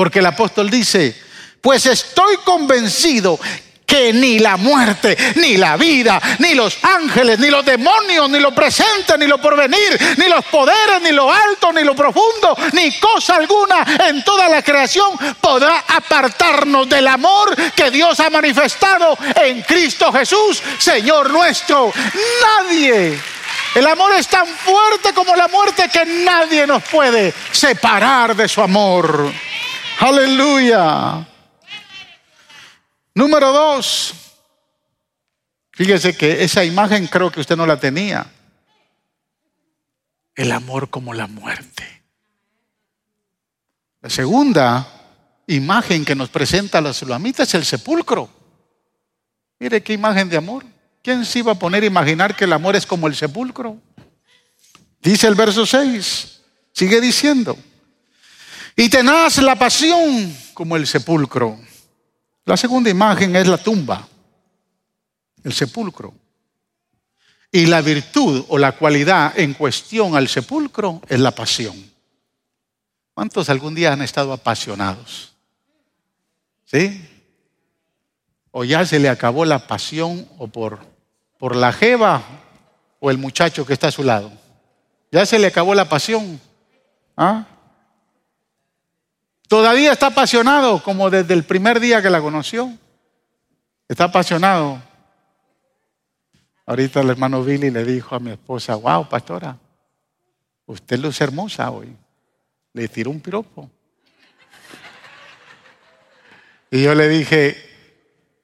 porque 0.00 0.20
el 0.20 0.24
apóstol 0.24 0.70
dice, 0.70 1.14
pues 1.60 1.84
estoy 1.84 2.38
convencido 2.38 3.38
que 3.84 4.14
ni 4.14 4.38
la 4.38 4.56
muerte, 4.56 5.14
ni 5.34 5.58
la 5.58 5.76
vida, 5.76 6.18
ni 6.38 6.54
los 6.54 6.78
ángeles, 6.82 7.38
ni 7.38 7.50
los 7.50 7.62
demonios, 7.66 8.30
ni 8.30 8.38
lo 8.40 8.54
presente, 8.54 9.18
ni 9.18 9.26
lo 9.26 9.36
porvenir, 9.36 10.16
ni 10.16 10.26
los 10.26 10.42
poderes, 10.46 11.02
ni 11.02 11.12
lo 11.12 11.30
alto, 11.30 11.70
ni 11.74 11.84
lo 11.84 11.94
profundo, 11.94 12.56
ni 12.72 12.98
cosa 12.98 13.34
alguna 13.34 13.84
en 14.08 14.24
toda 14.24 14.48
la 14.48 14.62
creación 14.62 15.18
podrá 15.38 15.84
apartarnos 15.86 16.88
del 16.88 17.06
amor 17.06 17.54
que 17.76 17.90
Dios 17.90 18.20
ha 18.20 18.30
manifestado 18.30 19.18
en 19.36 19.60
Cristo 19.60 20.10
Jesús, 20.10 20.62
Señor 20.78 21.28
nuestro. 21.28 21.92
Nadie 22.40 23.20
el 23.74 23.86
amor 23.86 24.12
es 24.14 24.26
tan 24.26 24.46
fuerte 24.46 25.12
como 25.12 25.36
la 25.36 25.46
muerte 25.46 25.88
que 25.88 26.04
nadie 26.04 26.66
nos 26.66 26.82
puede 26.84 27.32
separar 27.52 28.34
de 28.34 28.48
su 28.48 28.60
amor. 28.60 29.30
Aleluya. 30.00 31.28
Número 33.14 33.52
dos. 33.52 34.14
Fíjese 35.72 36.16
que 36.16 36.42
esa 36.42 36.64
imagen 36.64 37.06
creo 37.06 37.30
que 37.30 37.40
usted 37.40 37.54
no 37.54 37.66
la 37.66 37.78
tenía. 37.78 38.26
El 40.34 40.52
amor 40.52 40.88
como 40.88 41.12
la 41.12 41.26
muerte. 41.26 42.02
La 44.00 44.08
segunda 44.08 44.88
imagen 45.46 46.06
que 46.06 46.14
nos 46.14 46.30
presenta 46.30 46.80
la 46.80 46.94
sulamita 46.94 47.42
es 47.42 47.52
el 47.52 47.66
sepulcro. 47.66 48.30
Mire 49.58 49.82
qué 49.82 49.92
imagen 49.92 50.30
de 50.30 50.38
amor. 50.38 50.64
¿Quién 51.02 51.26
se 51.26 51.40
iba 51.40 51.52
a 51.52 51.58
poner 51.58 51.82
a 51.82 51.86
imaginar 51.86 52.34
que 52.34 52.44
el 52.44 52.54
amor 52.54 52.74
es 52.74 52.86
como 52.86 53.06
el 53.06 53.14
sepulcro? 53.14 53.76
Dice 55.02 55.26
el 55.26 55.34
verso 55.34 55.66
6. 55.66 56.40
Sigue 56.72 57.02
diciendo. 57.02 57.58
Y 58.76 58.88
tenaz 58.88 59.38
la 59.38 59.56
pasión 59.56 60.34
como 60.54 60.76
el 60.76 60.86
sepulcro. 60.86 61.58
La 62.44 62.56
segunda 62.56 62.90
imagen 62.90 63.36
es 63.36 63.46
la 63.46 63.58
tumba, 63.58 64.08
el 65.44 65.52
sepulcro. 65.52 66.14
Y 67.52 67.66
la 67.66 67.80
virtud 67.80 68.44
o 68.48 68.58
la 68.58 68.72
cualidad 68.72 69.38
en 69.38 69.54
cuestión 69.54 70.14
al 70.16 70.28
sepulcro 70.28 71.00
es 71.08 71.18
la 71.18 71.32
pasión. 71.32 71.90
¿Cuántos 73.12 73.50
algún 73.50 73.74
día 73.74 73.92
han 73.92 74.02
estado 74.02 74.32
apasionados? 74.32 75.32
¿Sí? 76.64 77.06
O 78.52 78.64
ya 78.64 78.86
se 78.86 78.98
le 78.98 79.08
acabó 79.08 79.44
la 79.44 79.66
pasión 79.66 80.28
o 80.38 80.46
por, 80.46 80.80
por 81.38 81.56
la 81.56 81.72
jeva 81.72 82.22
o 83.00 83.10
el 83.10 83.18
muchacho 83.18 83.66
que 83.66 83.72
está 83.72 83.88
a 83.88 83.92
su 83.92 84.04
lado. 84.04 84.32
Ya 85.10 85.26
se 85.26 85.38
le 85.38 85.48
acabó 85.48 85.74
la 85.74 85.88
pasión. 85.88 86.40
¿Ah? 87.16 87.46
Todavía 89.50 89.90
está 89.90 90.06
apasionado 90.06 90.80
como 90.80 91.10
desde 91.10 91.34
el 91.34 91.42
primer 91.42 91.80
día 91.80 92.00
que 92.00 92.08
la 92.08 92.20
conoció. 92.20 92.72
Está 93.88 94.04
apasionado. 94.04 94.80
Ahorita 96.64 97.00
el 97.00 97.10
hermano 97.10 97.42
Billy 97.42 97.72
le 97.72 97.84
dijo 97.84 98.14
a 98.14 98.20
mi 98.20 98.30
esposa, 98.30 98.76
wow, 98.76 99.08
pastora, 99.08 99.58
usted 100.66 101.00
luce 101.00 101.24
hermosa 101.24 101.68
hoy. 101.68 101.96
Le 102.74 102.86
tiró 102.86 103.10
un 103.10 103.18
piropo. 103.18 103.68
Y 106.70 106.84
yo 106.84 106.94
le 106.94 107.08
dije, 107.08 107.56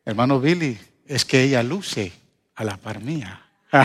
hermano 0.04 0.40
Billy, 0.40 0.76
es 1.06 1.24
que 1.24 1.44
ella 1.44 1.62
luce 1.62 2.12
a 2.56 2.64
la 2.64 2.76
par 2.78 3.00
mía. 3.00 3.42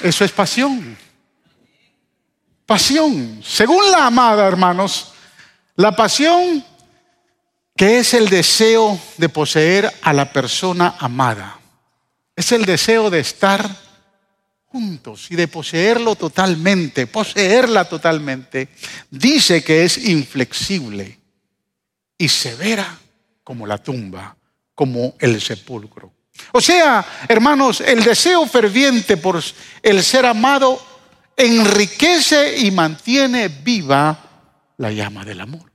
Eso 0.00 0.24
es 0.24 0.30
pasión. 0.30 1.07
Pasión. 2.68 3.40
Según 3.42 3.90
la 3.90 4.04
amada, 4.04 4.46
hermanos, 4.46 5.12
la 5.76 5.96
pasión 5.96 6.62
que 7.74 8.00
es 8.00 8.12
el 8.12 8.28
deseo 8.28 9.00
de 9.16 9.30
poseer 9.30 9.90
a 10.02 10.12
la 10.12 10.30
persona 10.30 10.96
amada. 10.98 11.58
Es 12.36 12.52
el 12.52 12.66
deseo 12.66 13.08
de 13.08 13.20
estar 13.20 13.74
juntos 14.66 15.30
y 15.30 15.36
de 15.36 15.48
poseerlo 15.48 16.14
totalmente, 16.14 17.06
poseerla 17.06 17.86
totalmente. 17.86 18.68
Dice 19.10 19.64
que 19.64 19.84
es 19.86 19.96
inflexible 20.04 21.18
y 22.18 22.28
severa 22.28 22.98
como 23.44 23.66
la 23.66 23.78
tumba, 23.78 24.36
como 24.74 25.14
el 25.20 25.40
sepulcro. 25.40 26.12
O 26.52 26.60
sea, 26.60 27.24
hermanos, 27.28 27.80
el 27.80 28.04
deseo 28.04 28.46
ferviente 28.46 29.16
por 29.16 29.42
el 29.82 30.02
ser 30.04 30.26
amado 30.26 30.87
enriquece 31.38 32.58
y 32.58 32.70
mantiene 32.72 33.48
viva 33.48 34.18
la 34.76 34.90
llama 34.90 35.24
del 35.24 35.40
amor. 35.40 35.72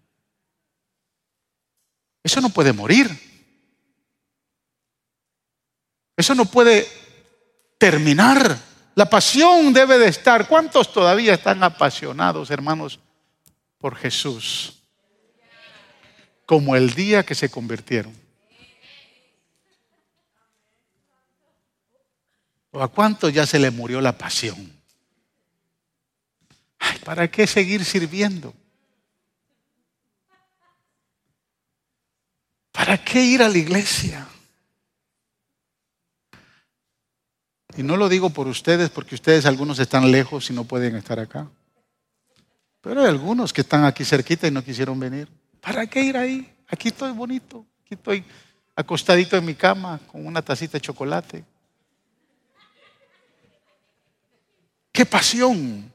Eso 2.21 2.41
no 2.41 2.49
puede 2.49 2.73
morir. 2.73 3.09
Eso 6.15 6.35
no 6.35 6.45
puede 6.45 6.87
terminar. 7.77 8.59
La 8.95 9.09
pasión 9.09 9.73
debe 9.73 9.97
de 9.97 10.09
estar. 10.09 10.47
¿Cuántos 10.47 10.91
todavía 10.91 11.33
están 11.33 11.63
apasionados, 11.63 12.51
hermanos, 12.51 12.99
por 13.77 13.95
Jesús? 13.95 14.83
Como 16.45 16.75
el 16.75 16.93
día 16.93 17.23
que 17.23 17.35
se 17.35 17.49
convirtieron. 17.49 18.13
¿O 22.71 22.81
a 22.81 22.87
cuántos 22.87 23.31
ya 23.31 23.45
se 23.45 23.59
le 23.59 23.71
murió 23.71 24.01
la 24.01 24.17
pasión? 24.17 24.82
¿Para 27.03 27.29
qué 27.29 27.47
seguir 27.47 27.83
sirviendo? 27.85 28.53
¿Para 32.71 32.97
qué? 32.97 33.23
ir 33.23 33.41
a 33.41 33.49
la 33.49 33.57
iglesia? 33.57 34.27
Y 37.75 37.83
no 37.83 37.97
lo 37.97 38.09
digo 38.09 38.29
por 38.29 38.47
ustedes, 38.47 38.89
porque 38.89 39.15
ustedes 39.15 39.45
algunos 39.45 39.79
están 39.79 40.11
lejos 40.11 40.49
y 40.49 40.53
no 40.53 40.63
pueden 40.63 40.95
estar 40.95 41.19
acá. 41.19 41.49
Pero 42.81 43.01
hay 43.01 43.07
algunos 43.07 43.53
que 43.53 43.61
están 43.61 43.85
aquí 43.85 44.03
cerquita 44.03 44.47
y 44.47 44.51
no 44.51 44.63
quisieron 44.63 44.99
venir. 44.99 45.29
¿Para 45.61 45.87
qué 45.87 46.01
ir 46.01 46.17
ahí? 46.17 46.53
Aquí 46.67 46.89
estoy 46.89 47.11
bonito, 47.11 47.65
aquí 47.85 47.93
estoy 47.93 48.25
acostadito 48.75 49.37
en 49.37 49.45
mi 49.45 49.55
cama 49.55 49.99
con 50.07 50.25
una 50.25 50.41
tacita 50.41 50.73
de 50.73 50.81
chocolate. 50.81 51.43
¡Qué 54.91 55.05
pasión! 55.05 55.92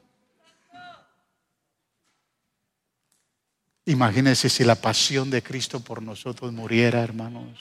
Imagínense 3.85 4.49
si 4.49 4.63
la 4.63 4.75
pasión 4.75 5.29
de 5.29 5.41
Cristo 5.41 5.79
por 5.79 6.01
nosotros 6.01 6.51
muriera, 6.53 7.01
hermanos. 7.01 7.59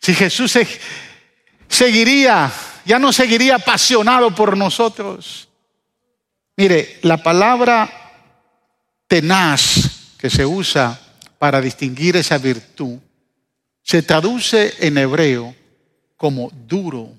Si 0.00 0.14
Jesús 0.14 0.58
seguiría, 1.68 2.50
ya 2.84 2.98
no 2.98 3.12
seguiría 3.12 3.56
apasionado 3.56 4.34
por 4.34 4.56
nosotros. 4.56 5.48
Mire, 6.56 6.98
la 7.02 7.22
palabra 7.22 7.90
tenaz 9.06 10.14
que 10.18 10.30
se 10.30 10.44
usa 10.44 10.98
para 11.38 11.60
distinguir 11.60 12.16
esa 12.16 12.38
virtud 12.38 12.98
se 13.82 14.02
traduce 14.02 14.74
en 14.86 14.98
hebreo 14.98 15.54
como 16.16 16.50
duro, 16.50 17.10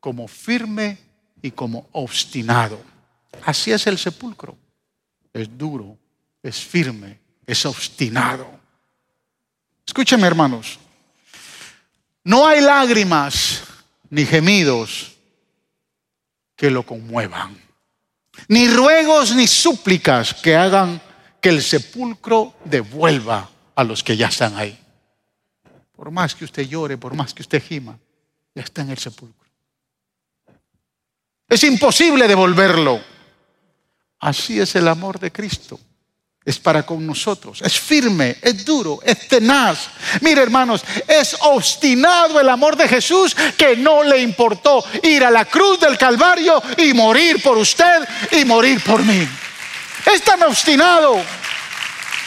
como 0.00 0.26
firme 0.26 0.98
y 1.40 1.52
como 1.52 1.86
obstinado. 1.92 2.89
Así 3.44 3.72
es 3.72 3.86
el 3.86 3.98
sepulcro. 3.98 4.56
Es 5.32 5.48
duro, 5.56 5.96
es 6.42 6.58
firme, 6.58 7.20
es 7.46 7.64
obstinado. 7.66 8.60
Escúcheme 9.86 10.26
hermanos, 10.26 10.78
no 12.24 12.46
hay 12.46 12.60
lágrimas 12.60 13.62
ni 14.08 14.24
gemidos 14.24 15.16
que 16.54 16.70
lo 16.70 16.84
conmuevan, 16.84 17.56
ni 18.48 18.68
ruegos 18.68 19.34
ni 19.34 19.46
súplicas 19.46 20.34
que 20.34 20.54
hagan 20.54 21.00
que 21.40 21.48
el 21.48 21.62
sepulcro 21.62 22.54
devuelva 22.64 23.48
a 23.74 23.82
los 23.82 24.04
que 24.04 24.16
ya 24.16 24.28
están 24.28 24.56
ahí. 24.56 24.78
Por 25.96 26.10
más 26.10 26.34
que 26.34 26.44
usted 26.44 26.68
llore, 26.68 26.98
por 26.98 27.14
más 27.14 27.32
que 27.32 27.42
usted 27.42 27.62
gima, 27.62 27.98
ya 28.54 28.62
está 28.62 28.82
en 28.82 28.90
el 28.90 28.98
sepulcro. 28.98 29.48
Es 31.48 31.64
imposible 31.64 32.28
devolverlo. 32.28 33.00
Así 34.20 34.60
es 34.60 34.74
el 34.76 34.86
amor 34.86 35.18
de 35.18 35.32
Cristo 35.32 35.80
es 36.44 36.58
para 36.58 36.84
con 36.84 37.06
nosotros. 37.06 37.60
Es 37.62 37.78
firme, 37.78 38.36
es 38.40 38.64
duro, 38.64 39.00
es 39.04 39.28
tenaz. 39.28 39.88
Mire 40.20 40.42
hermanos, 40.42 40.82
es 41.06 41.36
obstinado 41.40 42.40
el 42.40 42.48
amor 42.48 42.76
de 42.76 42.88
Jesús 42.88 43.36
que 43.56 43.76
no 43.76 44.02
le 44.02 44.18
importó 44.18 44.84
ir 45.02 45.24
a 45.24 45.30
la 45.30 45.44
cruz 45.44 45.80
del 45.80 45.98
Calvario 45.98 46.62
y 46.78 46.94
morir 46.94 47.42
por 47.42 47.58
usted 47.58 48.08
y 48.32 48.44
morir 48.44 48.82
por 48.82 49.04
mí. 49.04 49.26
Es 50.12 50.22
tan 50.22 50.42
obstinado. 50.42 51.20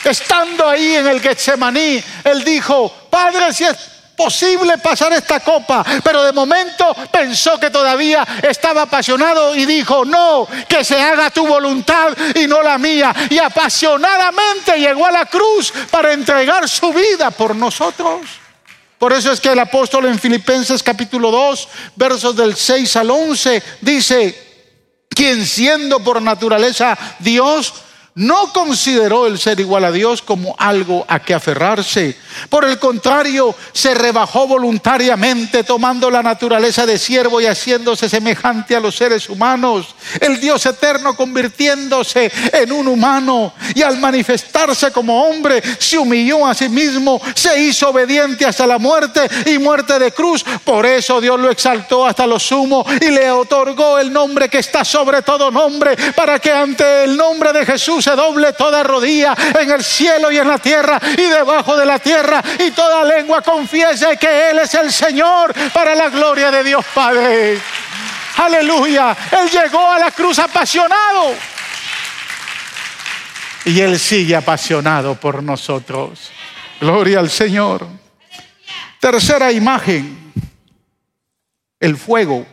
Estando 0.03 0.67
ahí 0.67 0.95
en 0.95 1.07
el 1.07 1.21
Getsemaní, 1.21 2.03
él 2.25 2.43
dijo, 2.43 2.93
Padre, 3.09 3.53
si 3.53 3.63
es 3.63 3.77
posible 4.15 4.77
pasar 4.77 5.13
esta 5.13 5.39
copa, 5.39 5.83
pero 6.03 6.23
de 6.23 6.31
momento 6.31 6.95
pensó 7.11 7.59
que 7.59 7.69
todavía 7.69 8.25
estaba 8.41 8.83
apasionado 8.83 9.55
y 9.55 9.65
dijo, 9.65 10.05
no, 10.05 10.47
que 10.67 10.83
se 10.83 11.01
haga 11.01 11.29
tu 11.29 11.45
voluntad 11.45 12.15
y 12.35 12.47
no 12.47 12.61
la 12.61 12.77
mía. 12.77 13.13
Y 13.29 13.37
apasionadamente 13.39 14.77
llegó 14.77 15.05
a 15.05 15.11
la 15.11 15.25
cruz 15.25 15.73
para 15.89 16.13
entregar 16.13 16.67
su 16.69 16.93
vida 16.93 17.31
por 17.31 17.55
nosotros. 17.55 18.21
Por 18.97 19.11
eso 19.11 19.31
es 19.31 19.41
que 19.41 19.49
el 19.49 19.59
apóstol 19.59 20.05
en 20.05 20.17
Filipenses 20.17 20.81
capítulo 20.81 21.29
2, 21.29 21.67
versos 21.95 22.35
del 22.35 22.55
6 22.55 22.95
al 22.95 23.11
11, 23.11 23.63
dice, 23.81 24.53
quien 25.09 25.45
siendo 25.45 25.99
por 25.99 26.21
naturaleza 26.21 26.97
Dios, 27.19 27.73
no 28.15 28.53
consideró 28.53 29.25
el 29.25 29.39
ser 29.39 29.59
igual 29.59 29.85
a 29.85 29.91
Dios 29.91 30.21
como 30.21 30.55
algo 30.59 31.03
a 31.07 31.19
que 31.19 31.33
aferrarse. 31.33 32.15
Por 32.49 32.65
el 32.65 32.77
contrario, 32.77 33.55
se 33.71 33.95
rebajó 33.95 34.47
voluntariamente 34.47 35.63
tomando 35.63 36.11
la 36.11 36.21
naturaleza 36.21 36.85
de 36.85 36.99
siervo 36.99 37.41
y 37.41 37.47
haciéndose 37.47 38.07
semejante 38.07 38.75
a 38.75 38.79
los 38.79 38.95
seres 38.95 39.29
humanos. 39.29 39.95
El 40.19 40.39
Dios 40.39 40.63
eterno 40.65 41.15
convirtiéndose 41.15 42.31
en 42.51 42.71
un 42.71 42.87
humano 42.87 43.53
y 43.73 43.81
al 43.81 43.97
manifestarse 43.97 44.91
como 44.91 45.27
hombre 45.27 45.61
se 45.79 45.97
humilló 45.97 46.45
a 46.45 46.53
sí 46.53 46.69
mismo, 46.69 47.19
se 47.33 47.59
hizo 47.63 47.89
obediente 47.89 48.45
hasta 48.45 48.67
la 48.67 48.77
muerte 48.77 49.21
y 49.47 49.57
muerte 49.57 49.97
de 49.97 50.11
cruz. 50.11 50.45
Por 50.63 50.85
eso 50.85 51.19
Dios 51.19 51.39
lo 51.39 51.49
exaltó 51.49 52.05
hasta 52.05 52.27
lo 52.27 52.39
sumo 52.39 52.85
y 53.01 53.09
le 53.09 53.31
otorgó 53.31 53.97
el 53.97 54.13
nombre 54.13 54.49
que 54.49 54.59
está 54.59 54.85
sobre 54.85 55.23
todo 55.23 55.49
nombre 55.49 55.95
para 56.15 56.37
que 56.37 56.51
ante 56.51 57.05
el 57.05 57.17
nombre 57.17 57.51
de 57.51 57.65
Jesús 57.65 58.02
se 58.03 58.15
doble 58.17 58.51
toda 58.51 58.83
rodilla 58.83 59.33
en 59.57 59.71
el 59.71 59.81
cielo 59.81 60.29
y 60.29 60.37
en 60.37 60.47
la 60.47 60.57
tierra 60.57 60.99
y 61.17 61.21
debajo 61.21 61.77
de 61.77 61.85
la 61.85 61.99
tierra 61.99 62.43
y 62.59 62.71
toda 62.71 63.05
lengua 63.05 63.41
confiese 63.41 64.17
que 64.17 64.49
Él 64.49 64.59
es 64.59 64.73
el 64.73 64.91
Señor 64.91 65.53
para 65.71 65.95
la 65.95 66.09
gloria 66.09 66.51
de 66.51 66.65
Dios 66.65 66.83
Padre. 66.93 67.57
Aleluya. 68.35 69.15
Él 69.31 69.49
llegó 69.49 69.89
a 69.89 69.99
la 69.99 70.11
cruz 70.11 70.37
apasionado. 70.39 71.33
Y 73.63 73.79
Él 73.79 73.97
sigue 73.97 74.35
apasionado 74.35 75.15
por 75.15 75.41
nosotros. 75.41 76.29
Gloria 76.81 77.19
al 77.19 77.29
Señor. 77.29 77.87
Tercera 78.99 79.49
imagen. 79.53 80.33
El 81.79 81.95
fuego. 81.95 82.45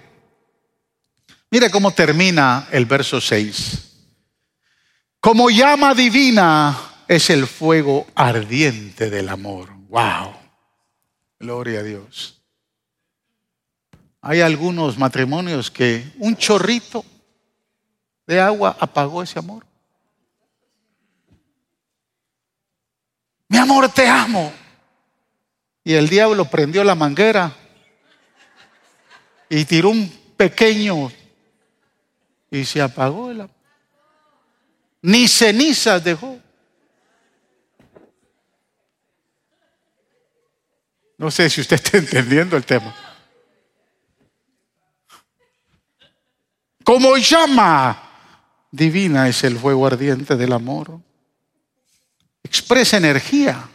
Mire 1.51 1.71
cómo 1.71 1.91
termina 1.91 2.69
el 2.71 2.85
verso 2.85 3.21
6. 3.21 3.80
Como 5.21 5.51
llama 5.51 5.95
divina 5.95 6.79
es 7.07 7.29
el 7.29 7.47
fuego 7.47 8.07
ardiente 8.15 9.11
del 9.11 9.29
amor. 9.29 9.69
¡Wow! 9.91 10.35
Gloria 11.39 11.81
a 11.81 11.83
Dios. 11.83 12.41
Hay 14.23 14.41
algunos 14.41 14.97
matrimonios 14.97 15.71
que 15.71 16.11
un 16.19 16.37
chorrito 16.37 17.05
de 18.27 18.41
agua 18.41 18.77
apagó 18.81 19.23
ese 19.23 19.39
amor. 19.39 19.67
Mi 23.49 23.59
amor, 23.59 23.91
te 23.91 24.09
amo. 24.09 24.51
Y 25.85 25.95
el 25.95 26.09
diablo 26.09 26.47
prendió 26.47 26.83
la 26.83 26.95
manguera 26.95 27.55
y 29.51 29.65
tiró 29.67 29.91
un 29.91 30.09
pequeño 30.37 31.11
y 32.51 32.65
se 32.65 32.81
apagó 32.81 33.31
el 33.31 33.43
amor 33.43 33.60
ni 35.03 35.29
cenizas 35.29 36.03
dejó. 36.03 36.39
No 41.19 41.31
sé 41.31 41.51
si 41.51 41.61
usted 41.61 41.77
está 41.77 41.99
entendiendo 41.99 42.57
el 42.57 42.65
tema. 42.65 42.95
Como 46.83 47.17
llama 47.19 48.11
divina 48.71 49.29
es 49.29 49.45
el 49.45 49.59
fuego 49.59 49.87
ardiente 49.87 50.37
del 50.37 50.53
amor. 50.53 51.01
Expresa 52.43 52.97
energía. 52.97 53.69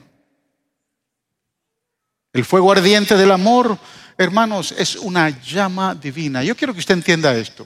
El 2.34 2.44
fuego 2.44 2.72
ardiente 2.72 3.16
del 3.16 3.32
amor, 3.32 3.78
hermanos, 4.18 4.74
es 4.78 4.98
una 4.98 5.30
llama 5.30 5.96
divina. 5.96 6.44
Yo 6.44 6.56
quiero 6.56 6.74
que 6.74 6.80
usted 6.80 6.96
entienda 6.96 7.34
esto. 7.36 7.66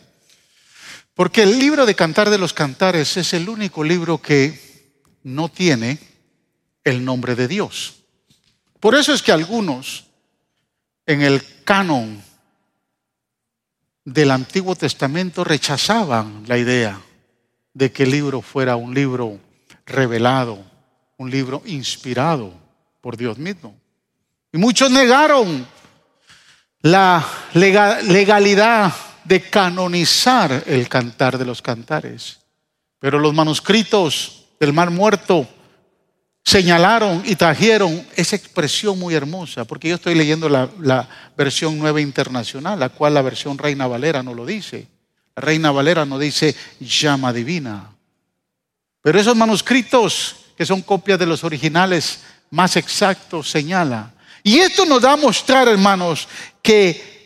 Porque 1.20 1.44
el 1.44 1.60
libro 1.60 1.86
de 1.86 1.96
Cantar 1.96 2.30
de 2.30 2.38
los 2.38 2.54
Cantares 2.54 3.18
es 3.18 3.34
el 3.34 3.50
único 3.50 3.84
libro 3.84 4.20
que 4.20 4.88
no 5.24 5.50
tiene 5.50 6.00
el 6.86 7.04
nombre 7.04 7.36
de 7.36 7.50
Dios. 7.50 8.06
Por 8.80 8.96
eso 8.96 9.14
es 9.14 9.22
que 9.22 9.34
algunos 9.34 10.06
en 11.06 11.22
el 11.22 11.44
canon 11.66 12.24
del 14.06 14.32
Antiguo 14.32 14.78
Testamento 14.78 15.44
rechazaban 15.44 16.46
la 16.48 16.58
idea 16.58 17.02
de 17.74 17.92
que 17.92 18.04
el 18.04 18.12
libro 18.12 18.42
fuera 18.42 18.78
un 18.78 18.94
libro 18.94 19.42
revelado, 19.86 20.64
un 21.18 21.30
libro 21.30 21.64
inspirado 21.66 22.54
por 23.02 23.18
Dios 23.18 23.38
mismo. 23.38 23.78
Y 24.54 24.58
muchos 24.58 24.90
negaron 24.90 25.68
la 26.82 27.28
legalidad 27.56 28.94
de 29.30 29.42
canonizar 29.42 30.64
el 30.66 30.90
cantar 30.90 31.38
de 31.38 31.46
los 31.46 31.62
cantares. 31.62 32.40
Pero 32.98 33.20
los 33.20 33.32
manuscritos 33.32 34.48
del 34.60 34.74
Mar 34.74 34.90
Muerto 34.90 35.48
señalaron 36.44 37.22
y 37.24 37.36
trajeron 37.36 38.08
esa 38.16 38.36
expresión 38.36 38.98
muy 38.98 39.14
hermosa, 39.14 39.66
porque 39.66 39.88
yo 39.88 39.96
estoy 39.96 40.16
leyendo 40.16 40.50
la, 40.50 41.08
versión 41.38 41.78
nueva 41.78 42.02
internacional, 42.02 42.80
la 42.80 42.90
cual 42.90 43.14
la 43.14 43.22
versión 43.22 43.60
Reina 43.60 43.86
Valera 43.86 44.24
no 44.24 44.34
lo 44.34 44.48
dice. 44.48 44.88
La 45.36 45.42
Reina 45.42 45.70
Valera 45.70 46.06
no 46.06 46.18
dice 46.18 46.56
llama 46.80 47.32
divina. 47.32 47.92
Pero 49.04 49.20
esos 49.20 49.36
manuscritos, 49.36 50.38
que 50.58 50.66
son 50.66 50.82
copias 50.82 51.20
de 51.20 51.28
los 51.28 51.44
originales 51.44 52.22
más 52.50 52.76
exactos, 52.78 53.48
señala. 53.48 54.12
Y 54.42 54.58
esto 54.58 54.88
nos 54.88 55.04
da 55.04 55.14
a 55.14 55.18
mostrar, 55.18 55.68
hermanos, 55.68 56.28
que 56.64 57.19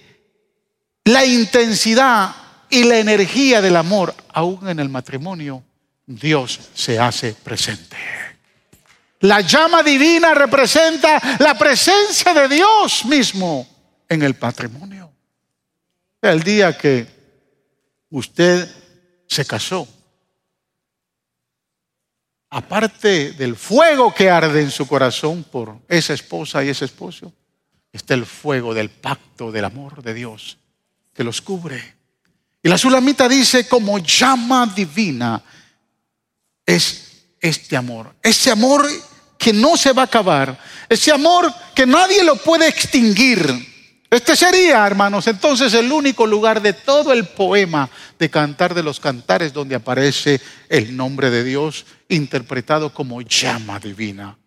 la 1.06 1.26
intensidad 1.26 2.36
y 2.70 2.84
la 2.84 2.98
energía 2.98 3.62
del 3.62 3.76
amor, 3.76 4.16
aún 4.30 4.68
en 4.70 4.80
el 4.80 4.90
matrimonio, 4.90 5.64
Dios 6.06 6.60
se 6.74 7.00
hace 7.00 7.34
presente. 7.34 7.98
La 9.20 9.42
llama 9.42 9.84
divina 9.84 10.34
representa 10.34 11.38
la 11.40 11.58
presencia 11.58 12.34
de 12.34 12.56
Dios 12.56 13.06
mismo 13.06 13.68
en 14.10 14.22
el 14.22 14.36
patrimonio. 14.36 15.12
El 16.22 16.42
día 16.42 16.78
que 16.78 17.08
usted 18.10 18.70
se 19.28 19.46
casó, 19.46 19.88
aparte 22.50 23.32
del 23.34 23.56
fuego 23.56 24.14
que 24.14 24.30
arde 24.30 24.62
en 24.62 24.72
su 24.72 24.88
corazón 24.88 25.44
por 25.44 25.80
esa 25.88 26.14
esposa 26.14 26.64
y 26.64 26.70
ese 26.70 26.86
esposo, 26.86 27.34
está 27.92 28.14
el 28.14 28.26
fuego 28.26 28.74
del 28.74 28.90
pacto 28.90 29.52
del 29.52 29.66
amor 29.66 30.02
de 30.02 30.14
Dios 30.14 30.58
que 31.14 31.24
los 31.24 31.42
cubre. 31.42 31.96
Y 32.62 32.70
la 32.70 32.78
sulamita 32.78 33.28
dice, 33.28 33.68
como 33.68 34.00
llama 34.00 34.66
divina 34.74 35.42
es 36.66 37.26
este 37.40 37.76
amor. 37.76 38.16
Ese 38.22 38.52
amor 38.52 38.88
que 39.38 39.52
no 39.52 39.76
se 39.76 39.92
va 39.92 40.04
a 40.04 40.06
acabar. 40.06 40.58
Ese 40.88 41.12
amor 41.12 41.54
que 41.76 41.86
nadie 41.86 42.24
lo 42.24 42.38
puede 42.38 42.68
extinguir. 42.68 43.74
Este 44.10 44.36
sería, 44.36 44.86
hermanos, 44.86 45.28
entonces 45.28 45.74
el 45.74 45.92
único 45.92 46.28
lugar 46.28 46.62
de 46.62 46.74
todo 46.74 47.12
el 47.12 47.26
poema 47.26 47.90
de 48.20 48.30
Cantar 48.30 48.74
de 48.76 48.84
los 48.84 49.00
Cantares 49.00 49.52
donde 49.52 49.76
aparece 49.76 50.40
el 50.70 50.96
nombre 50.96 51.32
de 51.32 51.44
Dios 51.44 51.86
interpretado 52.10 52.94
como 52.94 53.22
llama 53.22 53.80
divina. 53.80 54.38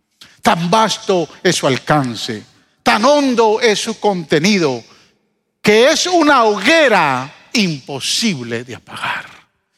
Tan 0.41 0.71
vasto 0.71 1.29
es 1.43 1.57
su 1.57 1.67
alcance, 1.67 2.45
tan 2.85 3.05
hondo 3.05 3.61
es 3.61 3.81
su 3.81 3.99
contenido, 3.99 4.85
que 5.67 5.89
es 5.89 6.07
una 6.07 6.45
hoguera 6.45 7.29
imposible 7.53 8.63
de 8.63 8.77
apagar. 8.77 9.27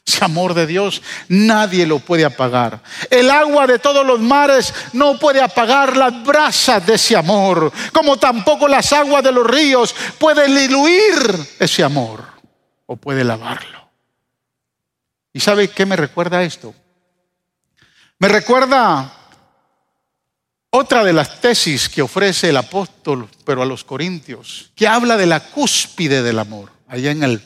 Ese 0.05 0.23
amor 0.23 0.53
de 0.53 0.67
Dios 0.67 1.01
nadie 1.29 1.87
lo 1.87 1.97
puede 1.97 2.23
apagar. 2.23 2.79
El 3.09 3.31
agua 3.31 3.65
de 3.65 3.79
todos 3.79 4.05
los 4.05 4.19
mares 4.19 4.71
no 4.93 5.17
puede 5.17 5.41
apagar 5.41 5.97
las 5.97 6.23
brasas 6.23 6.85
de 6.85 6.93
ese 6.93 7.17
amor, 7.17 7.73
como 7.91 8.17
tampoco 8.17 8.67
las 8.67 8.93
aguas 8.93 9.23
de 9.23 9.31
los 9.31 9.47
ríos 9.47 9.95
pueden 10.19 10.55
diluir 10.55 11.55
ese 11.57 11.83
amor 11.83 12.23
o 12.85 12.95
puede 12.95 13.23
lavarlo. 13.23 13.89
¿Y 15.33 15.39
sabe 15.39 15.69
qué 15.69 15.87
me 15.87 15.95
recuerda 15.95 16.43
esto? 16.43 16.75
Me 18.19 18.27
recuerda 18.27 19.11
otra 20.71 21.03
de 21.03 21.13
las 21.13 21.41
tesis 21.41 21.89
que 21.89 22.01
ofrece 22.01 22.49
el 22.49 22.57
apóstol, 22.57 23.27
pero 23.45 23.61
a 23.61 23.65
los 23.65 23.83
corintios, 23.83 24.71
que 24.75 24.87
habla 24.87 25.17
de 25.17 25.25
la 25.25 25.39
cúspide 25.39 26.21
del 26.21 26.39
amor, 26.39 26.71
allá 26.87 27.11
en 27.11 27.23
el 27.23 27.41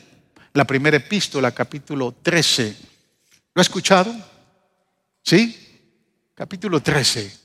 la 0.54 0.66
primera 0.66 0.98
epístola, 0.98 1.52
capítulo 1.52 2.14
13. 2.22 2.78
¿Lo 3.56 3.60
ha 3.60 3.64
escuchado? 3.64 4.14
¿Sí? 5.24 5.82
Capítulo 6.36 6.80
13. 6.80 7.40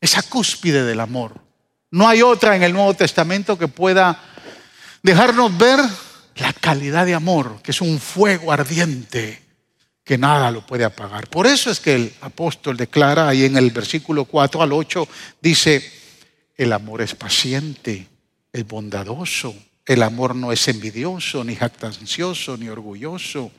Esa 0.00 0.22
cúspide 0.22 0.84
del 0.84 1.00
amor. 1.00 1.40
No 1.90 2.08
hay 2.08 2.22
otra 2.22 2.54
en 2.54 2.62
el 2.62 2.72
Nuevo 2.72 2.94
Testamento 2.94 3.58
que 3.58 3.68
pueda 3.68 4.22
dejarnos 5.02 5.56
ver 5.58 5.80
la 6.36 6.52
calidad 6.52 7.06
de 7.06 7.14
amor, 7.14 7.60
que 7.62 7.72
es 7.72 7.80
un 7.80 7.98
fuego 7.98 8.52
ardiente 8.52 9.43
que 10.04 10.18
nada 10.18 10.50
lo 10.50 10.64
puede 10.66 10.84
apagar. 10.84 11.28
Por 11.28 11.46
eso 11.46 11.70
es 11.70 11.80
que 11.80 11.94
el 11.94 12.14
apóstol 12.20 12.76
declara 12.76 13.28
ahí 13.28 13.44
en 13.44 13.56
el 13.56 13.70
versículo 13.70 14.26
4 14.26 14.62
al 14.62 14.72
8, 14.72 15.08
dice, 15.40 15.82
el 16.56 16.72
amor 16.72 17.00
es 17.00 17.14
paciente, 17.14 18.06
es 18.52 18.66
bondadoso, 18.66 19.54
el 19.86 20.02
amor 20.02 20.36
no 20.36 20.52
es 20.52 20.68
envidioso, 20.68 21.42
ni 21.42 21.56
jactancioso, 21.56 22.56
ni 22.56 22.68
orgulloso. 22.68 23.50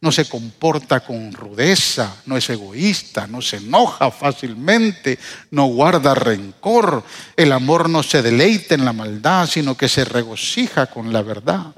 No 0.00 0.12
se 0.12 0.26
comporta 0.26 1.00
con 1.00 1.32
rudeza, 1.32 2.16
no 2.26 2.36
es 2.36 2.48
egoísta, 2.48 3.26
no 3.26 3.42
se 3.42 3.56
enoja 3.56 4.10
fácilmente, 4.10 5.18
no 5.50 5.66
guarda 5.66 6.14
rencor. 6.14 7.04
El 7.36 7.52
amor 7.52 7.88
no 7.88 8.02
se 8.02 8.22
deleita 8.22 8.74
en 8.74 8.84
la 8.84 8.92
maldad, 8.92 9.46
sino 9.46 9.76
que 9.76 9.88
se 9.88 10.04
regocija 10.04 10.86
con 10.86 11.12
la 11.12 11.22
verdad. 11.22 11.74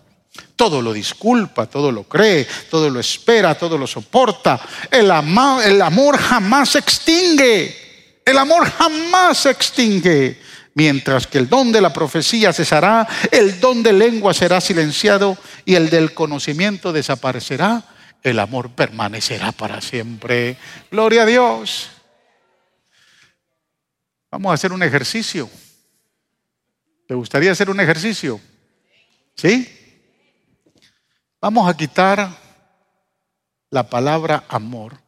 Todo 0.55 0.81
lo 0.81 0.93
disculpa, 0.93 1.67
todo 1.67 1.93
lo 1.93 2.05
cree, 2.05 2.47
todo 2.71 2.89
lo 2.89 3.01
espera, 3.01 3.57
todo 3.57 3.77
lo 3.77 3.87
soporta. 3.87 4.61
El, 4.91 5.11
el 5.65 5.83
amor 5.83 6.19
jamás 6.19 6.71
se 6.71 6.79
extingue. 6.79 8.23
El 8.25 8.39
amor 8.39 8.71
jamás 8.71 9.39
se 9.39 9.51
extingue. 9.51 10.41
Mientras 10.75 11.27
que 11.27 11.39
el 11.39 11.49
don 11.49 11.73
de 11.73 11.81
la 11.81 11.93
profecía 11.93 12.53
cesará, 12.53 13.09
el 13.31 13.61
don 13.61 13.83
de 13.83 13.95
lengua 13.95 14.35
será 14.35 14.61
silenciado 14.61 15.39
y 15.65 15.75
el 15.75 15.89
del 15.89 16.13
conocimiento 16.13 16.93
desaparecerá, 16.93 17.83
el 18.23 18.39
amor 18.39 18.71
permanecerá 18.71 19.53
para 19.53 19.81
siempre. 19.81 20.59
Gloria 20.91 21.23
a 21.23 21.27
Dios. 21.27 21.89
Vamos 24.31 24.51
a 24.51 24.55
hacer 24.55 24.73
un 24.73 24.83
ejercicio. 24.83 25.49
¿Te 27.07 27.15
gustaría 27.15 27.53
hacer 27.53 27.71
un 27.71 27.81
ejercicio? 27.81 28.41
¿Sí? 29.37 29.76
Vamos 31.47 31.71
a 31.71 31.77
quitar 31.77 32.29
la 33.71 33.89
palabra 33.89 34.43
amor 34.49 35.01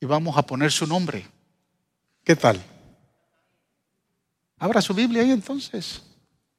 y 0.00 0.06
vamos 0.06 0.36
a 0.36 0.42
poner 0.42 0.72
su 0.72 0.88
nombre. 0.88 1.24
¿Qué 2.24 2.34
tal? 2.34 2.60
Abra 4.58 4.82
su 4.82 4.94
Biblia 4.94 5.22
ahí 5.22 5.30
entonces. 5.30 6.02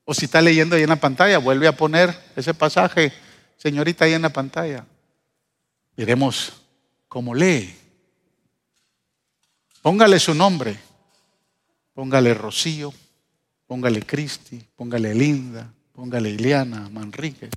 O 0.06 0.14
si 0.14 0.24
está 0.24 0.42
leyendo 0.42 0.78
ahí 0.78 0.84
en 0.84 0.90
la 0.90 0.96
pantalla, 0.96 1.38
vuelve 1.38 1.68
a 1.68 1.76
poner 1.76 2.18
ese 2.34 2.54
pasaje, 2.54 3.12
señorita, 3.58 4.06
ahí 4.06 4.14
en 4.14 4.22
la 4.22 4.32
pantalla. 4.32 4.86
Veremos 5.98 6.54
cómo 7.10 7.36
lee. 7.36 7.78
Póngale 9.82 10.18
su 10.18 10.34
nombre. 10.34 10.80
Póngale 11.94 12.34
Rocío, 12.34 12.94
póngale 13.68 14.02
Cristi, 14.04 14.66
póngale 14.78 15.14
Linda, 15.14 15.70
póngale 15.92 16.30
Ileana 16.30 16.88
Manríquez, 16.90 17.50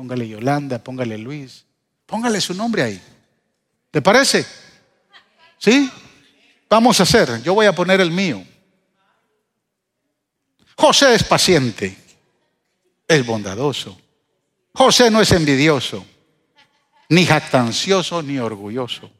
póngale 0.00 0.26
Yolanda, 0.26 0.82
póngale 0.82 1.18
Luis. 1.18 1.66
Póngale 2.06 2.40
su 2.40 2.54
nombre 2.54 2.82
ahí. 2.82 3.02
¿Te 3.90 4.00
parece? 4.00 4.46
¿Sí? 5.58 5.90
Vamos 6.70 6.98
a 6.98 7.02
hacer. 7.02 7.42
Yo 7.42 7.52
voy 7.52 7.66
a 7.66 7.74
poner 7.74 8.00
el 8.00 8.10
mío. 8.10 8.42
José 10.74 11.14
es 11.14 11.22
paciente, 11.22 11.94
es 13.06 13.26
bondadoso. 13.26 14.00
José 14.72 15.10
no 15.10 15.20
es 15.20 15.32
envidioso, 15.32 16.06
ni 17.10 17.26
jactancioso, 17.26 18.22
ni 18.22 18.38
orgulloso. 18.38 19.10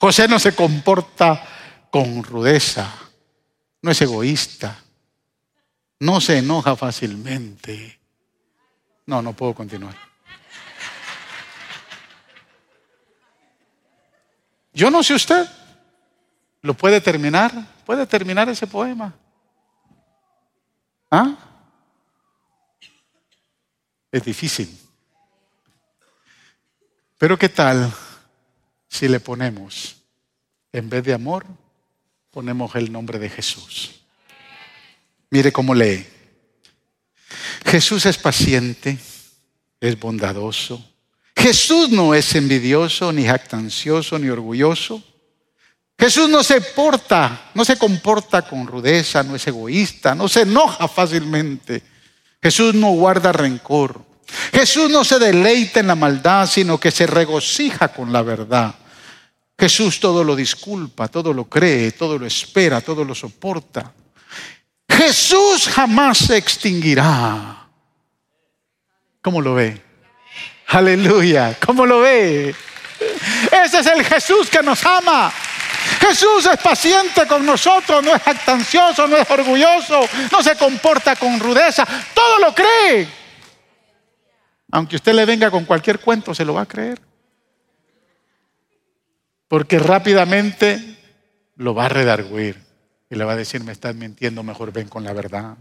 José 0.00 0.26
no 0.26 0.40
se 0.40 0.52
comporta 0.52 1.46
con 1.92 2.24
rudeza, 2.24 2.92
no 3.82 3.92
es 3.92 4.02
egoísta, 4.02 4.82
no 6.00 6.20
se 6.20 6.38
enoja 6.38 6.74
fácilmente. 6.74 7.99
No, 9.10 9.20
no 9.20 9.32
puedo 9.32 9.52
continuar. 9.54 9.96
Yo 14.72 14.88
no 14.88 15.02
sé 15.02 15.14
usted. 15.14 15.48
¿Lo 16.62 16.74
puede 16.74 17.00
terminar? 17.00 17.52
¿Puede 17.84 18.06
terminar 18.06 18.48
ese 18.48 18.68
poema? 18.68 19.12
¿Ah? 21.10 21.36
Es 24.12 24.22
difícil. 24.22 24.78
Pero 27.18 27.36
¿qué 27.36 27.48
tal 27.48 27.92
si 28.86 29.08
le 29.08 29.18
ponemos, 29.18 29.96
en 30.72 30.88
vez 30.88 31.02
de 31.02 31.14
amor, 31.14 31.46
ponemos 32.30 32.76
el 32.76 32.92
nombre 32.92 33.18
de 33.18 33.28
Jesús? 33.28 34.04
Mire 35.30 35.50
cómo 35.50 35.74
lee. 35.74 36.06
Jesús 37.64 38.06
es 38.06 38.18
paciente, 38.18 38.98
es 39.80 39.98
bondadoso. 39.98 40.84
Jesús 41.36 41.90
no 41.90 42.14
es 42.14 42.34
envidioso, 42.34 43.12
ni 43.12 43.24
jactancioso, 43.24 44.18
ni 44.18 44.28
orgulloso. 44.28 45.02
Jesús 45.98 46.28
no 46.28 46.42
se 46.42 46.60
porta, 46.60 47.50
no 47.54 47.64
se 47.64 47.76
comporta 47.76 48.42
con 48.42 48.66
rudeza, 48.66 49.22
no 49.22 49.36
es 49.36 49.46
egoísta, 49.46 50.14
no 50.14 50.28
se 50.28 50.42
enoja 50.42 50.88
fácilmente. 50.88 51.82
Jesús 52.42 52.74
no 52.74 52.90
guarda 52.92 53.32
rencor. 53.32 54.02
Jesús 54.52 54.88
no 54.90 55.04
se 55.04 55.18
deleita 55.18 55.80
en 55.80 55.88
la 55.88 55.94
maldad, 55.94 56.48
sino 56.48 56.78
que 56.78 56.90
se 56.90 57.06
regocija 57.06 57.88
con 57.88 58.12
la 58.12 58.22
verdad. 58.22 58.74
Jesús 59.58 60.00
todo 60.00 60.24
lo 60.24 60.34
disculpa, 60.34 61.08
todo 61.08 61.34
lo 61.34 61.44
cree, 61.44 61.92
todo 61.92 62.18
lo 62.18 62.26
espera, 62.26 62.80
todo 62.80 63.04
lo 63.04 63.14
soporta. 63.14 63.92
Jesús 65.00 65.66
jamás 65.66 66.18
se 66.18 66.36
extinguirá. 66.36 67.66
¿Cómo 69.22 69.40
lo 69.40 69.54
ve? 69.54 69.80
Aleluya. 70.66 71.56
¿Cómo 71.64 71.86
lo 71.86 72.00
ve? 72.00 72.54
Ese 73.50 73.78
es 73.78 73.86
el 73.86 74.04
Jesús 74.04 74.50
que 74.50 74.62
nos 74.62 74.84
ama. 74.84 75.32
Jesús 76.00 76.44
es 76.44 76.58
paciente 76.58 77.26
con 77.26 77.46
nosotros, 77.46 78.04
no 78.04 78.14
es 78.14 78.26
actancioso, 78.26 79.08
no 79.08 79.16
es 79.16 79.30
orgulloso, 79.30 80.06
no 80.30 80.42
se 80.42 80.54
comporta 80.56 81.16
con 81.16 81.40
rudeza, 81.40 81.86
todo 82.12 82.38
lo 82.38 82.54
cree. 82.54 83.08
Aunque 84.70 84.96
usted 84.96 85.14
le 85.14 85.24
venga 85.24 85.50
con 85.50 85.64
cualquier 85.64 85.98
cuento, 85.98 86.34
se 86.34 86.44
lo 86.44 86.52
va 86.52 86.62
a 86.62 86.68
creer. 86.68 87.00
Porque 89.48 89.78
rápidamente 89.78 90.98
lo 91.56 91.74
va 91.74 91.86
a 91.86 91.88
redarguir 91.88 92.69
y 93.10 93.16
le 93.16 93.24
va 93.24 93.32
a 93.32 93.36
decir, 93.36 93.62
me 93.64 93.72
estás 93.72 93.94
mintiendo, 93.96 94.44
mejor 94.44 94.72
ven 94.72 94.88
con 94.88 95.02
la 95.02 95.12
verdad. 95.12 95.56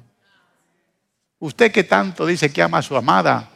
Usted 1.39 1.71
que 1.71 1.83
tanto 1.83 2.27
dice 2.27 2.53
que 2.53 2.61
ama 2.61 2.77
a 2.77 2.83
su 2.83 2.95
amada, 2.95 3.49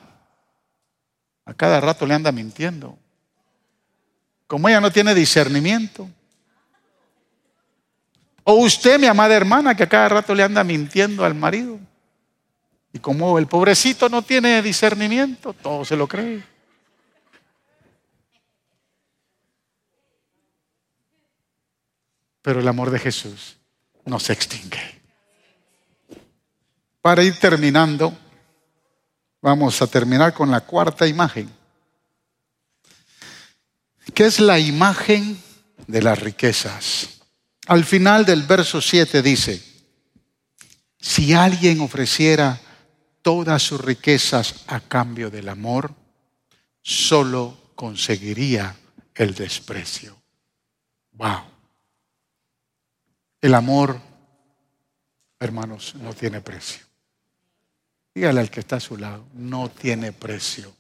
a 1.45 1.53
cada 1.53 1.79
rato 1.79 2.07
le 2.07 2.15
anda 2.15 2.31
mintiendo. 2.31 2.97
Como 4.47 4.67
ella 4.67 4.81
no 4.81 4.91
tiene 4.91 5.13
discernimiento. 5.13 6.09
O 8.43 8.55
usted, 8.55 8.99
mi 8.99 9.05
amada 9.05 9.35
hermana, 9.35 9.75
que 9.75 9.83
a 9.83 9.89
cada 9.89 10.09
rato 10.09 10.33
le 10.33 10.41
anda 10.41 10.63
mintiendo 10.63 11.23
al 11.23 11.35
marido. 11.35 11.79
Y 12.93 12.99
como 12.99 13.37
el 13.37 13.45
pobrecito 13.45 14.09
no 14.09 14.23
tiene 14.23 14.61
discernimiento, 14.63 15.53
todo 15.53 15.85
se 15.85 15.95
lo 15.95 16.07
cree. 16.07 16.43
Pero 22.41 22.59
el 22.59 22.67
amor 22.67 22.89
de 22.89 22.99
Jesús 22.99 23.57
no 24.06 24.20
se 24.20 24.34
extingue. 24.34 25.01
Para 27.01 27.24
ir 27.24 27.38
terminando, 27.38 28.18
vamos 29.41 29.82
a 29.82 29.88
terminar 29.88 30.34
con 30.34 30.49
la 30.49 30.62
cuarta 30.62 31.06
imagen, 31.06 31.49
que 34.14 34.26
es 34.26 34.39
la 34.39 34.60
imagen 34.60 35.41
de 35.88 36.01
las 36.01 36.20
riquezas. 36.20 37.22
Al 37.68 37.84
final 37.84 38.26
del 38.26 38.43
verso 38.43 38.82
7 38.82 39.22
dice, 39.22 39.62
si 40.99 41.34
alguien 41.34 41.82
ofreciera 41.82 42.60
todas 43.22 43.64
sus 43.64 43.82
riquezas 43.82 44.64
a 44.68 44.80
cambio 44.80 45.30
del 45.30 45.49
amor, 45.49 45.93
solo 46.82 47.58
conseguiría 47.76 48.76
el 49.16 49.34
desprecio. 49.34 50.16
Wow. 51.14 51.53
El 53.43 53.55
amor, 53.55 53.99
hermanos, 55.37 55.95
no 55.95 56.13
tiene 56.13 56.39
precio. 56.39 56.85
Dígale 58.15 58.39
al 58.39 58.49
que 58.49 58.61
está 58.61 58.77
a 58.77 58.79
su 58.79 58.95
lado, 58.95 59.25
no 59.33 59.67
tiene 59.67 60.13
precio. 60.13 60.73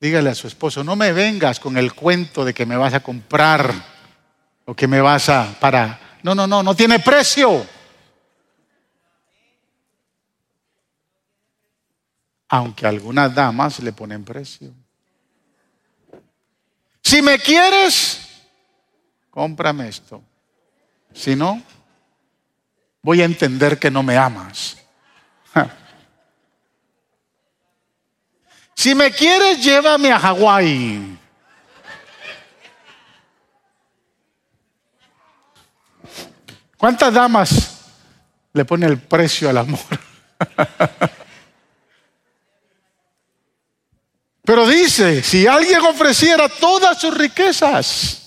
Dígale 0.00 0.30
a 0.30 0.36
su 0.36 0.46
esposo, 0.46 0.84
no 0.84 0.94
me 0.94 1.12
vengas 1.12 1.58
con 1.58 1.76
el 1.76 1.92
cuento 1.92 2.44
de 2.44 2.54
que 2.54 2.64
me 2.66 2.76
vas 2.76 2.94
a 2.94 3.02
comprar 3.02 3.74
o 4.64 4.76
que 4.76 4.86
me 4.86 5.00
vas 5.00 5.28
a 5.28 5.58
para. 5.58 6.18
No, 6.22 6.36
no, 6.36 6.46
no, 6.46 6.62
no 6.62 6.76
tiene 6.76 7.00
precio. 7.00 7.66
Aunque 12.46 12.86
algunas 12.86 13.34
damas 13.34 13.80
le 13.80 13.92
ponen 13.92 14.24
precio. 14.24 14.72
Si 17.02 17.20
me 17.20 17.40
quieres, 17.40 18.21
cómprame 19.32 19.88
esto. 19.88 20.22
Si 21.12 21.34
no, 21.34 21.60
voy 23.02 23.22
a 23.22 23.24
entender 23.24 23.78
que 23.78 23.90
no 23.90 24.04
me 24.04 24.16
amas. 24.16 24.76
Si 28.74 28.94
me 28.96 29.12
quieres, 29.12 29.62
llévame 29.62 30.10
a 30.10 30.18
Hawái. 30.18 31.18
¿Cuántas 36.76 37.14
damas 37.14 37.78
le 38.52 38.64
pone 38.64 38.86
el 38.86 38.98
precio 38.98 39.48
al 39.48 39.58
amor? 39.58 39.78
Pero 44.42 44.66
dice, 44.66 45.22
si 45.22 45.46
alguien 45.46 45.80
ofreciera 45.82 46.48
todas 46.48 47.00
sus 47.00 47.16
riquezas, 47.16 48.21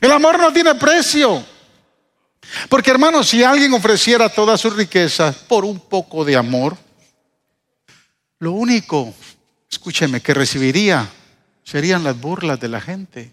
el 0.00 0.10
amor 0.10 0.38
no 0.38 0.52
tiene 0.52 0.74
precio. 0.74 1.44
Porque 2.68 2.90
hermanos, 2.90 3.28
si 3.28 3.42
alguien 3.42 3.72
ofreciera 3.72 4.28
todas 4.28 4.60
sus 4.60 4.74
riquezas 4.76 5.36
por 5.36 5.64
un 5.64 5.80
poco 5.80 6.24
de 6.24 6.36
amor, 6.36 6.76
lo 8.38 8.52
único, 8.52 9.14
escúcheme, 9.70 10.20
que 10.20 10.34
recibiría 10.34 11.08
serían 11.62 12.04
las 12.04 12.20
burlas 12.20 12.60
de 12.60 12.68
la 12.68 12.80
gente. 12.80 13.32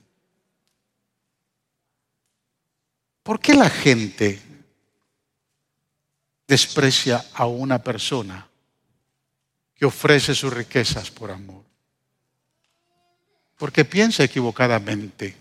¿Por 3.24 3.39
qué 3.39 3.53
la 3.53 3.70
gente 3.70 4.41
desprecia 6.47 7.24
a 7.34 7.45
una 7.45 7.84
persona 7.84 8.47
que 9.76 9.86
ofrece 9.86 10.34
sus 10.34 10.51
riquezas 10.53 11.12
por 11.12 11.32
amor? 11.32 11.64
Porque 13.57 13.86
piensa 13.86 14.24
equivocadamente 14.24 15.40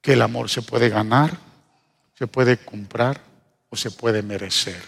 que 0.00 0.14
el 0.14 0.22
amor 0.22 0.48
se 0.48 0.62
puede 0.62 0.88
ganar, 0.88 1.38
se 2.14 2.26
puede 2.26 2.58
comprar 2.58 3.20
o 3.68 3.76
se 3.76 3.90
puede 3.90 4.22
merecer. 4.22 4.82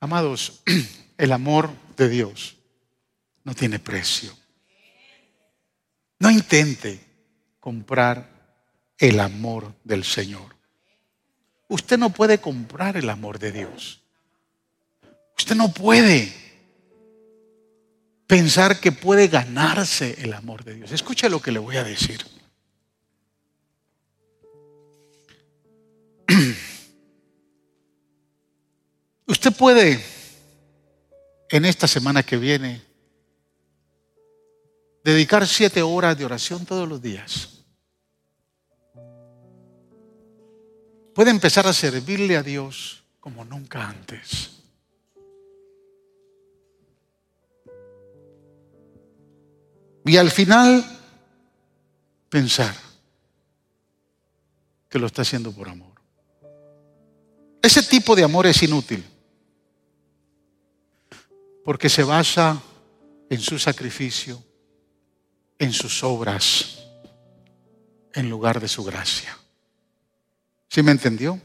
Amados, 0.00 0.62
el 1.18 1.32
amor 1.32 1.70
de 1.96 2.08
Dios 2.08 2.56
no 3.44 3.54
tiene 3.54 3.78
precio. 3.78 4.34
No 6.18 6.30
intente 6.30 7.00
comprar 7.58 8.28
el 8.98 9.20
amor 9.20 9.74
del 9.84 10.04
Señor. 10.04 10.56
Usted 11.68 11.98
no 11.98 12.10
puede 12.10 12.38
comprar 12.38 12.96
el 12.96 13.08
amor 13.08 13.38
de 13.38 13.52
Dios. 13.52 14.02
Usted 15.38 15.54
no 15.54 15.72
puede 15.72 16.32
pensar 18.26 18.80
que 18.80 18.92
puede 18.92 19.28
ganarse 19.28 20.16
el 20.22 20.34
amor 20.34 20.64
de 20.64 20.74
Dios. 20.74 20.92
Escuche 20.92 21.30
lo 21.30 21.40
que 21.40 21.52
le 21.52 21.58
voy 21.58 21.76
a 21.76 21.84
decir. 21.84 22.24
Usted 29.26 29.56
puede 29.56 30.00
en 31.50 31.64
esta 31.64 31.88
semana 31.88 32.22
que 32.22 32.36
viene, 32.36 32.82
dedicar 35.02 35.46
siete 35.46 35.82
horas 35.82 36.16
de 36.16 36.24
oración 36.24 36.64
todos 36.64 36.88
los 36.88 37.02
días. 37.02 37.64
Puede 41.14 41.30
empezar 41.30 41.66
a 41.66 41.72
servirle 41.72 42.36
a 42.36 42.42
Dios 42.42 43.02
como 43.18 43.44
nunca 43.44 43.88
antes. 43.88 44.50
Y 50.04 50.16
al 50.16 50.30
final 50.30 50.84
pensar 52.28 52.74
que 54.88 54.98
lo 54.98 55.06
está 55.06 55.22
haciendo 55.22 55.52
por 55.52 55.68
amor. 55.68 55.89
Ese 57.62 57.82
tipo 57.82 58.16
de 58.16 58.24
amor 58.24 58.46
es 58.46 58.62
inútil 58.62 59.04
porque 61.64 61.88
se 61.88 62.02
basa 62.02 62.60
en 63.28 63.40
su 63.40 63.58
sacrificio, 63.58 64.42
en 65.58 65.72
sus 65.72 66.02
obras, 66.02 66.80
en 68.12 68.30
lugar 68.30 68.60
de 68.60 68.68
su 68.68 68.82
gracia. 68.82 69.36
¿Sí 70.68 70.82
me 70.82 70.92
entendió? 70.92 71.40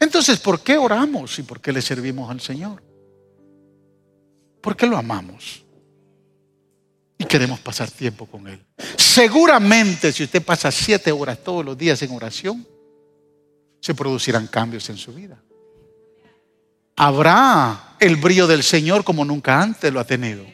Entonces, 0.00 0.40
¿por 0.40 0.62
qué 0.62 0.78
oramos 0.78 1.38
y 1.38 1.42
por 1.42 1.60
qué 1.60 1.72
le 1.72 1.82
servimos 1.82 2.30
al 2.30 2.40
Señor? 2.40 2.82
¿Por 4.60 4.76
qué 4.76 4.86
lo 4.86 4.96
amamos? 4.96 5.64
Y 7.18 7.24
queremos 7.24 7.60
pasar 7.60 7.90
tiempo 7.90 8.26
con 8.26 8.48
Él. 8.48 8.64
Seguramente 8.96 10.10
si 10.12 10.24
usted 10.24 10.42
pasa 10.42 10.72
siete 10.72 11.12
horas 11.12 11.42
todos 11.44 11.64
los 11.64 11.76
días 11.76 12.02
en 12.02 12.12
oración, 12.12 12.66
se 13.82 13.92
producirán 13.92 14.46
cambios 14.46 14.88
en 14.88 14.96
su 14.96 15.12
vida 15.12 15.36
habrá 16.96 17.96
el 17.98 18.16
brillo 18.16 18.46
del 18.46 18.62
Señor 18.62 19.04
como 19.04 19.24
nunca 19.24 19.60
antes 19.60 19.92
lo 19.92 20.00
ha 20.00 20.04
tenido. 20.04 20.44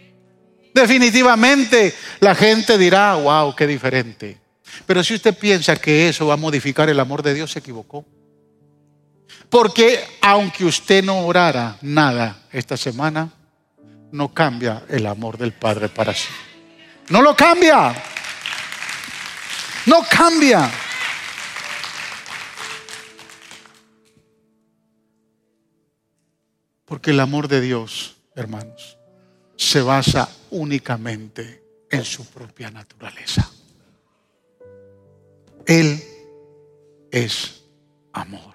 Definitivamente 0.72 1.94
la 2.20 2.34
gente 2.34 2.78
dirá, 2.78 3.14
wow, 3.14 3.54
qué 3.54 3.66
diferente. 3.66 4.38
Pero 4.86 5.02
si 5.02 5.14
usted 5.14 5.36
piensa 5.36 5.76
que 5.76 6.08
eso 6.08 6.26
va 6.26 6.34
a 6.34 6.38
modificar 6.38 6.88
el 6.88 7.00
amor 7.00 7.22
de 7.22 7.34
Dios, 7.34 7.50
se 7.52 7.58
equivocó. 7.58 8.04
Porque 9.48 10.04
aunque 10.20 10.64
usted 10.64 11.02
no 11.02 11.26
orara 11.26 11.76
nada 11.82 12.42
esta 12.52 12.76
semana, 12.76 13.30
no 14.12 14.32
cambia 14.32 14.84
el 14.88 15.06
amor 15.06 15.36
del 15.36 15.52
Padre 15.52 15.88
para 15.88 16.14
sí. 16.14 16.28
No 17.08 17.22
lo 17.22 17.34
cambia. 17.34 17.94
No 19.86 20.02
cambia. 20.08 20.70
Porque 26.88 27.10
el 27.10 27.20
amor 27.20 27.48
de 27.48 27.60
Dios, 27.60 28.16
hermanos, 28.34 28.96
se 29.56 29.82
basa 29.82 30.28
únicamente 30.50 31.62
en 31.90 32.04
su 32.04 32.24
propia 32.24 32.70
naturaleza. 32.70 33.50
Él 35.66 36.02
es 37.10 37.62
amor. 38.12 38.54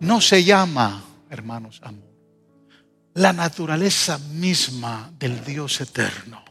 No 0.00 0.20
se 0.20 0.42
llama, 0.42 1.04
hermanos, 1.30 1.80
amor. 1.84 2.02
La 3.14 3.32
naturaleza 3.32 4.18
misma 4.18 5.12
del 5.16 5.44
Dios 5.44 5.80
eterno 5.80 6.44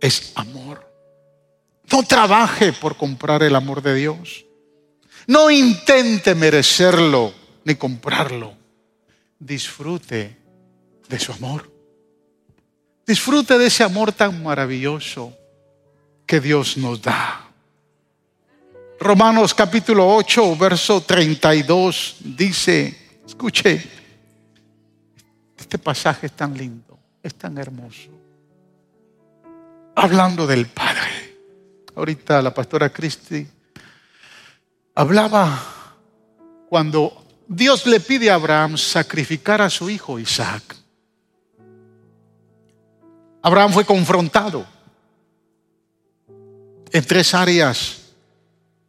es 0.00 0.30
amor. 0.36 0.92
No 1.90 2.04
trabaje 2.04 2.72
por 2.72 2.96
comprar 2.96 3.42
el 3.42 3.56
amor 3.56 3.82
de 3.82 3.96
Dios. 3.96 4.44
No 5.26 5.50
intente 5.50 6.36
merecerlo 6.36 7.43
ni 7.64 7.74
comprarlo. 7.74 8.54
Disfrute 9.38 10.36
de 11.08 11.18
su 11.18 11.32
amor. 11.32 11.70
Disfrute 13.06 13.58
de 13.58 13.66
ese 13.66 13.84
amor 13.84 14.12
tan 14.12 14.42
maravilloso 14.42 15.36
que 16.26 16.40
Dios 16.40 16.76
nos 16.76 17.02
da. 17.02 17.48
Romanos 18.98 19.52
capítulo 19.52 20.14
8, 20.16 20.56
verso 20.56 21.02
32 21.02 22.16
dice, 22.20 23.18
escuche, 23.26 23.84
este 25.58 25.78
pasaje 25.78 26.26
es 26.26 26.32
tan 26.32 26.56
lindo, 26.56 26.98
es 27.22 27.34
tan 27.34 27.58
hermoso. 27.58 28.10
Hablando 29.96 30.46
del 30.46 30.66
Padre. 30.66 31.34
Ahorita 31.96 32.40
la 32.40 32.52
pastora 32.52 32.88
Cristi 32.90 33.46
hablaba 34.94 35.94
cuando 36.68 37.23
Dios 37.46 37.86
le 37.86 38.00
pide 38.00 38.30
a 38.30 38.34
Abraham 38.34 38.78
sacrificar 38.78 39.60
a 39.60 39.68
su 39.68 39.90
hijo 39.90 40.18
Isaac. 40.18 40.76
Abraham 43.42 43.72
fue 43.72 43.84
confrontado 43.84 44.66
en 46.90 47.04
tres 47.04 47.34
áreas 47.34 48.00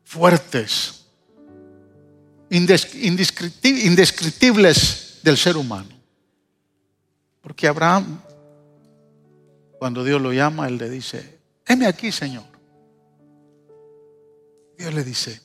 fuertes, 0.04 1.06
indescriptibles 2.50 5.20
del 5.24 5.38
ser 5.38 5.58
humano. 5.58 5.90
Porque 7.42 7.68
Abraham, 7.68 8.22
cuando 9.78 10.04
Dios 10.04 10.22
lo 10.22 10.32
llama, 10.32 10.68
él 10.68 10.78
le 10.78 10.90
dice, 10.90 11.40
heme 11.68 11.88
aquí, 11.88 12.12
Señor. 12.12 12.46
Dios 14.78 14.94
le 14.94 15.04
dice, 15.04 15.42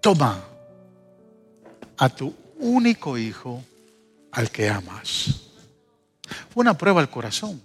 toma 0.00 0.44
a 1.98 2.08
tu 2.08 2.34
único 2.58 3.18
hijo 3.18 3.62
al 4.32 4.50
que 4.50 4.68
amas. 4.68 5.42
Fue 6.50 6.60
una 6.60 6.76
prueba 6.76 7.00
al 7.00 7.10
corazón, 7.10 7.60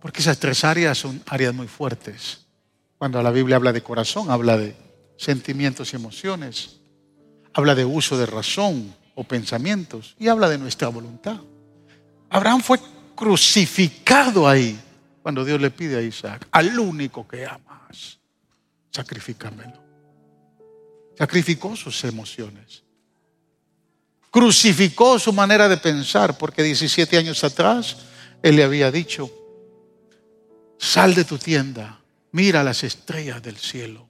porque 0.00 0.20
esas 0.20 0.38
tres 0.38 0.64
áreas 0.64 0.98
son 0.98 1.22
áreas 1.26 1.54
muy 1.54 1.68
fuertes. 1.68 2.46
Cuando 2.98 3.22
la 3.22 3.30
Biblia 3.30 3.56
habla 3.56 3.72
de 3.72 3.82
corazón, 3.82 4.30
habla 4.30 4.56
de 4.56 4.76
sentimientos 5.16 5.92
y 5.92 5.96
emociones, 5.96 6.80
habla 7.54 7.74
de 7.74 7.84
uso 7.84 8.16
de 8.18 8.26
razón 8.26 8.94
o 9.14 9.24
pensamientos 9.24 10.16
y 10.18 10.28
habla 10.28 10.48
de 10.48 10.58
nuestra 10.58 10.88
voluntad. 10.88 11.40
Abraham 12.30 12.60
fue 12.60 12.78
crucificado 13.14 14.48
ahí 14.48 14.78
cuando 15.22 15.44
Dios 15.44 15.60
le 15.60 15.70
pide 15.70 15.98
a 15.98 16.02
Isaac, 16.02 16.48
al 16.50 16.78
único 16.78 17.26
que 17.28 17.46
amas, 17.46 18.18
sacrifícamelo. 18.90 19.80
Sacrificó 21.16 21.76
sus 21.76 22.02
emociones. 22.04 22.81
Crucificó 24.32 25.18
su 25.18 25.30
manera 25.30 25.68
de 25.68 25.76
pensar 25.76 26.38
porque 26.38 26.62
17 26.62 27.18
años 27.18 27.44
atrás 27.44 27.98
él 28.42 28.56
le 28.56 28.64
había 28.64 28.90
dicho, 28.90 29.30
sal 30.78 31.14
de 31.14 31.24
tu 31.24 31.36
tienda, 31.36 32.00
mira 32.30 32.64
las 32.64 32.82
estrellas 32.82 33.42
del 33.42 33.58
cielo, 33.58 34.08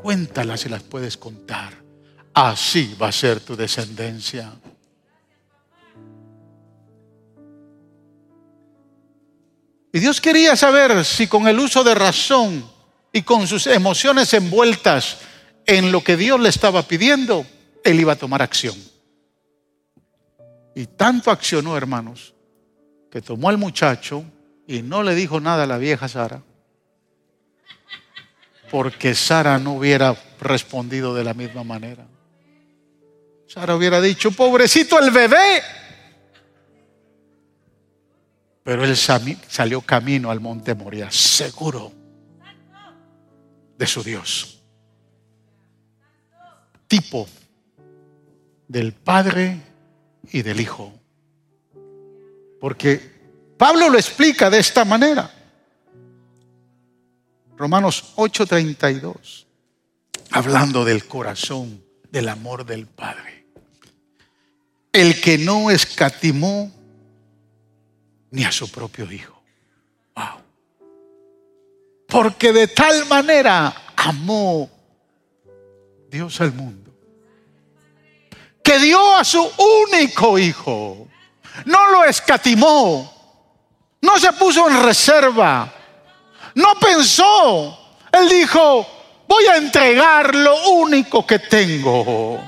cuéntalas 0.00 0.60
si 0.60 0.68
las 0.68 0.84
puedes 0.84 1.16
contar. 1.16 1.74
Así 2.32 2.94
va 3.02 3.08
a 3.08 3.12
ser 3.12 3.40
tu 3.40 3.56
descendencia. 3.56 4.52
Y 9.92 9.98
Dios 9.98 10.20
quería 10.20 10.54
saber 10.54 11.04
si 11.04 11.26
con 11.26 11.48
el 11.48 11.58
uso 11.58 11.82
de 11.82 11.96
razón 11.96 12.64
y 13.12 13.22
con 13.22 13.48
sus 13.48 13.66
emociones 13.66 14.32
envueltas 14.34 15.16
en 15.66 15.90
lo 15.90 16.04
que 16.04 16.16
Dios 16.16 16.38
le 16.38 16.50
estaba 16.50 16.82
pidiendo, 16.82 17.44
él 17.86 18.00
iba 18.00 18.12
a 18.12 18.16
tomar 18.16 18.42
acción. 18.42 18.74
Y 20.74 20.86
tanto 20.86 21.30
accionó, 21.30 21.76
hermanos, 21.76 22.34
que 23.10 23.22
tomó 23.22 23.48
al 23.48 23.56
muchacho 23.56 24.24
y 24.66 24.82
no 24.82 25.02
le 25.02 25.14
dijo 25.14 25.40
nada 25.40 25.64
a 25.64 25.66
la 25.66 25.78
vieja 25.78 26.08
Sara, 26.08 26.42
porque 28.70 29.14
Sara 29.14 29.58
no 29.58 29.74
hubiera 29.74 30.14
respondido 30.40 31.14
de 31.14 31.24
la 31.24 31.32
misma 31.32 31.64
manera. 31.64 32.06
Sara 33.46 33.74
hubiera 33.74 34.00
dicho, 34.00 34.32
pobrecito 34.32 34.98
el 34.98 35.10
bebé. 35.10 35.62
Pero 38.64 38.84
él 38.84 38.96
salió 38.96 39.80
camino 39.80 40.30
al 40.30 40.40
monte 40.40 40.74
Moria, 40.74 41.10
seguro 41.10 41.92
de 43.78 43.86
su 43.86 44.02
Dios. 44.02 44.60
Tipo 46.88 47.28
del 48.68 48.92
Padre 48.92 49.60
y 50.30 50.42
del 50.42 50.60
Hijo. 50.60 50.92
Porque 52.60 53.00
Pablo 53.56 53.88
lo 53.88 53.98
explica 53.98 54.50
de 54.50 54.58
esta 54.58 54.84
manera. 54.84 55.30
Romanos 57.56 58.12
8:32, 58.16 59.46
hablando 60.30 60.84
del 60.84 61.06
corazón, 61.06 61.82
del 62.10 62.28
amor 62.28 62.66
del 62.66 62.86
Padre. 62.86 63.46
El 64.92 65.20
que 65.20 65.38
no 65.38 65.70
escatimó 65.70 66.72
ni 68.30 68.44
a 68.44 68.52
su 68.52 68.70
propio 68.70 69.10
Hijo. 69.10 69.42
Wow. 70.14 70.40
Porque 72.06 72.52
de 72.52 72.68
tal 72.68 73.06
manera 73.06 73.74
amó 73.96 74.70
Dios 76.10 76.40
al 76.40 76.52
mundo, 76.52 76.85
que 78.66 78.80
dio 78.80 79.14
a 79.14 79.22
su 79.22 79.48
único 79.86 80.36
hijo. 80.36 81.06
No 81.66 81.90
lo 81.92 82.04
escatimó, 82.04 83.12
no 84.00 84.18
se 84.18 84.32
puso 84.32 84.68
en 84.68 84.82
reserva, 84.82 85.72
no 86.56 86.74
pensó. 86.74 87.78
Él 88.10 88.28
dijo, 88.28 88.84
voy 89.28 89.46
a 89.46 89.56
entregar 89.56 90.34
lo 90.34 90.70
único 90.70 91.24
que 91.24 91.38
tengo. 91.38 92.40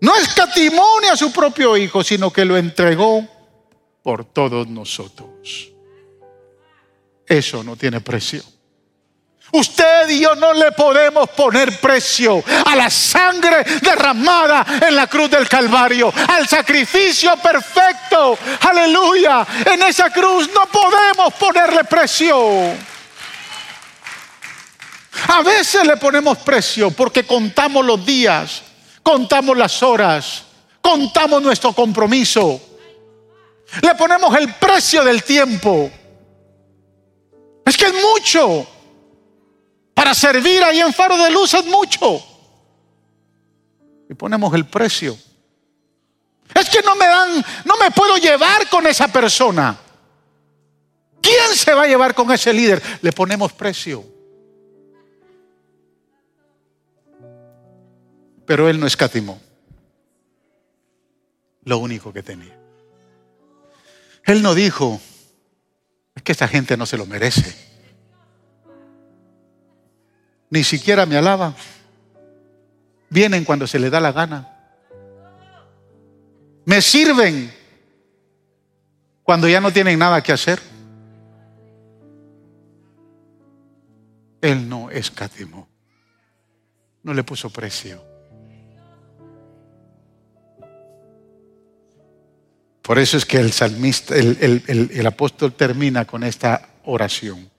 No 0.00 0.14
escatimó 0.14 0.86
ni 1.02 1.08
a 1.08 1.16
su 1.16 1.32
propio 1.32 1.76
hijo, 1.76 2.04
sino 2.04 2.32
que 2.32 2.44
lo 2.44 2.56
entregó 2.56 3.26
por 4.04 4.24
todos 4.24 4.68
nosotros. 4.68 5.72
Eso 7.26 7.64
no 7.64 7.74
tiene 7.74 8.00
precio. 8.00 8.42
Usted 9.50 10.10
y 10.10 10.20
yo 10.20 10.34
no 10.34 10.52
le 10.52 10.72
podemos 10.72 11.30
poner 11.30 11.80
precio 11.80 12.42
a 12.66 12.76
la 12.76 12.90
sangre 12.90 13.64
derramada 13.80 14.66
en 14.86 14.94
la 14.94 15.06
cruz 15.06 15.30
del 15.30 15.48
Calvario, 15.48 16.12
al 16.28 16.46
sacrificio 16.46 17.34
perfecto. 17.38 18.38
Aleluya. 18.60 19.46
En 19.72 19.82
esa 19.84 20.10
cruz 20.10 20.50
no 20.52 20.66
podemos 20.66 21.32
ponerle 21.34 21.84
precio. 21.84 22.36
A 25.28 25.42
veces 25.42 25.84
le 25.86 25.96
ponemos 25.96 26.38
precio 26.38 26.90
porque 26.90 27.24
contamos 27.24 27.84
los 27.84 28.04
días, 28.04 28.62
contamos 29.02 29.56
las 29.56 29.82
horas, 29.82 30.44
contamos 30.82 31.42
nuestro 31.42 31.72
compromiso. 31.72 32.60
Le 33.80 33.94
ponemos 33.94 34.36
el 34.36 34.52
precio 34.54 35.02
del 35.04 35.22
tiempo. 35.22 35.90
Es 37.64 37.76
que 37.76 37.86
es 37.86 37.94
mucho. 37.94 38.66
Para 39.98 40.14
servir 40.14 40.62
ahí 40.62 40.78
en 40.78 40.94
Faro 40.94 41.16
de 41.16 41.28
Luz 41.28 41.54
es 41.54 41.66
mucho. 41.66 42.24
Y 44.08 44.14
ponemos 44.14 44.54
el 44.54 44.64
precio. 44.64 45.18
Es 46.54 46.70
que 46.70 46.82
no 46.82 46.94
me 46.94 47.04
dan, 47.04 47.44
no 47.64 47.76
me 47.76 47.90
puedo 47.90 48.16
llevar 48.16 48.68
con 48.68 48.86
esa 48.86 49.08
persona. 49.08 49.76
¿Quién 51.20 51.56
se 51.56 51.74
va 51.74 51.82
a 51.82 51.86
llevar 51.88 52.14
con 52.14 52.30
ese 52.30 52.52
líder? 52.52 52.80
Le 53.02 53.10
ponemos 53.10 53.52
precio. 53.54 54.04
Pero 58.46 58.68
él 58.68 58.78
no 58.78 58.86
escatimó. 58.86 59.40
Lo 61.64 61.78
único 61.78 62.12
que 62.12 62.22
tenía. 62.22 62.56
Él 64.22 64.42
no 64.42 64.54
dijo, 64.54 65.00
es 66.14 66.22
que 66.22 66.30
esta 66.30 66.46
gente 66.46 66.76
no 66.76 66.86
se 66.86 66.96
lo 66.96 67.04
merece 67.04 67.67
ni 70.50 70.64
siquiera 70.64 71.06
me 71.06 71.16
alaban. 71.16 71.54
Vienen 73.10 73.44
cuando 73.44 73.66
se 73.66 73.78
les 73.78 73.90
da 73.90 74.00
la 74.00 74.12
gana. 74.12 74.54
me 76.64 76.82
sirven 76.82 77.50
cuando 79.22 79.48
ya 79.48 79.60
no 79.60 79.72
tienen 79.72 79.98
nada 79.98 80.22
que 80.22 80.32
hacer. 80.32 80.60
Él 84.40 84.68
no 84.68 84.90
escatimó, 84.90 85.68
no 87.02 87.12
le 87.12 87.24
puso 87.24 87.50
precio. 87.50 88.04
Por 92.82 92.98
eso 92.98 93.16
es 93.16 93.26
que 93.26 93.38
el 93.38 93.52
salmista, 93.52 94.14
el, 94.16 94.62
el 94.66 95.06
apóstol 95.06 95.52
termina 95.52 96.06
con 96.06 96.22
esta 96.22 96.70
oración. 96.84 97.50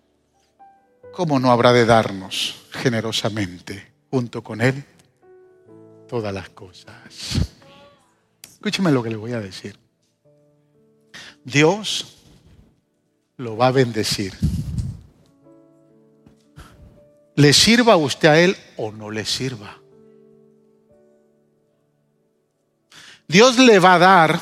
¿Cómo 1.19 1.37
no 1.37 1.51
habrá 1.51 1.73
de 1.73 1.83
darnos 1.83 2.55
generosamente 2.71 3.91
junto 4.09 4.41
con 4.41 4.61
Él 4.61 4.85
todas 6.07 6.33
las 6.33 6.47
cosas? 6.47 7.51
Escúcheme 8.41 8.89
lo 8.89 9.03
que 9.03 9.09
le 9.09 9.17
voy 9.17 9.33
a 9.33 9.41
decir. 9.41 9.77
Dios 11.43 12.15
lo 13.35 13.57
va 13.57 13.67
a 13.67 13.71
bendecir. 13.71 14.33
Le 17.35 17.51
sirva 17.51 17.97
usted 17.97 18.29
a 18.29 18.39
Él 18.39 18.55
o 18.77 18.93
no 18.93 19.11
le 19.11 19.25
sirva. 19.25 19.77
Dios 23.27 23.57
le 23.57 23.77
va 23.79 23.95
a 23.95 23.99
dar 23.99 24.39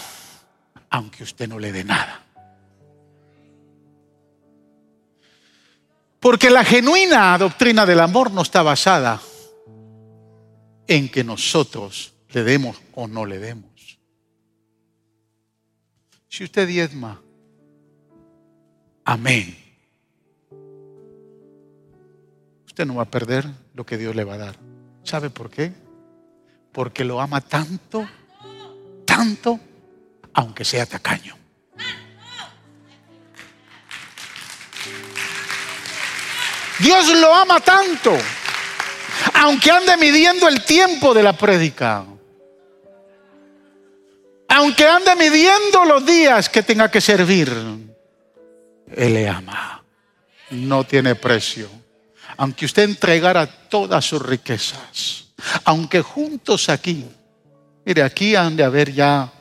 aunque 0.91 1.23
usted 1.23 1.49
no 1.49 1.57
le 1.57 1.71
dé 1.71 1.83
nada. 1.83 2.26
Porque 6.27 6.49
la 6.49 6.65
genuina 6.65 7.37
doctrina 7.37 7.85
del 7.85 8.01
amor 8.01 8.31
no 8.31 8.41
está 8.41 8.61
basada 8.61 9.21
en 10.85 11.07
que 11.07 11.23
nosotros 11.23 12.15
le 12.33 12.43
demos 12.43 12.75
o 12.95 13.07
no 13.07 13.25
le 13.25 13.39
demos. 13.39 13.97
Si 16.27 16.43
usted 16.43 16.67
diezma, 16.67 17.21
amén. 19.05 19.57
Usted 22.65 22.85
no 22.85 22.95
va 22.95 23.03
a 23.03 23.09
perder 23.09 23.45
lo 23.73 23.85
que 23.85 23.97
Dios 23.97 24.13
le 24.13 24.25
va 24.25 24.33
a 24.33 24.37
dar. 24.37 24.59
¿Sabe 25.03 25.29
por 25.29 25.49
qué? 25.49 25.71
Porque 26.73 27.05
lo 27.05 27.21
ama 27.21 27.39
tanto, 27.39 28.05
tanto, 29.05 29.61
aunque 30.33 30.65
sea 30.65 30.85
tacaño. 30.85 31.37
Dios 36.79 37.09
lo 37.15 37.33
ama 37.33 37.59
tanto, 37.59 38.15
aunque 39.33 39.71
ande 39.71 39.97
midiendo 39.97 40.47
el 40.47 40.63
tiempo 40.63 41.13
de 41.13 41.23
la 41.23 41.33
prédica. 41.33 42.05
Aunque 44.49 44.87
ande 44.87 45.15
midiendo 45.15 45.85
los 45.85 46.05
días 46.05 46.49
que 46.49 46.63
tenga 46.63 46.89
que 46.89 47.01
servir, 47.01 47.51
Él 48.95 49.13
le 49.13 49.27
ama. 49.27 49.83
No 50.51 50.83
tiene 50.83 51.15
precio. 51.15 51.69
Aunque 52.37 52.65
usted 52.65 52.83
entregara 52.83 53.47
todas 53.47 54.05
sus 54.05 54.21
riquezas, 54.21 55.25
aunque 55.63 56.01
juntos 56.01 56.69
aquí, 56.69 57.05
mire, 57.85 58.03
aquí 58.03 58.35
han 58.35 58.55
de 58.55 58.63
haber 58.63 58.93
ya, 58.93 59.31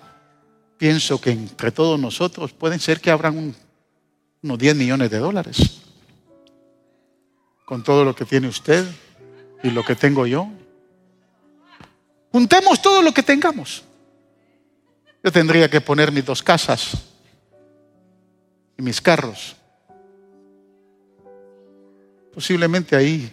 pienso 0.78 1.20
que 1.20 1.30
entre 1.30 1.70
todos 1.70 2.00
nosotros 2.00 2.52
pueden 2.52 2.80
ser 2.80 3.00
que 3.00 3.10
habrán 3.10 3.54
unos 4.42 4.58
10 4.58 4.74
millones 4.74 5.10
de 5.10 5.18
dólares. 5.18 5.85
Con 7.66 7.82
todo 7.82 8.02
lo 8.02 8.14
que 8.14 8.24
tiene 8.24 8.48
usted 8.48 8.86
y 9.62 9.70
lo 9.70 9.84
que 9.84 9.94
tengo 9.94 10.26
yo. 10.26 10.48
Juntemos 12.32 12.80
todo 12.80 13.02
lo 13.02 13.12
que 13.12 13.22
tengamos. 13.22 13.84
Yo 15.22 15.32
tendría 15.32 15.68
que 15.68 15.80
poner 15.80 16.12
mis 16.12 16.24
dos 16.24 16.42
casas 16.42 16.92
y 18.78 18.82
mis 18.82 19.00
carros. 19.00 19.56
Posiblemente 22.32 22.94
ahí 22.94 23.32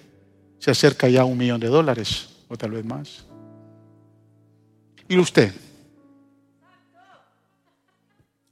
se 0.58 0.72
acerca 0.72 1.08
ya 1.08 1.26
un 1.26 1.38
millón 1.38 1.60
de 1.60 1.68
dólares 1.68 2.30
o 2.48 2.58
tal 2.58 2.72
vez 2.72 2.86
más. 2.86 3.26
¿Y 5.08 5.18
usted? 5.18 5.54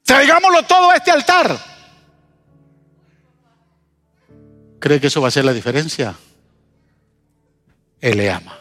Traigámoslo 0.03 0.63
todo 0.63 0.91
a 0.91 0.97
este 0.97 1.09
altar. 1.09 1.70
¿Cree 4.81 4.99
que 4.99 5.07
eso 5.07 5.21
va 5.21 5.27
a 5.27 5.31
ser 5.31 5.45
la 5.45 5.53
diferencia? 5.53 6.15
Él 8.01 8.17
le 8.17 8.31
ama. 8.31 8.60